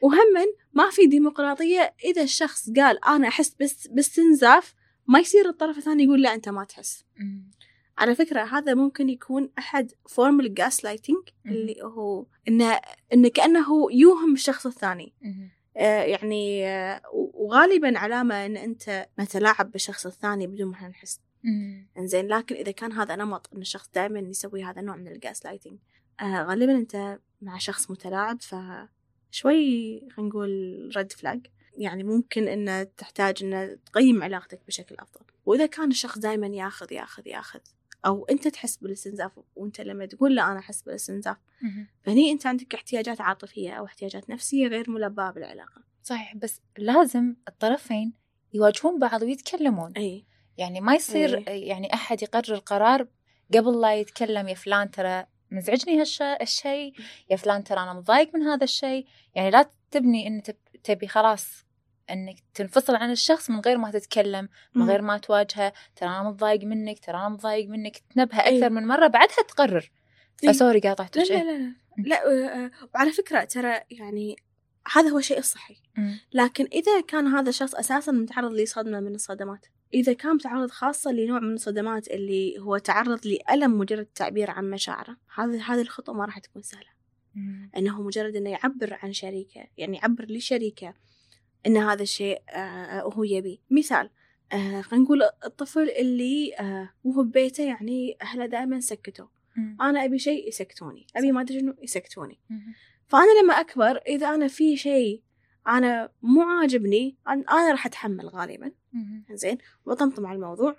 وهما 0.00 0.44
ما 0.72 0.90
في 0.90 1.06
ديمقراطية 1.06 1.94
إذا 2.04 2.22
الشخص 2.22 2.70
قال 2.70 3.04
أنا 3.04 3.28
أحس 3.28 3.56
بس 3.60 3.86
باستنزاف 3.86 4.74
ما 5.06 5.18
يصير 5.18 5.48
الطرف 5.48 5.78
الثاني 5.78 6.04
يقول 6.04 6.22
لا 6.22 6.34
أنت 6.34 6.48
ما 6.48 6.64
تحس. 6.64 7.04
على 7.98 8.14
فكرة 8.14 8.42
هذا 8.42 8.74
ممكن 8.74 9.08
يكون 9.08 9.50
أحد 9.58 9.92
form 10.08 10.40
ال 10.40 10.84
gaslighting. 10.84 11.28
اللي 11.46 11.82
هو 11.82 12.26
انه 12.48 12.80
انه 13.12 13.28
كأنه 13.28 13.92
يوهم 13.92 14.32
الشخص 14.32 14.66
الثاني. 14.66 15.12
آه 15.76 16.02
يعني 16.02 16.66
آه 16.66 17.02
وغالبا 17.12 17.98
علامة 17.98 18.46
إن 18.46 18.56
أنت 18.56 19.08
نتلاعب 19.20 19.70
بالشخص 19.70 20.06
الثاني 20.06 20.46
بدون 20.46 20.70
ما 20.70 20.88
نحس 20.88 21.20
مم. 21.44 21.88
إنزين 21.98 22.26
لكن 22.26 22.54
إذا 22.54 22.72
كان 22.72 22.92
هذا 22.92 23.16
نمط 23.16 23.50
إن 23.54 23.60
الشخص 23.60 23.90
دائما 23.94 24.18
يسوي 24.18 24.64
هذا 24.64 24.80
النوع 24.80 24.96
من 24.96 25.08
ال 25.08 25.44
gaslighting 25.44 25.78
آه 26.20 26.42
غالبا 26.42 26.76
أنت 26.76 27.18
مع 27.42 27.58
شخص 27.58 27.90
متلاعب 27.90 28.42
ف 28.42 28.54
شوي 29.30 30.00
خلينا 30.00 30.30
نقول 30.30 30.92
red 30.96 31.12
flag 31.12 31.46
يعني 31.76 32.04
ممكن 32.04 32.48
إن 32.48 32.86
تحتاج 32.96 33.44
إن 33.44 33.78
تقيم 33.86 34.22
علاقتك 34.22 34.60
بشكل 34.66 34.94
أفضل 34.98 35.24
وإذا 35.46 35.66
كان 35.66 35.90
الشخص 35.90 36.18
دائما 36.18 36.46
ياخذ 36.46 36.92
ياخذ 36.92 37.26
ياخذ 37.26 37.60
أو 38.06 38.24
أنت 38.24 38.48
تحس 38.48 38.76
بالإستنزاف 38.76 39.32
وأنت 39.56 39.80
لما 39.80 40.06
تقول 40.06 40.34
لا 40.34 40.52
أنا 40.52 40.58
أحس 40.58 40.82
بالإستنزاف. 40.82 41.36
فهني 42.02 42.30
أنت 42.32 42.46
عندك 42.46 42.74
احتياجات 42.74 43.20
عاطفية 43.20 43.72
أو 43.72 43.84
احتياجات 43.84 44.30
نفسية 44.30 44.66
غير 44.66 44.90
ملباة 44.90 45.30
بالعلاقة. 45.30 45.82
صحيح 46.02 46.36
بس 46.36 46.60
لازم 46.78 47.34
الطرفين 47.48 48.12
يواجهون 48.54 48.98
بعض 48.98 49.22
ويتكلمون. 49.22 49.92
إي. 49.96 50.24
يعني 50.58 50.80
ما 50.80 50.94
يصير 50.94 51.48
يعني 51.48 51.94
أحد 51.94 52.22
يقرر 52.22 52.56
قرار 52.58 53.06
قبل 53.54 53.80
لا 53.80 53.94
يتكلم 53.94 54.48
يا 54.48 54.54
فلان 54.54 54.90
ترى 54.90 55.24
مزعجني 55.50 56.00
هالشيء 56.00 56.92
يا 57.30 57.36
فلان 57.36 57.64
ترى 57.64 57.80
أنا 57.80 57.92
مضايق 57.92 58.34
من 58.34 58.42
هذا 58.42 58.64
الشيء 58.64 59.06
يعني 59.34 59.50
لا 59.50 59.70
تبني 59.90 60.40
تب- 60.40 60.56
تبي 60.84 61.08
خلاص 61.08 61.64
إنك 62.10 62.36
تنفصل 62.54 62.94
عن 62.94 63.10
الشخص 63.10 63.50
من 63.50 63.60
غير 63.60 63.78
ما 63.78 63.90
تتكلم 63.90 64.48
من 64.74 64.90
غير 64.90 65.02
ما 65.02 65.18
تواجهه 65.18 65.72
ترى 65.96 66.08
أنا 66.08 66.22
متضايق 66.22 66.64
منك 66.64 66.98
ترى 66.98 67.16
أنا 67.16 67.28
متضايق 67.28 67.68
منك 67.68 67.98
تنبهه 68.14 68.46
إيه. 68.46 68.56
أكثر 68.58 68.70
من 68.70 68.86
مرة 68.86 69.06
بعدها 69.06 69.44
تقرر 69.48 69.90
إيه. 70.44 70.50
فسوري 70.50 70.80
قاطعتك 70.80 71.18
لا 71.18 71.24
لا 71.24 71.58
لا, 71.58 71.74
لا 71.98 72.26
آه، 72.64 72.70
وعلى 72.94 73.12
فكرة 73.12 73.44
ترى 73.44 73.80
يعني 73.90 74.36
هذا 74.92 75.08
هو 75.08 75.18
الشيء 75.18 75.38
الصحي. 75.38 75.76
لكن 76.32 76.68
إذا 76.72 77.00
كان 77.00 77.26
هذا 77.26 77.48
الشخص 77.48 77.74
أساسا 77.74 78.12
متعرض 78.12 78.52
لصدمة 78.52 79.00
من 79.00 79.14
الصدمات 79.14 79.66
إذا 79.94 80.12
كان 80.12 80.34
متعرض 80.34 80.70
خاصة 80.70 81.12
لنوع 81.12 81.40
من 81.40 81.54
الصدمات 81.54 82.08
اللي 82.08 82.58
هو 82.58 82.78
تعرض 82.78 83.26
لألم 83.26 83.78
مجرد 83.78 83.98
التعبير 83.98 84.50
عن 84.50 84.70
مشاعره 84.70 85.16
هذه 85.34 85.72
هذه 85.72 85.80
الخطوة 85.80 86.14
ما 86.14 86.24
راح 86.24 86.38
تكون 86.38 86.62
سهلة 86.62 86.90
مم. 87.34 87.70
أنه 87.76 88.02
مجرد 88.02 88.36
أنه 88.36 88.50
يعبر 88.50 88.98
عن 89.02 89.12
شريكة 89.12 89.66
يعني 89.76 89.96
يعبر 89.96 90.24
لشريكة 90.24 90.94
أن 91.68 91.76
هذا 91.76 92.02
الشيء 92.02 92.42
آه، 92.50 93.00
هو 93.02 93.24
يبي 93.24 93.60
مثال 93.70 94.10
آه، 94.52 94.80
خلينا 94.80 95.04
نقول 95.04 95.22
الطفل 95.44 95.90
اللي 95.90 96.54
آه، 96.60 96.90
وهو 97.04 97.22
ببيته 97.22 97.64
يعني 97.64 98.16
أهله 98.22 98.46
دائما 98.46 98.80
سكتوه 98.80 99.30
مم. 99.56 99.76
أنا 99.80 100.04
أبي 100.04 100.18
شيء 100.18 100.48
يسكتوني 100.48 101.06
أبي 101.16 101.32
ما 101.32 101.40
أدري 101.40 101.60
شنو 101.60 101.74
يسكتوني 101.82 102.40
مم. 102.50 102.74
فأنا 103.06 103.42
لما 103.42 103.54
أكبر 103.60 103.96
إذا 103.96 104.34
أنا 104.34 104.48
في 104.48 104.76
شيء 104.76 105.22
أنا 105.68 106.12
مو 106.22 106.42
عاجبني 106.42 107.16
أنا 107.28 107.70
راح 107.70 107.86
أتحمل 107.86 108.28
غالبا. 108.28 108.72
زين 109.32 109.58
وأطمطم 109.84 110.26
على 110.26 110.36
الموضوع. 110.36 110.76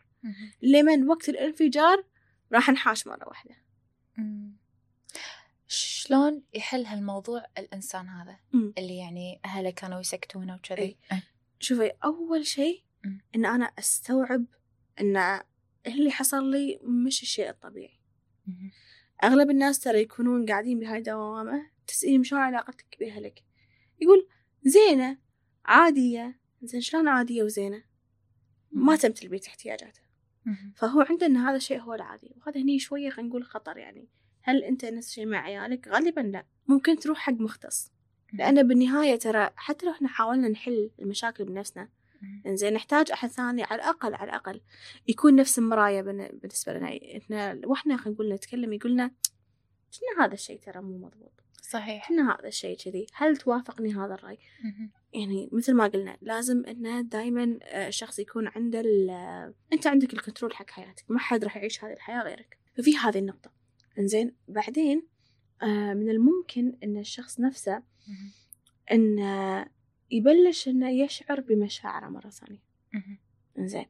لمن 0.61 1.07
وقت 1.07 1.29
الانفجار 1.29 2.03
راح 2.53 2.69
نحاش 2.69 3.07
مرة 3.07 3.27
واحدة 3.27 3.55
مم. 4.17 4.58
شلون 5.71 6.43
يحل 6.53 6.85
هالموضوع 6.85 7.45
الإنسان 7.57 8.07
هذا 8.07 8.39
مم. 8.53 8.73
اللي 8.77 8.97
يعني 8.97 9.39
أهله 9.45 9.69
كانوا 9.69 9.99
يسكتونه 9.99 10.55
وكذي. 10.55 10.97
أه. 11.11 11.21
شوفي 11.59 11.91
أول 12.03 12.45
شيء 12.45 12.83
مم. 13.05 13.21
إن 13.35 13.45
أنا 13.45 13.65
أستوعب 13.65 14.45
إن 15.01 15.39
اللي 15.87 16.11
حصل 16.11 16.51
لي 16.51 16.79
مش 16.83 17.21
الشيء 17.21 17.49
الطبيعي 17.49 17.99
مم. 18.47 18.71
أغلب 19.23 19.49
الناس 19.49 19.79
ترى 19.79 20.01
يكونون 20.01 20.45
قاعدين 20.45 20.79
بهاي 20.79 20.97
الدوامة 20.97 21.69
تسألهم 21.87 22.23
شلون 22.23 22.41
علاقتك 22.41 22.97
بأهلك 22.99 23.43
يقول 24.01 24.27
زينة 24.63 25.17
عادية 25.65 26.39
زين 26.61 26.81
شلون 26.81 27.07
عادية 27.07 27.43
وزينة 27.43 27.83
ما 28.71 28.95
تم 28.95 29.11
تلبية 29.11 29.41
احتياجاته. 29.47 30.01
فهو 30.75 31.01
عنده 31.01 31.25
إن 31.25 31.37
هذا 31.37 31.55
الشيء 31.55 31.79
هو 31.79 31.93
العادي 31.93 32.35
وهذا 32.37 32.61
هني 32.61 32.79
شوية 32.79 33.09
خلينا 33.09 33.29
نقول 33.29 33.45
خطر 33.45 33.77
يعني 33.77 34.09
هل 34.49 34.63
أنت 34.63 34.85
نفس 34.85 35.07
الشيء 35.09 35.25
مع 35.25 35.37
عيالك؟ 35.41 35.87
غالبا 35.87 36.21
لا. 36.21 36.45
ممكن 36.67 36.99
تروح 36.99 37.17
حق 37.19 37.33
مختص. 37.33 37.91
لأن 38.33 38.67
بالنهاية 38.67 39.15
ترى 39.19 39.49
حتى 39.55 39.85
لو 39.85 39.91
إحنا 39.91 40.07
حاولنا 40.07 40.47
نحل 40.49 40.91
المشاكل 40.99 41.43
بنفسنا 41.43 41.89
مم. 42.21 42.41
انزين 42.45 42.73
نحتاج 42.73 43.11
أحد 43.11 43.29
ثاني 43.29 43.63
على 43.63 43.75
الأقل 43.75 44.15
على 44.15 44.29
الأقل 44.29 44.61
يكون 45.07 45.35
نفس 45.35 45.59
المراية 45.59 46.01
بن- 46.01 46.29
بالنسبة 46.33 46.73
لنا. 46.73 46.99
إحنا 47.17 47.61
وإحنا 47.65 47.97
خلينا 47.97 48.15
نقول 48.15 48.33
نتكلم 48.33 48.73
يقولنا 48.73 49.11
شنو 49.91 50.23
هذا 50.23 50.33
الشيء 50.33 50.59
ترى 50.59 50.81
مو 50.81 50.97
مضبوط. 50.97 51.33
صحيح. 51.61 52.09
شنو 52.09 52.31
هذا 52.31 52.47
الشيء 52.47 52.77
كذي. 52.77 53.07
هل 53.13 53.37
توافقني 53.37 53.93
هذا 53.93 54.13
الرأي؟ 54.13 54.37
مم. 54.63 54.91
يعني 55.13 55.49
مثل 55.51 55.73
ما 55.73 55.87
قلنا 55.87 56.17
لازم 56.21 56.65
انه 56.65 57.01
دائما 57.01 57.59
الشخص 57.63 58.19
يكون 58.19 58.47
عنده 58.47 58.79
ال- 58.79 59.53
أنت 59.73 59.87
عندك 59.87 60.13
الكنترول 60.13 60.53
حق 60.55 60.69
حياتك. 60.69 61.03
ما 61.09 61.19
حد 61.19 61.43
راح 61.43 61.57
يعيش 61.57 61.83
هذه 61.83 61.93
الحياة 61.93 62.23
غيرك. 62.23 62.57
ففي 62.77 62.97
هذه 62.97 63.17
النقطة. 63.19 63.58
إنزين 63.99 64.35
بعدين 64.47 65.07
آه، 65.61 65.93
من 65.93 66.09
الممكن 66.09 66.77
إن 66.83 66.97
الشخص 66.97 67.39
نفسه. 67.39 67.83
انه 68.91 69.65
يبلش 70.11 70.67
إنه 70.67 70.89
يشعر 70.89 71.41
بمشاعره 71.41 72.07
مرة 72.07 72.29
ثانية 72.29 72.63
مم. 72.93 73.19
إنزين 73.57 73.85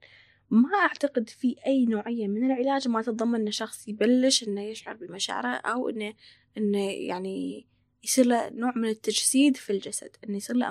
ما 0.49 0.77
أعتقد 0.77 1.29
في 1.29 1.55
أي 1.65 1.85
نوعية 1.85 2.27
من 2.27 2.45
العلاج 2.45 2.87
ما 2.87 3.01
تتضمن 3.01 3.41
إن 3.41 3.51
شخص 3.51 3.87
يبلش 3.87 4.43
إنه 4.43 4.61
يشعر 4.61 4.95
بمشاعره 4.95 5.47
أو 5.47 5.89
إنه 5.89 6.13
إنه 6.57 6.91
يعني 6.91 7.67
يصير 8.03 8.25
له 8.25 8.49
نوع 8.49 8.73
من 8.75 8.89
التجسيد 8.89 9.57
في 9.57 9.69
الجسد 9.69 10.15
إنه 10.23 10.37
يصير 10.37 10.55
له 10.55 10.65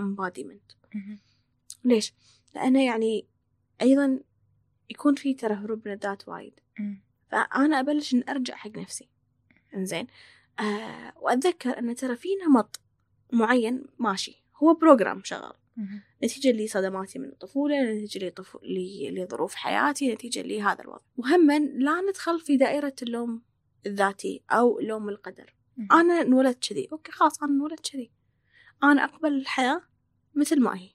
مم. 0.95 1.19
ليش؟ 1.85 2.13
لأنه 2.55 2.85
يعني 2.85 3.27
أيضا 3.83 4.21
يكون 4.91 5.15
في 5.15 5.35
ترى 5.35 5.55
هروب 5.55 5.89
من 5.89 5.95
الذات 5.95 6.29
وايد. 6.29 6.61
فأنا 7.31 7.81
أبلش 7.81 8.15
إن 8.15 8.25
أرجع 8.29 8.55
حق 8.55 8.71
نفسي 8.77 9.09
إنزين. 9.75 10.07
آه 10.61 11.13
وأتذكر 11.17 11.79
أن 11.79 11.95
ترى 11.95 12.17
في 12.17 12.29
نمط 12.47 12.81
معين 13.33 13.85
ماشي 13.99 14.45
هو 14.57 14.75
بروجرام 14.75 15.23
شغال. 15.25 15.53
نتيجة 16.25 16.53
لصدماتي 16.53 17.19
من 17.19 17.29
الطفولة 17.29 17.83
نتيجة 17.83 18.27
لطفو... 18.27 18.59
ل- 18.63 19.15
لظروف 19.15 19.55
حياتي 19.55 20.15
نتيجة 20.15 20.43
لهذا 20.43 20.83
الوضع. 20.83 21.01
وهما 21.17 21.59
لا 21.59 22.01
ندخل 22.01 22.41
في 22.41 22.57
دائرة 22.57 22.95
اللوم 23.03 23.43
الذاتي 23.87 24.43
أو 24.51 24.81
لوم 24.81 25.09
القدر. 25.09 25.55
أنا 25.93 26.21
انولدت 26.21 26.69
كذي. 26.69 26.89
أوكي 26.93 27.13
خلاص 27.13 27.43
أنا 27.43 27.53
انولدت 27.53 27.91
كذي. 27.93 28.11
أنا 28.83 29.05
أقبل 29.05 29.33
الحياة 29.33 29.83
مثل 30.35 30.61
ما 30.61 30.79
هي. 30.79 30.91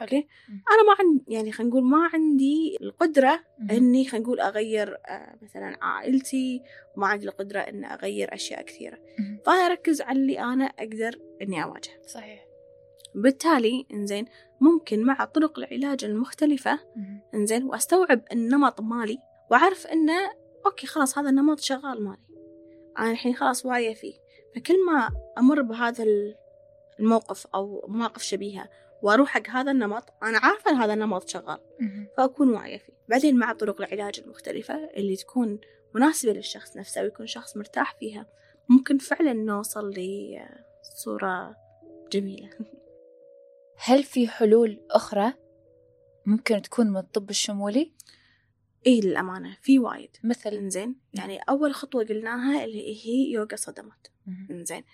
أوكي؟ 0.00 0.26
أنا 0.48 0.82
ما 0.88 0.96
عندي 0.98 1.24
يعني 1.28 1.52
خلينا 1.52 1.70
نقول 1.70 1.84
ما 1.84 2.10
عندي 2.12 2.78
القدرة. 2.80 3.40
إني 3.70 4.04
خلينا 4.08 4.24
نقول 4.26 4.40
أغير 4.40 4.96
آه، 5.08 5.38
مثلا 5.42 5.76
عائلتي 5.82 6.62
وما 6.96 7.06
عندي 7.06 7.26
القدرة 7.28 7.60
ان 7.60 7.84
أغير 7.84 8.34
أشياء 8.34 8.62
كثيرة. 8.62 8.98
فأنا 9.46 9.66
أركز 9.66 10.00
على 10.00 10.18
اللي 10.18 10.38
أنا 10.40 10.64
أقدر 10.64 11.20
إني 11.42 11.62
اواجهه 11.64 12.02
صحيح. 12.06 12.46
بالتالي 13.14 13.86
إنزين 13.92 14.24
ممكن 14.60 15.02
مع 15.02 15.24
طرق 15.24 15.58
العلاج 15.58 16.04
المختلفة 16.04 16.78
مهم. 16.96 17.20
إنزين 17.34 17.64
وأستوعب 17.64 18.24
النمط 18.32 18.80
مالي 18.80 19.18
وأعرف 19.50 19.86
إنه 19.86 20.30
أوكي 20.66 20.86
خلاص 20.86 21.18
هذا 21.18 21.30
النمط 21.30 21.60
شغال 21.60 22.04
مالي. 22.04 22.26
أنا 22.98 23.10
الحين 23.10 23.34
خلاص 23.34 23.66
واعيه 23.66 23.94
فيه. 23.94 24.14
فكل 24.56 24.86
ما 24.86 25.08
أمر 25.38 25.62
بهذا 25.62 26.04
الموقف 27.00 27.46
أو 27.54 27.86
مواقف 27.88 28.22
شبيهة 28.22 28.68
وأروح 29.02 29.28
حق 29.28 29.48
هذا 29.48 29.70
النمط. 29.70 30.04
أنا 30.22 30.38
عارفة 30.38 30.70
إن 30.70 30.76
هذا 30.76 30.94
النمط 30.94 31.28
شغال. 31.28 31.58
فأكون 32.16 32.50
واعية 32.50 32.78
فيه. 32.78 32.92
بعدين 33.08 33.36
مع 33.36 33.52
طرق 33.52 33.80
العلاج 33.80 34.20
المختلفة 34.20 34.74
اللي 34.74 35.16
تكون 35.16 35.60
مناسبة 35.94 36.32
للشخص 36.32 36.76
نفسه 36.76 37.02
ويكون 37.02 37.26
شخص 37.26 37.56
مرتاح 37.56 37.94
فيها 37.98 38.26
ممكن 38.68 38.98
فعلا 38.98 39.32
نوصل 39.32 39.90
لصورة 39.90 41.56
جميلة. 42.12 42.50
هل 43.86 44.04
في 44.04 44.28
حلول 44.28 44.80
أخرى 44.90 45.32
ممكن 46.26 46.62
تكون 46.62 46.86
من 46.90 46.96
الطب 46.96 47.30
الشمولي؟ 47.30 47.92
إي 48.86 49.00
للأمانة. 49.00 49.56
في 49.62 49.78
وايد. 49.78 50.16
مثل؟ 50.24 50.54
إنزين. 50.54 50.96
يعني 51.14 51.38
أول 51.38 51.74
خطوة 51.74 52.04
قلناها 52.04 52.64
اللي 52.64 53.06
هي 53.06 53.32
يوغا 53.32 53.56
صدمات. 53.56 54.08
إنزين. 54.50 54.84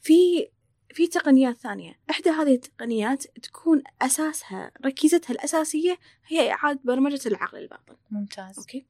في 0.00 0.48
في 0.92 1.06
تقنيات 1.06 1.58
ثانية. 1.58 1.98
إحدى 2.10 2.30
هذه 2.30 2.54
التقنيات 2.54 3.24
تكون 3.42 3.82
أساسها 4.02 4.72
ركيزتها 4.84 5.34
الأساسية 5.34 5.98
هي 6.26 6.52
إعادة 6.52 6.80
برمجة 6.84 7.20
العقل 7.26 7.58
الباطن. 7.58 7.96
ممتاز. 8.10 8.58
أوكي؟ 8.58 8.86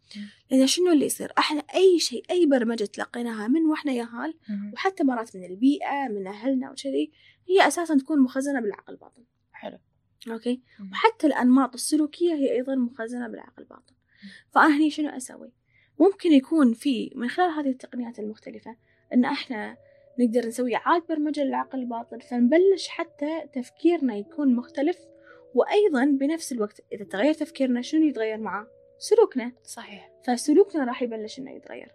لأن 0.51 0.67
شنو 0.67 0.93
اللي 0.93 1.07
يصير؟ 1.07 1.33
إحنا 1.39 1.61
أي 1.75 1.99
شيء 1.99 2.25
أي 2.31 2.47
برمجة 2.47 2.85
تلقيناها 2.85 3.49
من 3.49 3.67
وإحنا 3.67 3.93
يهال 3.93 4.35
مهم. 4.49 4.73
وحتى 4.75 5.05
مرات 5.05 5.37
من 5.37 5.45
البيئة 5.45 6.09
من 6.11 6.27
أهلنا 6.27 6.71
وكذي 6.71 7.13
هي 7.49 7.67
أساسا 7.67 7.99
تكون 7.99 8.21
مخزنة 8.21 8.61
بالعقل 8.61 8.93
الباطن. 8.93 9.25
حلو. 9.53 9.79
أوكي؟ 10.29 10.63
مهم. 10.79 10.91
وحتى 10.93 11.27
الأنماط 11.27 11.75
السلوكية 11.75 12.35
هي 12.35 12.53
أيضا 12.53 12.75
مخزنة 12.75 13.29
بالعقل 13.29 13.63
الباطن. 13.63 13.95
فأنا 14.51 14.77
هني 14.77 14.91
شنو 14.91 15.09
أسوي؟ 15.09 15.53
ممكن 16.01 16.33
يكون 16.33 16.75
في 16.75 17.13
من 17.15 17.29
خلال 17.29 17.51
هذه 17.51 17.71
التقنيات 17.71 18.19
المختلفة 18.19 18.77
إن 19.15 19.25
إحنا 19.25 19.77
نقدر 20.21 20.47
نسوي 20.47 20.77
إعادة 20.77 21.05
برمجة 21.09 21.45
للعقل 21.45 21.79
الباطن 21.79 22.19
فنبلش 22.19 22.89
حتى 22.89 23.49
تفكيرنا 23.53 24.17
يكون 24.17 24.55
مختلف 24.55 24.99
وأيضا 25.55 26.05
بنفس 26.05 26.53
الوقت 26.53 26.81
إذا 26.93 27.05
تغير 27.05 27.35
تفكيرنا 27.35 27.83
شنو 27.83 28.03
يتغير 28.03 28.39
معاه؟ 28.39 28.67
سلوكنا. 28.99 29.53
صحيح. 29.65 30.11
فسلوكنا 30.25 30.85
راح 30.85 31.03
يبلش 31.03 31.39
إنه 31.39 31.51
يتغير. 31.51 31.93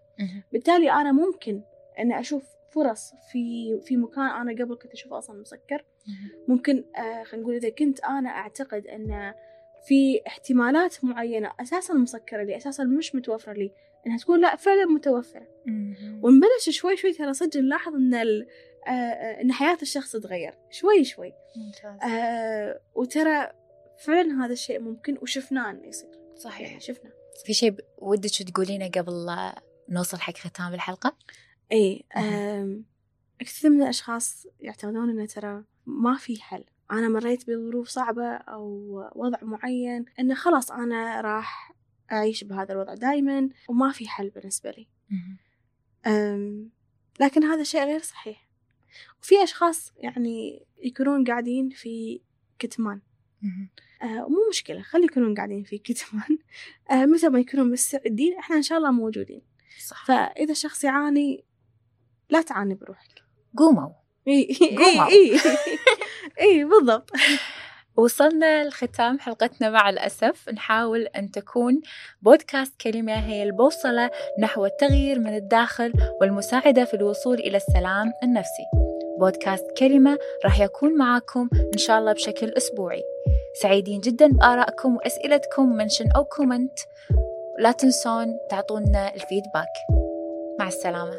بالتالي 0.51 0.91
أنا 0.91 1.11
ممكن 1.11 1.61
أن 1.99 2.11
أشوف 2.11 2.43
فرص 2.71 3.13
في 3.31 3.77
في 3.81 3.97
مكان 3.97 4.25
أنا 4.25 4.51
قبل 4.51 4.75
كنت 4.75 4.93
أشوفه 4.93 5.17
أصلا 5.17 5.41
مسكر. 5.41 5.85
ممكن 6.47 6.83
آه 6.97 7.23
خلينا 7.23 7.43
نقول 7.43 7.55
إذا 7.55 7.69
كنت 7.69 7.99
أنا 7.99 8.29
أعتقد 8.29 8.87
أن 8.87 9.33
في 9.87 10.21
احتمالات 10.27 11.03
معينة 11.03 11.51
أساسا 11.59 11.93
مسكرة 11.93 12.43
لي 12.43 12.57
أساسا 12.57 12.83
مش 12.83 13.15
متوفرة 13.15 13.53
لي. 13.53 13.71
إنها 14.07 14.17
تكون 14.17 14.41
لا 14.41 14.55
فعلا 14.55 14.85
متوفرة. 14.85 15.47
ونبلش 16.21 16.69
شوي 16.69 16.97
شوي 16.97 17.13
ترى 17.13 17.33
صدق 17.33 17.57
نلاحظ 17.57 17.93
إن 17.95 18.13
ال 18.13 18.47
آه 18.87 18.89
آه، 18.89 19.41
إن 19.41 19.51
حياة 19.51 19.77
الشخص 19.81 20.11
تتغير 20.11 20.53
شوي 20.71 21.03
شوي. 21.03 21.33
ممتاز. 21.57 22.09
آه 22.11 22.81
وترى 22.95 23.51
فعلا 23.97 24.45
هذا 24.45 24.53
الشيء 24.53 24.79
ممكن 24.79 25.17
وشفناه 25.21 25.71
إنه 25.71 25.87
يصير. 25.87 26.09
يعني 26.09 26.37
صحيح 26.37 26.79
شفنا 26.81 27.11
في 27.45 27.53
شيء 27.53 27.75
ودك 27.97 28.29
تقولينه 28.29 28.87
قبل 28.87 29.27
نوصل 29.89 30.17
حق 30.17 30.37
ختام 30.37 30.73
الحلقة؟ 30.73 31.17
أها. 31.71 32.61
آم، 32.61 32.85
كثير 33.39 33.69
من 33.69 33.81
الأشخاص 33.81 34.47
يعتقدون 34.59 35.09
إنه 35.09 35.25
ترى 35.25 35.63
ما 35.85 36.17
في 36.17 36.41
حل. 36.41 36.63
أنا 36.91 37.09
مريت 37.09 37.49
بظروف 37.49 37.87
صعبة 37.87 38.27
أو 38.27 38.63
وضع 39.15 39.37
معين 39.41 40.05
إنه 40.19 40.35
خلاص 40.35 40.71
أنا 40.71 41.21
راح 41.21 41.75
أعيش 42.11 42.43
بهذا 42.43 42.73
الوضع 42.73 42.93
دائما 42.93 43.49
وما 43.69 43.91
في 43.91 44.07
حل 44.07 44.29
بالنسبة 44.29 44.71
لي. 44.71 44.87
أم، 46.07 46.69
لكن 47.19 47.43
هذا 47.43 47.63
شيء 47.63 47.83
غير 47.83 47.99
صحيح. 47.99 48.47
وفي 49.21 49.43
أشخاص 49.43 49.93
يعني 49.97 50.65
يكونون 50.83 51.23
قاعدين 51.23 51.69
في 51.69 52.21
كتمان. 52.59 53.01
آه 54.01 54.27
مو 54.29 54.37
مشكلة 54.49 54.81
خلي 54.81 55.05
يكونون 55.05 55.35
قاعدين 55.35 55.63
في 55.63 55.77
كتمان. 55.77 56.37
آه 56.91 57.05
متى 57.05 57.29
ما 57.29 57.39
يكونون 57.39 57.71
مستعدين 57.71 58.37
إحنا 58.37 58.55
إن 58.55 58.61
شاء 58.61 58.77
الله 58.77 58.91
موجودين. 58.91 59.41
صح. 59.85 60.05
فإذا 60.05 60.53
شخص 60.53 60.83
يعاني 60.83 61.45
لا 62.29 62.41
تعاني 62.41 62.75
بروحك. 62.75 63.23
قوموا. 63.57 63.89
إي. 64.27 64.57
إي 65.09 65.39
إي 66.41 66.63
بالضبط. 66.63 67.09
وصلنا 67.97 68.63
لختام 68.63 69.19
حلقتنا 69.19 69.69
مع 69.69 69.89
الأسف. 69.89 70.49
نحاول 70.49 71.01
أن 71.01 71.31
تكون 71.31 71.81
بودكاست 72.21 72.81
كلمة 72.81 73.13
هي 73.13 73.43
البوصلة 73.43 74.11
نحو 74.39 74.65
التغيير 74.65 75.19
من 75.19 75.35
الداخل 75.35 75.93
والمساعدة 76.21 76.85
في 76.85 76.93
الوصول 76.93 77.39
إلى 77.39 77.57
السلام 77.57 78.13
النفسي. 78.23 78.63
بودكاست 79.19 79.65
كلمة 79.77 80.17
راح 80.45 80.59
يكون 80.59 80.97
معاكم 80.97 81.49
إن 81.73 81.77
شاء 81.77 81.99
الله 81.99 82.13
بشكل 82.13 82.49
أسبوعي. 82.57 83.03
سعيدين 83.61 83.99
جدا 83.99 84.27
بآرائكم 84.27 84.95
وأسئلتكم. 84.95 85.75
mention 85.75 86.05
أو 86.15 86.23
comment. 86.23 86.79
لا 87.59 87.71
تنسون 87.71 88.37
تعطونا 88.49 89.13
ال 89.15 89.21
feedback. 89.21 89.73
مع 90.59 90.67
السلامة. 90.67 91.17